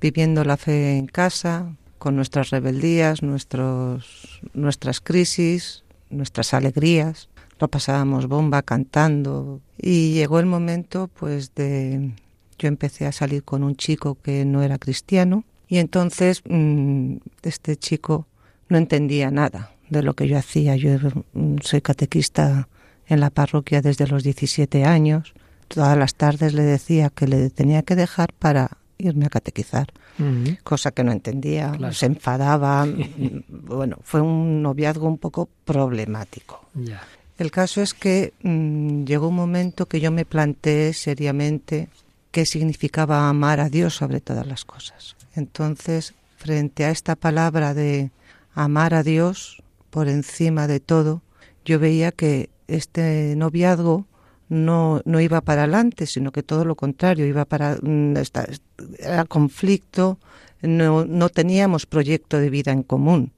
viviendo 0.00 0.42
la 0.42 0.56
fe 0.56 0.98
en 0.98 1.06
casa, 1.06 1.76
con 1.98 2.16
nuestras 2.16 2.50
rebeldías, 2.50 3.22
nuestros, 3.22 4.40
nuestras 4.52 5.00
crisis, 5.00 5.84
nuestras 6.10 6.54
alegrías 6.54 7.28
lo 7.64 7.68
pasábamos 7.68 8.26
bomba 8.26 8.60
cantando 8.60 9.62
y 9.78 10.12
llegó 10.12 10.38
el 10.38 10.44
momento 10.44 11.08
pues 11.08 11.54
de 11.54 12.12
yo 12.58 12.68
empecé 12.68 13.06
a 13.06 13.12
salir 13.12 13.42
con 13.42 13.64
un 13.64 13.74
chico 13.74 14.18
que 14.22 14.44
no 14.44 14.62
era 14.62 14.76
cristiano 14.76 15.44
y 15.66 15.78
entonces 15.78 16.42
mmm, 16.46 17.16
este 17.42 17.76
chico 17.76 18.26
no 18.68 18.76
entendía 18.76 19.30
nada 19.30 19.70
de 19.88 20.02
lo 20.02 20.12
que 20.12 20.28
yo 20.28 20.36
hacía. 20.36 20.76
Yo 20.76 20.90
soy 21.62 21.80
catequista 21.80 22.68
en 23.06 23.20
la 23.20 23.30
parroquia 23.30 23.80
desde 23.80 24.06
los 24.06 24.22
17 24.22 24.84
años. 24.84 25.32
Todas 25.68 25.96
las 25.96 26.14
tardes 26.14 26.52
le 26.52 26.64
decía 26.64 27.08
que 27.08 27.26
le 27.26 27.48
tenía 27.48 27.82
que 27.82 27.96
dejar 27.96 28.34
para 28.34 28.76
irme 28.98 29.26
a 29.26 29.30
catequizar, 29.30 29.88
uh 30.18 30.22
-huh. 30.22 30.62
cosa 30.62 30.92
que 30.92 31.02
no 31.02 31.12
entendía, 31.12 31.72
claro. 31.72 31.94
se 31.94 32.06
enfadaba. 32.06 32.86
bueno, 33.48 33.98
fue 34.02 34.20
un 34.20 34.62
noviazgo 34.62 35.08
un 35.08 35.18
poco 35.18 35.48
problemático. 35.64 36.60
Yeah. 36.74 37.02
El 37.38 37.50
caso 37.50 37.82
es 37.82 37.94
que 37.94 38.32
mmm, 38.42 39.04
llegó 39.04 39.28
un 39.28 39.34
momento 39.34 39.86
que 39.86 40.00
yo 40.00 40.10
me 40.10 40.24
planteé 40.24 40.92
seriamente 40.92 41.88
qué 42.30 42.46
significaba 42.46 43.28
amar 43.28 43.60
a 43.60 43.68
Dios 43.68 43.94
sobre 43.94 44.20
todas 44.20 44.46
las 44.46 44.64
cosas. 44.64 45.16
Entonces, 45.34 46.14
frente 46.36 46.84
a 46.84 46.90
esta 46.90 47.16
palabra 47.16 47.74
de 47.74 48.10
amar 48.54 48.94
a 48.94 49.02
Dios 49.02 49.62
por 49.90 50.08
encima 50.08 50.66
de 50.66 50.80
todo, 50.80 51.22
yo 51.64 51.78
veía 51.78 52.12
que 52.12 52.50
este 52.68 53.34
noviazgo 53.36 54.06
no, 54.48 55.00
no 55.04 55.20
iba 55.20 55.40
para 55.40 55.62
adelante, 55.62 56.06
sino 56.06 56.32
que 56.32 56.42
todo 56.42 56.64
lo 56.64 56.76
contrario, 56.76 57.26
iba 57.26 57.44
para 57.44 57.78
esta, 58.16 58.46
era 58.98 59.24
conflicto, 59.24 60.18
no, 60.62 61.04
no 61.04 61.28
teníamos 61.28 61.86
proyecto 61.86 62.38
de 62.38 62.50
vida 62.50 62.72
en 62.72 62.82
común. 62.82 63.32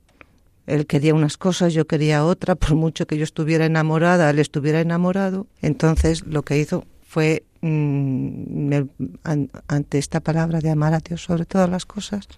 Él 0.66 0.86
quería 0.86 1.14
unas 1.14 1.36
cosas, 1.36 1.74
yo 1.74 1.86
quería 1.86 2.24
otra, 2.24 2.54
por 2.56 2.74
mucho 2.74 3.06
que 3.06 3.16
yo 3.16 3.24
estuviera 3.24 3.66
enamorada, 3.66 4.30
él 4.30 4.38
estuviera 4.38 4.80
enamorado. 4.80 5.46
Entonces 5.62 6.26
lo 6.26 6.42
que 6.42 6.58
hizo 6.58 6.84
fue, 7.06 7.44
mmm, 7.60 8.68
me, 8.68 8.86
an, 9.24 9.50
ante 9.68 9.98
esta 9.98 10.20
palabra 10.20 10.60
de 10.60 10.70
amar 10.70 10.92
a 10.94 11.00
Dios 11.00 11.22
sobre 11.22 11.46
todas 11.46 11.70
las 11.70 11.86
cosas, 11.86 12.28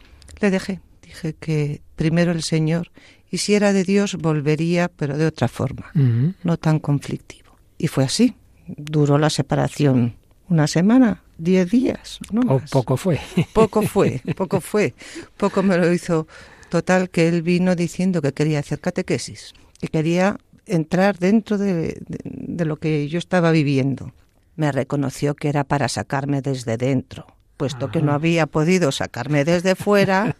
le 0.40 0.50
dejé. 0.50 0.80
Dije 1.02 1.34
que 1.40 1.80
primero 1.96 2.32
el 2.32 2.42
Señor, 2.42 2.90
y 3.30 3.38
si 3.38 3.54
era 3.54 3.72
de 3.72 3.84
Dios, 3.84 4.16
volvería, 4.16 4.88
pero 4.88 5.16
de 5.16 5.26
otra 5.26 5.48
forma, 5.48 5.86
uh 5.94 5.98
-huh. 5.98 6.34
no 6.44 6.56
tan 6.58 6.78
conflictivo. 6.78 7.56
Y 7.78 7.88
fue 7.88 8.04
así. 8.04 8.34
Duró 8.66 9.16
la 9.16 9.30
separación 9.30 10.16
una 10.48 10.66
semana, 10.66 11.22
diez 11.38 11.70
días. 11.70 12.18
No 12.30 12.42
o 12.42 12.60
poco 12.70 12.96
fue. 12.96 13.20
Poco 13.54 13.82
fue, 13.82 14.20
poco 14.36 14.60
fue. 14.60 14.94
Poco 15.36 15.62
me 15.62 15.78
lo 15.78 15.92
hizo 15.92 16.26
Total, 16.68 17.10
que 17.10 17.28
él 17.28 17.42
vino 17.42 17.74
diciendo 17.74 18.20
que 18.22 18.32
quería 18.32 18.58
hacer 18.58 18.80
catequesis, 18.80 19.54
que 19.80 19.88
quería 19.88 20.38
entrar 20.66 21.18
dentro 21.18 21.58
de, 21.58 21.74
de, 21.74 22.20
de, 22.24 22.64
lo 22.64 22.76
que 22.76 23.08
yo 23.08 23.18
estaba 23.18 23.50
viviendo. 23.50 24.12
Me 24.56 24.70
reconoció 24.72 25.34
que 25.34 25.48
era 25.48 25.64
para 25.64 25.88
sacarme 25.88 26.42
desde 26.42 26.76
dentro, 26.76 27.26
puesto 27.56 27.86
Ajá. 27.86 27.92
que 27.92 28.02
no 28.02 28.12
había 28.12 28.46
podido 28.46 28.92
sacarme 28.92 29.44
desde 29.44 29.74
fuera, 29.74 30.36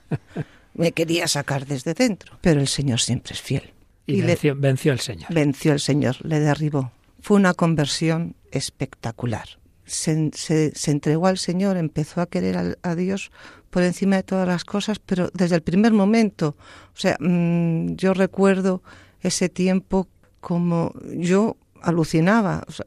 me 0.74 0.93
quería 0.93 1.29
sacar 1.29 1.66
desde 1.66 1.95
dentro. 1.95 2.39
Pero 2.41 2.61
el 2.61 2.68
Señor 2.68 3.01
siempre 3.01 3.35
es 3.35 3.43
fiel. 3.43 3.72
Y, 4.07 4.18
y 4.18 4.22
venció, 4.22 4.55
le, 4.55 4.61
venció 4.61 4.93
el 4.93 5.01
Señor. 5.01 5.33
Venció 5.33 5.72
el 5.72 5.81
Señor, 5.81 6.16
le 6.24 6.41
derribó. 6.41 6.93
Fue 7.20 7.37
una 7.37 7.53
conversión 7.53 8.37
espectacular. 8.53 9.49
Se, 9.85 10.31
se, 10.35 10.72
se, 10.74 10.91
entregó 10.91 11.26
al 11.26 11.39
Señor, 11.39 11.76
empezó 11.76 12.20
a 12.20 12.26
querer 12.26 12.57
a, 12.57 12.74
a, 12.83 12.95
Dios 12.95 13.31
por 13.70 13.82
encima 13.82 14.16
de 14.16 14.22
todas 14.22 14.46
las 14.46 14.64
cosas, 14.64 14.98
pero 14.98 15.30
desde 15.34 15.56
el 15.56 15.62
primer 15.62 15.92
momento. 15.92 16.56
O 16.94 16.98
sea, 16.98 17.16
mmm, 17.20 17.94
yo 17.94 18.14
recuerdo 18.14 18.82
ese 19.20 19.48
tiempo 19.48 20.08
como 20.40 20.92
yo 21.14 21.56
alucinaba. 21.82 22.64
Sea, 22.68 22.86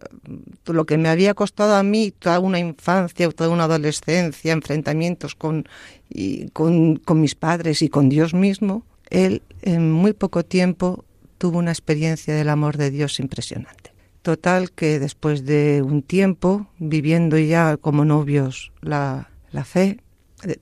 lo 0.65 0.85
que 0.85 0.97
me 0.97 1.09
había 1.09 1.33
costado 1.33 1.75
a 1.75 1.83
mí 1.83 2.11
toda 2.11 2.39
una 2.39 2.59
infancia, 2.59 3.29
toda 3.29 3.49
una 3.49 3.65
adolescencia, 3.65 4.53
enfrentamientos 4.53 5.35
con, 5.35 5.65
y, 6.09 6.49
con, 6.49 6.97
con 6.97 7.21
mis 7.21 7.35
padres 7.35 7.81
y 7.81 7.89
con 7.89 8.09
Dios 8.09 8.33
mismo, 8.33 8.83
él 9.09 9.41
en 9.61 9.91
muy 9.91 10.13
poco 10.13 10.43
tiempo 10.43 11.05
tuvo 11.37 11.59
una 11.59 11.71
experiencia 11.71 12.35
del 12.35 12.49
amor 12.49 12.77
de 12.77 12.91
Dios 12.91 13.19
impresionante. 13.19 13.91
Total 14.21 14.71
que 14.71 14.99
después 14.99 15.45
de 15.45 15.81
un 15.81 16.03
tiempo, 16.03 16.67
viviendo 16.77 17.37
ya 17.39 17.77
como 17.77 18.05
novios 18.05 18.71
la, 18.81 19.31
la 19.51 19.65
fe, 19.65 19.99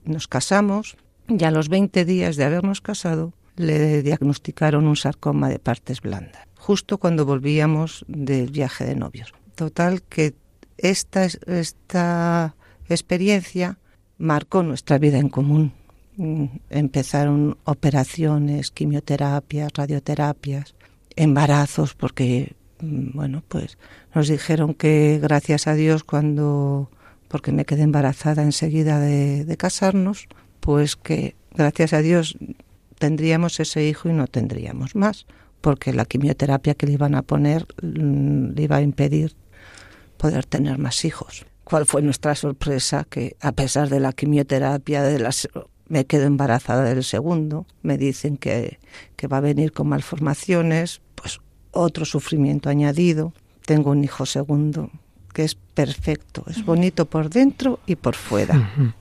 nos 0.04 0.28
casamos 0.28 0.96
y 1.28 1.44
a 1.44 1.50
los 1.50 1.68
20 1.68 2.04
días 2.04 2.36
de 2.36 2.44
habernos 2.44 2.80
casado 2.80 3.32
le 3.56 4.02
diagnosticaron 4.02 4.86
un 4.86 4.96
sarcoma 4.96 5.48
de 5.48 5.58
partes 5.58 6.00
blandas, 6.00 6.46
justo 6.56 6.98
cuando 6.98 7.26
volvíamos 7.26 8.04
del 8.08 8.50
viaje 8.50 8.84
de 8.84 8.96
novios. 8.96 9.32
Total 9.54 10.02
que 10.02 10.34
esta, 10.78 11.24
esta 11.24 12.54
experiencia 12.88 13.78
marcó 14.18 14.62
nuestra 14.62 14.98
vida 14.98 15.18
en 15.18 15.28
común. 15.28 15.72
Empezaron 16.68 17.58
operaciones, 17.64 18.70
quimioterapias, 18.70 19.72
radioterapias, 19.74 20.74
embarazos, 21.16 21.94
porque 21.94 22.54
bueno, 22.82 23.42
pues 23.48 23.78
nos 24.14 24.28
dijeron 24.28 24.74
que 24.74 25.18
gracias 25.22 25.66
a 25.66 25.74
Dios 25.74 26.04
cuando, 26.04 26.90
porque 27.30 27.52
me 27.52 27.64
quedé 27.64 27.82
embarazada 27.82 28.42
enseguida 28.42 28.98
de, 28.98 29.44
de, 29.44 29.56
casarnos, 29.56 30.26
pues 30.58 30.96
que 30.96 31.36
gracias 31.54 31.92
a 31.92 32.02
Dios 32.02 32.36
tendríamos 32.98 33.60
ese 33.60 33.86
hijo 33.86 34.08
y 34.08 34.12
no 34.12 34.26
tendríamos 34.26 34.96
más, 34.96 35.26
porque 35.60 35.92
la 35.92 36.06
quimioterapia 36.06 36.74
que 36.74 36.86
le 36.86 36.94
iban 36.94 37.14
a 37.14 37.22
poner 37.22 37.68
le 37.82 38.60
iba 38.60 38.76
a 38.76 38.82
impedir 38.82 39.36
poder 40.16 40.44
tener 40.44 40.78
más 40.78 41.04
hijos. 41.04 41.46
¿Cuál 41.62 41.86
fue 41.86 42.02
nuestra 42.02 42.34
sorpresa? 42.34 43.06
Que 43.08 43.36
a 43.40 43.52
pesar 43.52 43.88
de 43.90 44.00
la 44.00 44.12
quimioterapia, 44.12 45.04
de 45.04 45.20
las 45.20 45.48
me 45.86 46.06
quedo 46.06 46.24
embarazada 46.24 46.82
del 46.82 47.04
segundo, 47.04 47.64
me 47.82 47.96
dicen 47.96 48.38
que 48.38 48.78
va 49.32 49.36
a 49.36 49.40
venir 49.40 49.70
con 49.70 49.88
malformaciones, 49.88 51.00
pues 51.14 51.38
otro 51.70 52.04
sufrimiento 52.04 52.70
añadido. 52.70 53.32
Tengo 53.66 53.92
un 53.92 54.02
hijo 54.02 54.26
segundo 54.26 54.90
que 55.40 55.44
es 55.44 55.54
perfecto, 55.54 56.44
es 56.48 56.62
bonito 56.66 57.06
por 57.06 57.30
dentro 57.30 57.80
y 57.86 57.96
por 57.96 58.14
fuera. 58.14 58.54
Uh 58.54 58.82
-huh. 58.82 58.92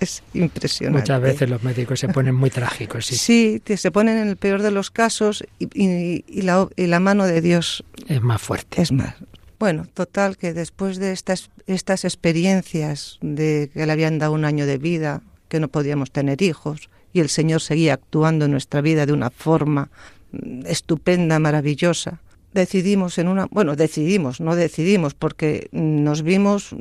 Es 0.00 0.24
impresionante. 0.34 1.02
Muchas 1.02 1.22
veces 1.22 1.48
los 1.48 1.62
médicos 1.62 2.00
se 2.00 2.08
ponen 2.08 2.34
muy 2.34 2.50
trágicos. 2.50 3.06
Sí, 3.06 3.62
sí 3.64 3.76
se 3.76 3.90
ponen 3.92 4.18
en 4.18 4.26
el 4.26 4.36
peor 4.36 4.62
de 4.62 4.72
los 4.72 4.90
casos 4.90 5.44
y, 5.60 5.66
y, 5.80 6.24
y, 6.26 6.42
la, 6.42 6.68
y, 6.74 6.88
la, 6.88 6.98
mano 6.98 7.24
de 7.24 7.40
Dios 7.40 7.84
es 8.08 8.20
más 8.20 8.42
fuerte. 8.42 8.82
Es 8.82 8.90
más, 8.90 9.14
Bueno, 9.60 9.86
total 9.94 10.36
que 10.36 10.52
después 10.52 10.98
de 10.98 11.12
estas, 11.12 11.50
estas 11.68 12.04
experiencias 12.04 13.18
de 13.22 13.70
que 13.72 13.86
le 13.86 13.92
habían 13.92 14.18
dado 14.18 14.32
un 14.32 14.44
año 14.44 14.66
de 14.66 14.78
vida, 14.78 15.22
que 15.48 15.60
no 15.60 15.68
podíamos 15.68 16.10
tener 16.10 16.42
hijos, 16.42 16.90
y 17.12 17.20
el 17.20 17.28
Señor 17.28 17.60
seguía 17.60 17.94
actuando 17.94 18.46
en 18.46 18.50
nuestra 18.50 18.80
vida 18.80 19.06
de 19.06 19.12
una 19.12 19.30
forma 19.30 19.88
mm, 20.32 20.66
estupenda, 20.66 21.38
maravillosa, 21.38 22.18
decidimos 22.56 23.18
en 23.18 23.28
una, 23.28 23.46
bueno, 23.50 23.76
decidimos, 23.76 24.40
no 24.40 24.56
decidimos, 24.56 25.14
porque 25.14 25.68
nos 25.70 26.22
vimos 26.22 26.74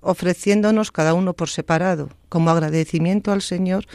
ofreciéndonos 0.00 0.92
cada 0.92 1.14
uno 1.14 1.32
por 1.32 1.48
separado, 1.48 2.10
como 2.28 2.50
agradecimiento 2.50 3.32
al 3.32 3.42
Señor, 3.42 3.86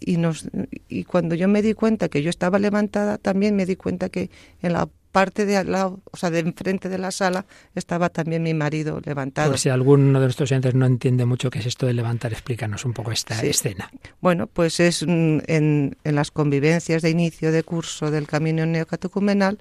y, 0.00 0.16
nos, 0.16 0.48
y 0.88 1.04
cuando 1.04 1.34
yo 1.34 1.46
me 1.46 1.62
di 1.62 1.74
cuenta 1.74 2.08
que 2.08 2.22
yo 2.22 2.30
estaba 2.30 2.58
levantada, 2.58 3.18
también 3.18 3.54
me 3.54 3.66
di 3.66 3.76
cuenta 3.76 4.08
que 4.08 4.30
en 4.62 4.72
la 4.72 4.88
parte 5.12 5.44
de 5.44 5.56
al 5.56 5.72
lado, 5.72 6.00
o 6.10 6.16
sea, 6.16 6.30
de 6.30 6.38
enfrente 6.40 6.88
de 6.88 6.98
la 6.98 7.10
sala, 7.10 7.44
estaba 7.74 8.08
también 8.08 8.42
mi 8.42 8.54
marido 8.54 9.00
levantado. 9.04 9.56
Si 9.56 9.68
alguno 9.68 10.18
de 10.20 10.26
nuestros 10.26 10.50
oyentes 10.50 10.74
no 10.74 10.86
entiende 10.86 11.24
mucho 11.24 11.50
qué 11.50 11.58
es 11.58 11.66
esto 11.66 11.86
de 11.86 11.94
levantar, 11.94 12.32
explícanos 12.32 12.84
un 12.84 12.92
poco 12.92 13.12
esta 13.12 13.40
escena. 13.42 13.90
Bueno, 14.20 14.46
pues 14.46 14.80
es 14.80 15.04
mm, 15.04 15.38
en, 15.46 15.96
en 16.04 16.14
las 16.14 16.30
convivencias 16.30 17.02
de 17.02 17.10
inicio 17.10 17.50
de 17.52 17.62
curso 17.62 18.10
del 18.10 18.26
camino 18.26 18.66
neocatecumenal, 18.66 19.58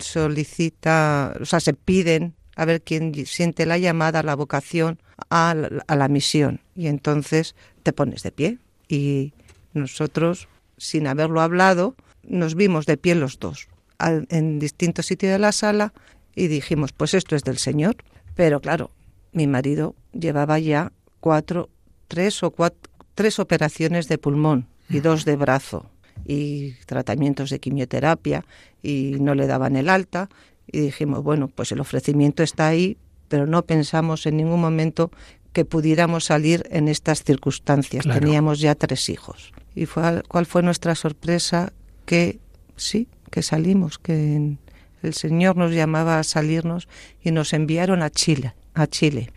solicita, 0.00 1.36
o 1.40 1.44
sea, 1.44 1.60
se 1.60 1.74
piden 1.74 2.34
a 2.56 2.64
ver 2.64 2.82
quién 2.82 3.14
siente 3.26 3.66
la 3.66 3.78
llamada, 3.78 4.22
la 4.22 4.34
vocación 4.34 4.98
a 5.30 5.54
la, 5.54 6.08
misión. 6.08 6.60
Y 6.74 6.86
entonces 6.86 7.54
te 7.82 7.92
pones 7.92 8.22
de 8.22 8.32
pie. 8.32 8.58
Y 8.88 9.32
nosotros, 9.72 10.48
sin 10.76 11.06
haberlo 11.06 11.40
hablado, 11.40 11.94
nos 12.22 12.54
vimos 12.54 12.86
de 12.86 12.96
pie 12.96 13.14
los 13.14 13.38
dos 13.38 13.68
en 13.98 14.58
distintos 14.58 15.06
sitios 15.06 15.32
de 15.32 15.38
la 15.38 15.52
sala 15.52 15.92
y 16.34 16.48
dijimos, 16.48 16.92
pues 16.92 17.14
esto 17.14 17.36
es 17.36 17.44
del 17.44 17.58
Señor. 17.58 17.96
Pero 18.34 18.60
claro, 18.60 18.90
mi 19.32 19.46
marido 19.46 19.94
llevaba 20.12 20.58
ya 20.58 20.92
cuatro, 21.20 21.68
tres 22.08 22.42
o 22.42 22.50
cuatro, 22.50 22.90
tres 23.14 23.38
operaciones 23.38 24.08
de 24.08 24.18
pulmón 24.18 24.66
y 24.88 25.00
dos 25.00 25.24
de 25.24 25.36
brazo 25.36 25.91
y 26.24 26.72
tratamientos 26.86 27.50
de 27.50 27.58
quimioterapia 27.58 28.44
y 28.82 29.16
no 29.20 29.34
le 29.34 29.46
daban 29.46 29.76
el 29.76 29.88
alta 29.88 30.28
y 30.70 30.80
dijimos, 30.80 31.22
bueno, 31.22 31.48
pues 31.48 31.72
el 31.72 31.80
ofrecimiento 31.80 32.42
está 32.42 32.68
ahí, 32.68 32.96
pero 33.28 33.46
no 33.46 33.62
pensamos 33.64 34.26
en 34.26 34.36
ningún 34.36 34.60
momento 34.60 35.10
que 35.52 35.64
pudiéramos 35.64 36.24
salir 36.24 36.66
en 36.70 36.88
estas 36.88 37.24
circunstancias. 37.24 38.06
Teníamos 38.06 38.60
ya 38.60 38.74
tres 38.74 39.08
hijos. 39.08 39.52
¿Y 39.74 39.86
fue, 39.86 40.22
cuál 40.28 40.46
fue 40.46 40.62
nuestra 40.62 40.94
sorpresa? 40.94 41.72
Que 42.06 42.40
sí, 42.76 43.08
que 43.30 43.42
salimos, 43.42 43.98
que 43.98 44.56
el 45.02 45.14
Señor 45.14 45.56
nos 45.56 45.72
llamaba 45.72 46.18
a 46.18 46.24
salirnos 46.24 46.88
y 47.22 47.32
nos 47.32 47.52
enviaron 47.52 48.02
a 48.02 48.10
Chile, 48.10 48.54
a 48.74 48.86
Chile, 48.86 49.30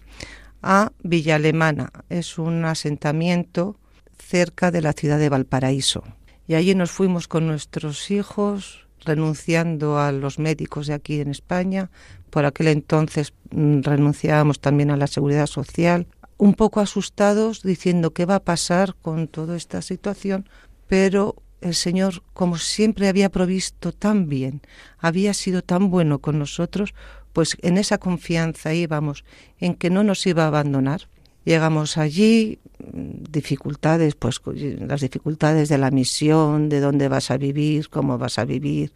a 0.61 0.91
Villa 1.03 1.35
Alemana. 1.35 1.91
Es 2.09 2.37
un 2.37 2.63
asentamiento 2.65 3.77
cerca 4.17 4.71
de 4.71 4.81
la 4.81 4.93
ciudad 4.93 5.19
de 5.19 5.29
Valparaíso. 5.29 6.03
Y 6.47 6.55
allí 6.55 6.75
nos 6.75 6.91
fuimos 6.91 7.27
con 7.27 7.47
nuestros 7.47 8.11
hijos, 8.11 8.87
renunciando 9.03 9.99
a 9.99 10.11
los 10.11 10.39
médicos 10.39 10.87
de 10.87 10.93
aquí 10.93 11.19
en 11.19 11.29
España. 11.29 11.89
Por 12.29 12.45
aquel 12.45 12.67
entonces 12.67 13.33
mm, 13.51 13.81
renunciábamos 13.81 14.59
también 14.59 14.91
a 14.91 14.97
la 14.97 15.07
seguridad 15.07 15.47
social, 15.47 16.07
un 16.37 16.53
poco 16.53 16.81
asustados, 16.81 17.63
diciendo 17.63 18.11
qué 18.11 18.25
va 18.25 18.35
a 18.35 18.43
pasar 18.43 18.95
con 19.01 19.27
toda 19.27 19.55
esta 19.55 19.81
situación, 19.81 20.49
pero 20.87 21.35
el 21.61 21.73
Señor, 21.73 22.21
como 22.33 22.57
siempre 22.57 23.07
había 23.07 23.29
provisto 23.29 23.91
tan 23.91 24.27
bien, 24.27 24.61
había 24.99 25.33
sido 25.33 25.61
tan 25.61 25.89
bueno 25.89 26.19
con 26.19 26.37
nosotros, 26.37 26.93
pues 27.33 27.57
en 27.61 27.77
esa 27.77 27.97
confianza 27.97 28.73
íbamos 28.73 29.23
en 29.59 29.75
que 29.75 29.89
no 29.89 30.03
nos 30.03 30.25
iba 30.27 30.43
a 30.43 30.47
abandonar. 30.47 31.07
Llegamos 31.45 31.99
allí, 31.99 32.57
dificultades, 32.79 34.15
pues 34.15 34.41
las 34.79 35.01
dificultades 35.01 35.69
de 35.69 35.77
la 35.77 35.91
misión, 35.91 36.69
de 36.69 36.79
dónde 36.79 37.07
vas 37.07 37.29
a 37.29 37.37
vivir, 37.37 37.89
cómo 37.89 38.17
vas 38.17 38.39
a 38.39 38.45
vivir. 38.45 38.91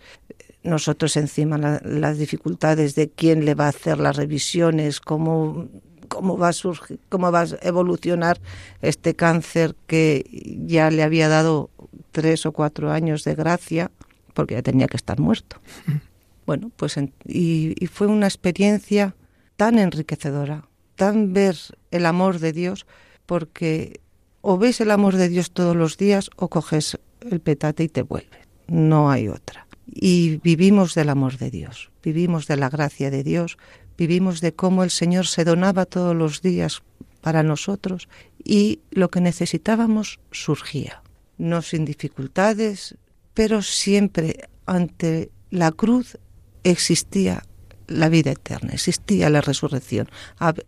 Nosotros 0.63 1.15
encima 1.15 1.79
las 1.83 2.17
dificultades 2.17 2.95
de 2.95 3.09
quién 3.09 3.45
le 3.45 3.53
va 3.53 3.67
a 3.67 3.69
hacer 3.69 3.99
las 3.99 4.17
revisiones, 4.17 4.99
cómo, 4.99 5.67
cómo 6.07 6.39
va 6.39 6.49
a 6.49 6.53
surgir, 6.53 6.99
cómo 7.07 7.31
va 7.31 7.41
a 7.41 7.47
evolucionar 7.61 8.41
este 8.81 9.15
cáncer 9.15 9.75
que 9.85 10.25
ya 10.65 10.89
le 10.89 11.03
había 11.03 11.29
dado 11.29 11.69
tres 12.11 12.47
o 12.47 12.51
cuatro 12.51 12.91
años 12.91 13.23
de 13.23 13.35
gracia, 13.35 13.91
porque 14.33 14.55
ya 14.55 14.63
tenía 14.63 14.87
que 14.87 14.97
estar 14.97 15.19
muerto. 15.19 15.57
Bueno, 16.45 16.71
pues 16.75 16.95
y 17.25 17.75
fue 17.93 18.07
una 18.07 18.25
experiencia 18.25 19.13
tan 19.55 19.77
enriquecedora, 19.77 20.67
tan 20.95 21.31
ver 21.31 21.55
el 21.91 22.05
amor 22.05 22.39
de 22.39 22.53
Dios, 22.53 22.85
porque 23.25 24.01
o 24.41 24.57
ves 24.57 24.81
el 24.81 24.91
amor 24.91 25.15
de 25.15 25.29
Dios 25.29 25.51
todos 25.51 25.75
los 25.75 25.97
días 25.97 26.29
o 26.35 26.49
coges 26.49 26.97
el 27.21 27.39
petate 27.39 27.83
y 27.83 27.89
te 27.89 28.01
vuelves. 28.01 28.39
No 28.67 29.11
hay 29.11 29.27
otra. 29.27 29.67
Y 29.85 30.37
vivimos 30.37 30.93
del 30.93 31.09
amor 31.09 31.37
de 31.37 31.49
Dios, 31.49 31.91
vivimos 32.03 32.47
de 32.47 32.57
la 32.57 32.69
gracia 32.69 33.09
de 33.09 33.23
Dios, 33.23 33.57
vivimos 33.97 34.39
de 34.39 34.53
cómo 34.53 34.83
el 34.83 34.91
Señor 34.91 35.25
se 35.25 35.43
donaba 35.43 35.85
todos 35.85 36.15
los 36.15 36.41
días 36.41 36.83
para 37.21 37.43
nosotros 37.43 38.07
y 38.43 38.79
lo 38.91 39.09
que 39.09 39.19
necesitábamos 39.19 40.19
surgía, 40.31 41.01
no 41.37 41.61
sin 41.61 41.85
dificultades, 41.85 42.95
pero 43.33 43.61
siempre 43.61 44.47
ante 44.65 45.31
la 45.49 45.71
cruz 45.71 46.17
existía 46.63 47.43
la 47.89 48.09
vida 48.09 48.31
eterna, 48.31 48.71
existía 48.73 49.29
la 49.29 49.41
resurrección, 49.41 50.09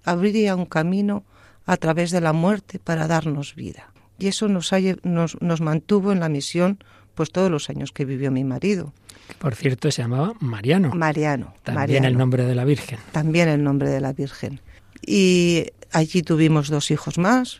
abriría 0.03 0.55
un 0.55 0.65
camino 0.65 1.23
a 1.65 1.77
través 1.77 2.11
de 2.11 2.21
la 2.21 2.33
muerte 2.33 2.79
para 2.79 3.07
darnos 3.07 3.55
vida. 3.55 3.91
Y 4.19 4.27
eso 4.27 4.47
nos, 4.47 4.71
nos, 5.03 5.41
nos 5.41 5.61
mantuvo 5.61 6.11
en 6.11 6.19
la 6.19 6.29
misión 6.29 6.79
pues 7.15 7.31
todos 7.31 7.51
los 7.51 7.69
años 7.69 7.91
que 7.91 8.05
vivió 8.05 8.31
mi 8.31 8.43
marido. 8.43 8.93
Por 9.39 9.55
cierto, 9.55 9.91
se 9.91 10.01
llamaba 10.01 10.33
Mariano. 10.39 10.91
Mariano. 10.93 11.53
También 11.63 12.05
el 12.05 12.17
nombre 12.17 12.45
de 12.45 12.55
la 12.55 12.65
Virgen. 12.65 12.99
También 13.11 13.49
el 13.49 13.63
nombre 13.63 13.89
de 13.89 14.01
la 14.01 14.13
Virgen. 14.13 14.59
Y 15.05 15.67
allí 15.91 16.21
tuvimos 16.21 16.69
dos 16.69 16.91
hijos 16.91 17.17
más. 17.17 17.59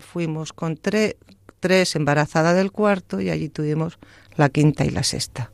fuimos 0.00 0.52
con 0.52 0.76
tres 0.76 1.96
embarazada 1.96 2.54
del 2.54 2.72
cuarto 2.72 3.20
y 3.20 3.30
allí 3.30 3.48
tuvimos 3.48 3.98
la 4.36 4.48
quinta 4.48 4.84
y 4.84 4.90
la 4.90 5.02
sexta. 5.02 5.52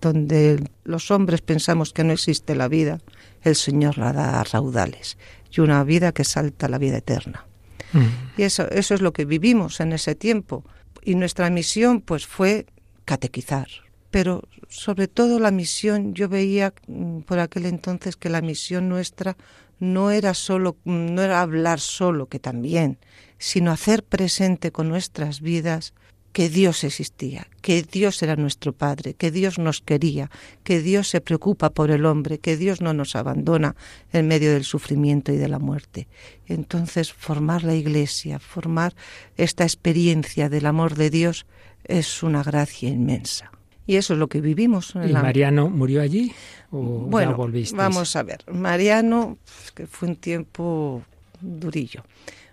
Donde 0.00 0.62
los 0.84 1.10
hombres 1.10 1.40
pensamos 1.40 1.92
que 1.92 2.04
no 2.04 2.12
existe 2.12 2.54
la 2.54 2.68
vida, 2.68 3.00
el 3.42 3.56
Señor 3.56 3.98
la 3.98 4.12
da 4.12 4.40
a 4.40 4.44
raudales 4.44 5.18
y 5.50 5.60
una 5.60 5.82
vida 5.84 6.12
que 6.12 6.24
salta 6.24 6.68
la 6.68 6.78
vida 6.78 6.98
eterna. 6.98 7.46
Mm. 7.92 8.06
Y 8.36 8.42
eso, 8.42 8.68
eso 8.70 8.94
es 8.94 9.00
lo 9.00 9.12
que 9.12 9.24
vivimos 9.24 9.80
en 9.80 9.92
ese 9.92 10.14
tiempo. 10.14 10.64
Y 11.02 11.14
nuestra 11.14 11.50
misión 11.50 12.00
pues 12.00 12.26
fue 12.26 12.66
catequizar. 13.04 13.68
Pero 14.10 14.42
sobre 14.68 15.08
todo 15.08 15.38
la 15.38 15.50
misión, 15.50 16.14
yo 16.14 16.28
veía 16.28 16.74
mm, 16.86 17.20
por 17.20 17.38
aquel 17.38 17.66
entonces 17.66 18.16
que 18.16 18.28
la 18.28 18.40
misión 18.40 18.88
nuestra 18.88 19.36
no 19.78 20.10
era 20.10 20.34
solo, 20.34 20.76
mm, 20.84 21.14
no 21.14 21.22
era 21.22 21.40
hablar 21.40 21.80
solo, 21.80 22.26
que 22.26 22.38
también, 22.38 22.98
sino 23.38 23.70
hacer 23.70 24.04
presente 24.04 24.72
con 24.72 24.88
nuestras 24.88 25.40
vidas 25.40 25.94
que 26.32 26.48
Dios 26.48 26.84
existía, 26.84 27.46
que 27.62 27.82
Dios 27.82 28.22
era 28.22 28.36
nuestro 28.36 28.72
Padre, 28.72 29.14
que 29.14 29.30
Dios 29.30 29.58
nos 29.58 29.80
quería, 29.80 30.30
que 30.62 30.80
Dios 30.80 31.08
se 31.08 31.20
preocupa 31.20 31.70
por 31.70 31.90
el 31.90 32.06
hombre, 32.06 32.38
que 32.38 32.56
Dios 32.56 32.80
no 32.80 32.94
nos 32.94 33.16
abandona 33.16 33.74
en 34.12 34.28
medio 34.28 34.52
del 34.52 34.64
sufrimiento 34.64 35.32
y 35.32 35.36
de 35.36 35.48
la 35.48 35.58
muerte. 35.58 36.06
Entonces, 36.46 37.12
formar 37.12 37.64
la 37.64 37.74
Iglesia, 37.74 38.38
formar 38.38 38.94
esta 39.36 39.64
experiencia 39.64 40.48
del 40.48 40.66
amor 40.66 40.94
de 40.94 41.10
Dios 41.10 41.46
es 41.84 42.22
una 42.22 42.42
gracia 42.42 42.88
inmensa. 42.88 43.50
Y 43.86 43.96
eso 43.96 44.12
es 44.12 44.18
lo 44.18 44.28
que 44.28 44.42
vivimos. 44.42 44.94
¿Y 44.94 45.12
Mariano 45.14 45.70
murió 45.70 46.02
allí 46.02 46.34
o 46.70 46.78
bueno, 46.78 47.36
Vamos 47.74 48.16
a 48.16 48.22
ver. 48.22 48.44
Mariano, 48.52 49.38
que 49.74 49.86
fue 49.86 50.08
un 50.08 50.16
tiempo 50.16 51.02
durillo. 51.40 52.04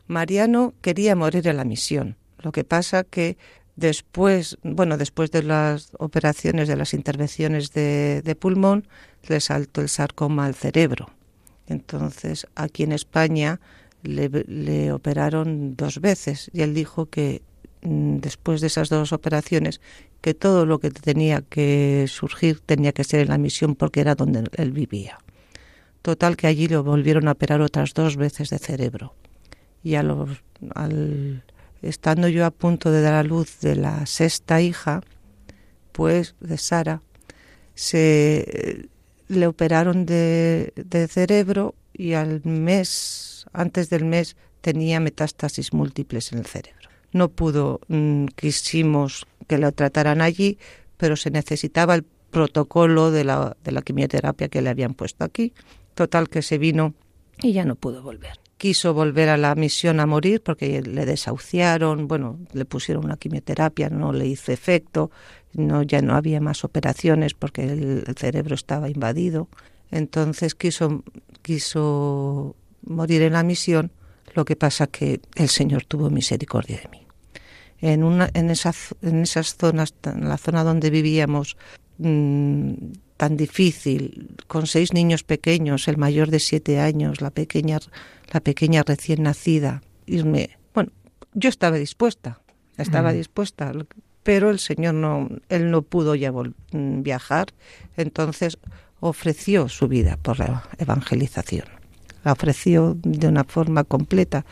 Mariano 0.07 0.73
quería 0.81 1.15
morir 1.15 1.45
en 1.47 1.57
la 1.57 1.65
misión. 1.65 2.15
Lo 2.39 2.53
que 2.53 2.63
pasa 2.63 3.03
que 3.03 3.37
Después, 3.75 4.57
bueno, 4.63 4.97
después 4.97 5.31
de 5.31 5.43
las 5.43 5.91
operaciones, 5.99 6.67
de 6.67 6.77
las 6.77 6.93
intervenciones 6.93 7.71
de, 7.73 8.37
pulmón, 8.39 8.87
le 9.27 9.41
saltó 9.41 9.81
el 9.81 9.89
sarcoma 9.89 10.45
al 10.45 10.55
cerebro. 10.55 11.09
Entonces, 11.67 12.47
aquí 12.55 12.83
en 12.83 12.93
España 12.93 13.59
le, 14.03 14.91
operaron 14.93 15.75
dos 15.75 15.99
veces 15.99 16.49
y 16.53 16.61
él 16.61 16.73
dijo 16.73 17.07
que 17.07 17.41
mm, 17.81 18.17
después 18.17 18.61
de 18.61 18.67
esas 18.67 18.87
dos 18.87 19.11
operaciones, 19.11 19.81
que 20.21 20.33
todo 20.33 20.65
lo 20.65 20.79
que 20.79 20.91
tenía 20.91 21.41
que 21.41 22.05
surgir 22.07 22.61
tenía 22.61 22.93
que 22.93 23.03
ser 23.03 23.21
en 23.21 23.29
la 23.29 23.37
misión 23.37 23.75
porque 23.75 23.99
era 23.99 24.15
donde 24.15 24.43
él 24.53 24.71
vivía. 24.71 25.19
Total 26.01 26.37
que 26.37 26.47
allí 26.47 26.67
lo 26.67 26.83
volvieron 26.83 27.27
a 27.27 27.31
operar 27.31 27.61
otras 27.61 27.93
dos 27.93 28.15
veces 28.15 28.51
de 28.51 28.59
cerebro. 28.59 29.15
Y 29.83 29.95
a 29.95 30.03
los, 30.03 30.43
al 30.75 31.43
estando 31.87 32.27
yo 32.27 32.45
a 32.45 32.51
punto 32.51 32.91
de 32.91 33.01
dar 33.01 33.13
a 33.13 33.23
luz 33.23 33.59
de 33.61 33.75
la 33.75 34.05
sexta 34.05 34.61
hija, 34.61 35.01
pues 35.91 36.35
de 36.39 36.57
Sara, 36.57 37.01
se 37.73 38.89
le 39.27 39.47
operaron 39.47 40.05
de, 40.05 40.73
de 40.75 41.07
cerebro 41.07 41.75
y 41.93 42.13
al 42.13 42.41
mes, 42.43 43.45
antes 43.53 43.89
del 43.89 44.05
mes, 44.05 44.35
tenía 44.61 44.99
metástasis 44.99 45.73
múltiples 45.73 46.31
en 46.31 46.39
el 46.39 46.45
cerebro. 46.45 46.89
No 47.11 47.29
pudo, 47.29 47.81
mm, 47.87 48.25
quisimos 48.35 49.25
que 49.47 49.57
lo 49.57 49.71
trataran 49.71 50.21
allí, 50.21 50.57
pero 50.97 51.15
se 51.15 51.31
necesitaba 51.31 51.95
el 51.95 52.03
protocolo 52.03 53.11
de 53.11 53.23
la, 53.23 53.55
de 53.63 53.71
la 53.71 53.81
quimioterapia 53.81 54.49
que 54.49 54.61
le 54.61 54.69
habían 54.69 54.93
puesto 54.93 55.23
aquí. 55.23 55.53
Total 55.93 56.27
que 56.27 56.41
se 56.41 56.57
vino 56.57 56.93
y 57.41 57.53
ya 57.53 57.63
no 57.65 57.75
pudo 57.75 58.01
volver. 58.01 58.39
Quiso 58.57 58.93
volver 58.93 59.29
a 59.29 59.37
la 59.37 59.53
misión 59.55 59.99
a 59.99 60.05
morir 60.05 60.41
porque 60.41 60.81
le 60.81 61.05
desahuciaron, 61.05 62.07
bueno, 62.07 62.39
le 62.53 62.65
pusieron 62.65 63.05
una 63.05 63.17
quimioterapia, 63.17 63.89
no 63.89 64.13
le 64.13 64.27
hizo 64.27 64.51
efecto, 64.51 65.11
no 65.53 65.83
ya 65.83 66.01
no 66.01 66.15
había 66.15 66.39
más 66.39 66.63
operaciones 66.63 67.33
porque 67.33 67.63
el, 67.63 68.15
cerebro 68.17 68.55
estaba 68.55 68.89
invadido. 68.89 69.49
Entonces 69.91 70.55
quiso 70.55 71.03
quiso 71.41 72.55
morir 72.85 73.21
en 73.23 73.33
la 73.33 73.43
misión, 73.43 73.91
lo 74.33 74.45
que 74.45 74.55
pasa 74.55 74.87
que 74.87 75.21
el 75.35 75.49
Señor 75.49 75.85
tuvo 75.85 76.09
misericordia 76.09 76.79
de 76.81 76.89
mí. 76.89 77.07
En, 77.79 78.03
una, 78.03 78.29
en, 78.33 78.49
esa, 78.49 78.73
en 79.01 79.21
esas 79.21 79.55
zonas, 79.55 79.93
en 80.03 80.27
la 80.27 80.37
zona 80.37 80.63
donde 80.63 80.89
vivíamos, 80.89 81.57
mmm, 81.97 82.73
tan 83.17 83.37
difícil, 83.37 84.35
con 84.47 84.67
seis 84.67 84.93
niños 84.93 85.23
pequeños, 85.23 85.87
el 85.87 85.97
mayor 85.97 86.29
de 86.29 86.39
siete 86.39 86.79
años, 86.79 87.21
la 87.21 87.31
pequeña, 87.31 87.79
la 88.31 88.39
pequeña 88.39 88.83
recién 88.83 89.23
nacida, 89.23 89.81
irme. 90.05 90.57
Bueno, 90.73 90.91
yo 91.33 91.49
estaba 91.49 91.77
dispuesta, 91.77 92.41
estaba 92.77 93.11
mm. 93.11 93.15
dispuesta, 93.15 93.71
pero 94.23 94.49
el 94.49 94.59
Señor 94.59 94.95
no, 94.95 95.29
él 95.49 95.71
no 95.71 95.81
pudo 95.81 96.15
ya 96.15 96.31
viajar, 96.71 97.47
entonces 97.95 98.57
ofreció 98.99 99.69
su 99.69 99.87
vida 99.87 100.17
por 100.21 100.39
la 100.39 100.63
evangelización. 100.77 101.65
La 102.23 102.31
ofreció 102.31 102.97
de 103.03 103.27
una 103.27 103.43
forma 103.43 103.83
completa 103.83 104.45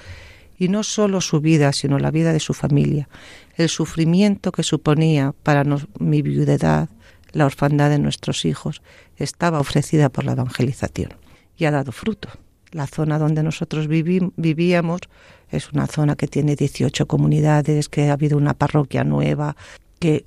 y 0.58 0.68
no 0.68 0.84
solo 0.84 1.22
su 1.22 1.42
vida, 1.42 1.74
sino 1.74 1.98
la 1.98 2.12
vida 2.12 2.34
de 2.34 2.40
su 2.40 2.54
familia, 2.54 3.10
el 3.56 3.70
sufrimiento 3.70 4.52
que 4.52 4.64
suponía 4.64 5.34
para 5.44 5.64
nos, 5.64 5.88
mi 6.00 6.22
viudedad, 6.22 6.90
la 7.32 7.46
orfandad 7.46 7.90
de 7.90 8.00
nuestros 8.00 8.46
hijos, 8.46 8.82
estaba 9.18 9.60
ofrecida 9.60 10.10
por 10.10 10.24
la 10.24 10.34
evangelización 10.34 11.16
y 11.58 11.66
ha 11.66 11.72
dado 11.72 11.92
fruto. 11.92 12.30
La 12.74 12.88
zona 12.88 13.18
donde 13.18 13.44
nosotros 13.44 13.88
vivíamos 13.88 15.02
es 15.50 15.72
una 15.72 15.88
zona 15.88 16.16
que 16.16 16.28
tiene 16.28 16.56
18 16.56 17.06
comunidades, 17.06 17.88
que 17.88 18.10
ha 18.10 18.14
habido 18.14 18.38
una 18.38 18.54
parroquia 18.54 19.04
nueva, 19.04 19.56
que 20.00 20.26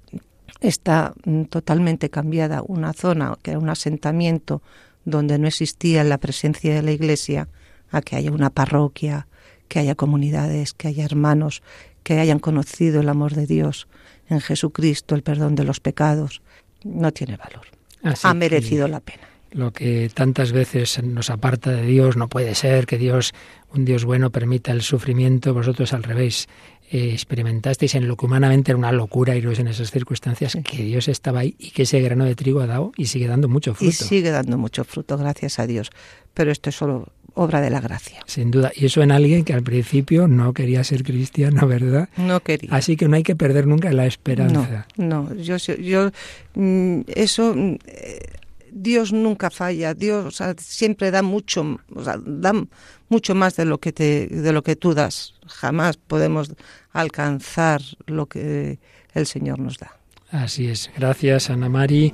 está 0.61 1.13
mm, 1.25 1.45
totalmente 1.45 2.09
cambiada. 2.09 2.63
Una 2.63 2.93
zona 2.93 3.37
que 3.43 3.51
era 3.51 3.61
un 3.61 3.69
asentamiento 3.69 4.63
donde 5.05 5.39
no 5.39 5.47
existía 5.49 6.05
la 6.05 6.19
presencia 6.19 6.75
de 6.75 6.83
la 6.83 6.93
Iglesia, 6.93 7.49
a 7.91 8.01
que 8.01 8.17
haya 8.17 8.31
una 8.31 8.51
parroquia, 8.51 9.27
que 9.69 9.79
haya 9.79 9.95
comunidades, 9.95 10.73
que 10.73 10.89
haya 10.89 11.05
hermanos, 11.05 11.63
que 12.03 12.19
hayan 12.19 12.39
conocido 12.39 13.01
el 13.01 13.09
amor 13.09 13.35
de 13.35 13.47
Dios 13.47 13.89
en 14.29 14.41
Jesucristo, 14.41 15.15
el 15.15 15.23
perdón 15.23 15.55
de 15.55 15.65
los 15.65 15.81
pecados, 15.81 16.43
no 16.85 17.13
tiene 17.13 17.37
valor. 17.37 17.67
ha 18.23 18.35
merecido 18.35 18.89
la 18.89 19.01
pena. 19.01 19.29
Lo 19.57 19.73
que 19.73 20.11
tantas 20.13 20.53
veces 20.53 21.03
nos 21.03 21.31
aparta 21.31 21.71
de 21.71 21.87
Dios 21.87 22.19
no 22.19 22.29
puede 22.29 22.55
ser 22.55 22.85
que 22.85 22.99
Dios, 22.99 23.33
un 23.73 23.87
Dios 23.87 24.05
bueno, 24.05 24.29
permita 24.29 24.71
el 24.71 24.83
sufrimiento. 24.83 25.55
Vosotros 25.55 25.95
al 25.95 26.03
revés, 26.03 26.47
eh, 26.91 27.13
experimentasteis 27.15 27.95
en 27.95 28.07
lo 28.07 28.19
que 28.19 28.27
humanamente 28.27 28.73
era 28.73 28.79
una 28.79 28.93
locura 28.93 29.35
iros 29.35 29.59
en 29.59 29.69
esas 29.69 29.91
circunstancias, 29.91 30.59
que 30.63 30.83
Dios 30.83 31.09
estaba 31.09 31.41
ahí 31.41 31.57
y 31.59 31.71
que 31.71 31.85
ese 31.85 32.03
grano 32.03 32.27
de 32.27 32.35
trigo 32.35 32.61
ha 32.61 32.67
dado 32.67 32.93
y 32.99 33.07
sigue 33.07 33.29
dando 33.29 33.49
mucho 33.49 33.73
fruto. 33.73 33.89
Y 33.89 33.93
sigue 33.93 34.31
dando 34.31 34.59
mucho 34.59 34.85
fruto, 34.85 35.17
gracias 35.17 35.59
a 35.59 35.67
Dios. 35.67 35.91
Pero 36.35 36.53
esto 36.53 36.69
es 36.69 36.77
solo 36.77 37.09
obra 37.33 37.63
de 37.63 37.71
la 37.71 37.81
gracia. 37.81 38.21
Sin 38.27 38.51
duda. 38.51 38.73
Y 38.77 38.85
eso 38.85 39.03
en 39.03 39.11
alguien 39.11 39.43
que 39.43 39.55
al 39.55 39.63
principio 39.63 40.29
no 40.29 40.53
quería 40.53 40.85
ser 40.85 41.03
cristiano, 41.03 41.67
¿verdad? 41.67 42.11
No 42.19 42.41
quería. 42.41 42.69
Así 42.75 42.97
que 42.99 43.09
no 43.09 43.17
hay 43.17 43.23
que 43.23 43.37
perder 43.37 43.67
nunca 43.67 43.91
la 43.93 44.05
esperanza. 44.05 44.87
No, 44.99 45.35
yo, 45.35 45.57
yo 45.57 46.11
mm, 46.55 47.01
eso 47.15 47.55
mm, 47.55 47.77
Dios 48.73 49.13
nunca 49.13 49.51
falla, 49.51 49.95
Dios 49.95 50.43
siempre 50.59 51.11
da 51.11 51.23
mucho, 51.23 51.81
da 52.25 52.53
mucho 53.09 53.35
más 53.35 53.57
de 53.57 53.65
lo 53.65 53.79
que 53.79 53.93
te, 53.93 54.27
de 54.29 54.53
lo 54.53 54.63
que 54.63 54.77
tú 54.77 54.95
das. 54.95 55.35
Jamás 55.47 55.97
podemos 55.97 56.53
alcanzar 56.93 57.81
lo 58.07 58.27
que 58.27 58.79
el 59.15 59.27
Señor 59.27 59.59
nos 59.59 59.79
da. 59.79 59.93
Así 60.31 60.69
es. 60.69 60.91
Gracias, 60.97 61.51
Ana 61.51 61.69
Mari. 61.69 62.13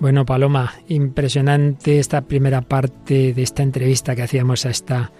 Bueno, 0.00 0.26
Paloma, 0.26 0.74
impresionante 0.88 1.98
esta 1.98 2.22
primera 2.22 2.60
parte 2.62 3.32
de 3.32 3.42
esta 3.42 3.62
entrevista 3.62 4.14
que 4.14 4.22
hacíamos 4.22 4.66
a 4.66 4.70
esta 4.70 5.12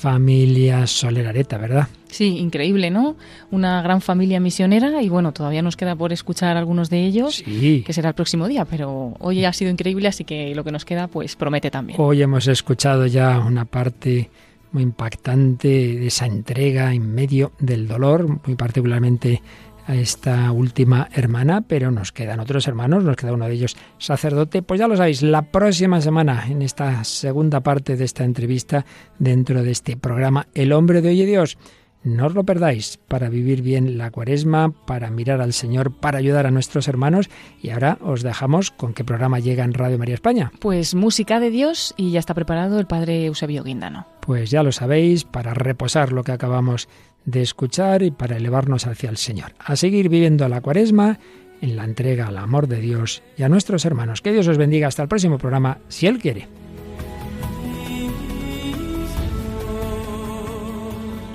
familia 0.00 0.86
Solerareta, 0.86 1.58
¿verdad? 1.58 1.88
Sí, 2.08 2.38
increíble, 2.38 2.90
¿no? 2.90 3.16
Una 3.50 3.82
gran 3.82 4.00
familia 4.00 4.40
misionera 4.40 5.02
y 5.02 5.08
bueno, 5.08 5.32
todavía 5.32 5.62
nos 5.62 5.76
queda 5.76 5.94
por 5.94 6.12
escuchar 6.12 6.56
algunos 6.56 6.88
de 6.88 7.04
ellos, 7.04 7.42
que 7.44 7.92
será 7.92 8.08
el 8.08 8.14
próximo 8.14 8.48
día, 8.48 8.64
pero 8.64 9.14
hoy 9.20 9.44
ha 9.44 9.52
sido 9.52 9.70
increíble, 9.70 10.08
así 10.08 10.24
que 10.24 10.54
lo 10.54 10.64
que 10.64 10.72
nos 10.72 10.84
queda 10.84 11.06
pues 11.06 11.36
promete 11.36 11.70
también. 11.70 12.00
Hoy 12.00 12.22
hemos 12.22 12.48
escuchado 12.48 13.06
ya 13.06 13.38
una 13.38 13.66
parte 13.66 14.30
muy 14.72 14.82
impactante 14.82 15.68
de 15.68 16.06
esa 16.06 16.26
entrega 16.26 16.94
en 16.94 17.14
medio 17.14 17.52
del 17.58 17.86
dolor, 17.86 18.40
muy 18.46 18.56
particularmente 18.56 19.42
a 19.86 19.94
esta 19.94 20.50
última 20.52 21.08
hermana, 21.12 21.62
pero 21.62 21.90
nos 21.90 22.12
quedan 22.12 22.40
otros 22.40 22.66
hermanos, 22.68 23.04
nos 23.04 23.16
queda 23.16 23.32
uno 23.32 23.46
de 23.46 23.54
ellos 23.54 23.76
sacerdote. 23.98 24.62
Pues 24.62 24.80
ya 24.80 24.88
lo 24.88 24.96
sabéis, 24.96 25.22
la 25.22 25.42
próxima 25.42 26.00
semana, 26.00 26.46
en 26.48 26.62
esta 26.62 27.04
segunda 27.04 27.60
parte 27.60 27.96
de 27.96 28.04
esta 28.04 28.24
entrevista, 28.24 28.84
dentro 29.18 29.62
de 29.62 29.70
este 29.70 29.96
programa 29.96 30.46
El 30.54 30.72
hombre 30.72 31.02
de 31.02 31.10
hoy 31.10 31.22
y 31.22 31.26
Dios. 31.26 31.58
No 32.02 32.26
os 32.26 32.34
lo 32.34 32.44
perdáis 32.44 32.98
para 33.08 33.28
vivir 33.28 33.60
bien 33.60 33.98
la 33.98 34.10
cuaresma, 34.10 34.72
para 34.86 35.10
mirar 35.10 35.42
al 35.42 35.52
Señor, 35.52 35.92
para 35.92 36.16
ayudar 36.16 36.46
a 36.46 36.50
nuestros 36.50 36.88
hermanos. 36.88 37.28
Y 37.60 37.70
ahora 37.70 37.98
os 38.00 38.22
dejamos 38.22 38.70
con 38.70 38.94
qué 38.94 39.04
programa 39.04 39.38
llega 39.38 39.64
en 39.64 39.74
Radio 39.74 39.98
María 39.98 40.14
España. 40.14 40.50
Pues 40.60 40.94
música 40.94 41.40
de 41.40 41.50
Dios 41.50 41.92
y 41.98 42.12
ya 42.12 42.20
está 42.20 42.32
preparado 42.32 42.80
el 42.80 42.86
Padre 42.86 43.26
Eusebio 43.26 43.64
Guindano. 43.64 44.06
Pues 44.22 44.50
ya 44.50 44.62
lo 44.62 44.72
sabéis, 44.72 45.24
para 45.24 45.52
reposar 45.52 46.12
lo 46.12 46.24
que 46.24 46.32
acabamos 46.32 46.88
de 47.24 47.42
escuchar 47.42 48.02
y 48.02 48.10
para 48.10 48.36
elevarnos 48.36 48.86
hacia 48.86 49.10
el 49.10 49.16
Señor. 49.16 49.52
A 49.58 49.76
seguir 49.76 50.08
viviendo 50.08 50.48
la 50.48 50.60
cuaresma 50.60 51.18
en 51.60 51.76
la 51.76 51.84
entrega 51.84 52.28
al 52.28 52.38
amor 52.38 52.66
de 52.66 52.80
Dios 52.80 53.22
y 53.36 53.42
a 53.42 53.48
nuestros 53.48 53.84
hermanos. 53.84 54.22
Que 54.22 54.32
Dios 54.32 54.48
os 54.48 54.58
bendiga 54.58 54.88
hasta 54.88 55.02
el 55.02 55.08
próximo 55.08 55.38
programa, 55.38 55.78
si 55.88 56.06
Él 56.06 56.18
quiere. 56.18 56.48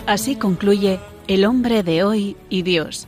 Así 0.08 0.36
concluye 0.36 1.00
El 1.28 1.46
hombre 1.46 1.82
de 1.82 2.04
hoy 2.04 2.38
y 2.50 2.62
Dios, 2.62 3.08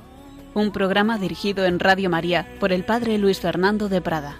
un 0.56 0.72
programa 0.72 1.20
dirigido 1.20 1.66
en 1.66 1.80
Radio 1.80 2.10
María 2.10 2.48
por 2.60 2.74
el 2.74 2.84
Padre 2.84 3.20
Luis 3.20 3.40
Fernando 3.40 3.88
de 3.88 4.02
Prada. 4.02 4.38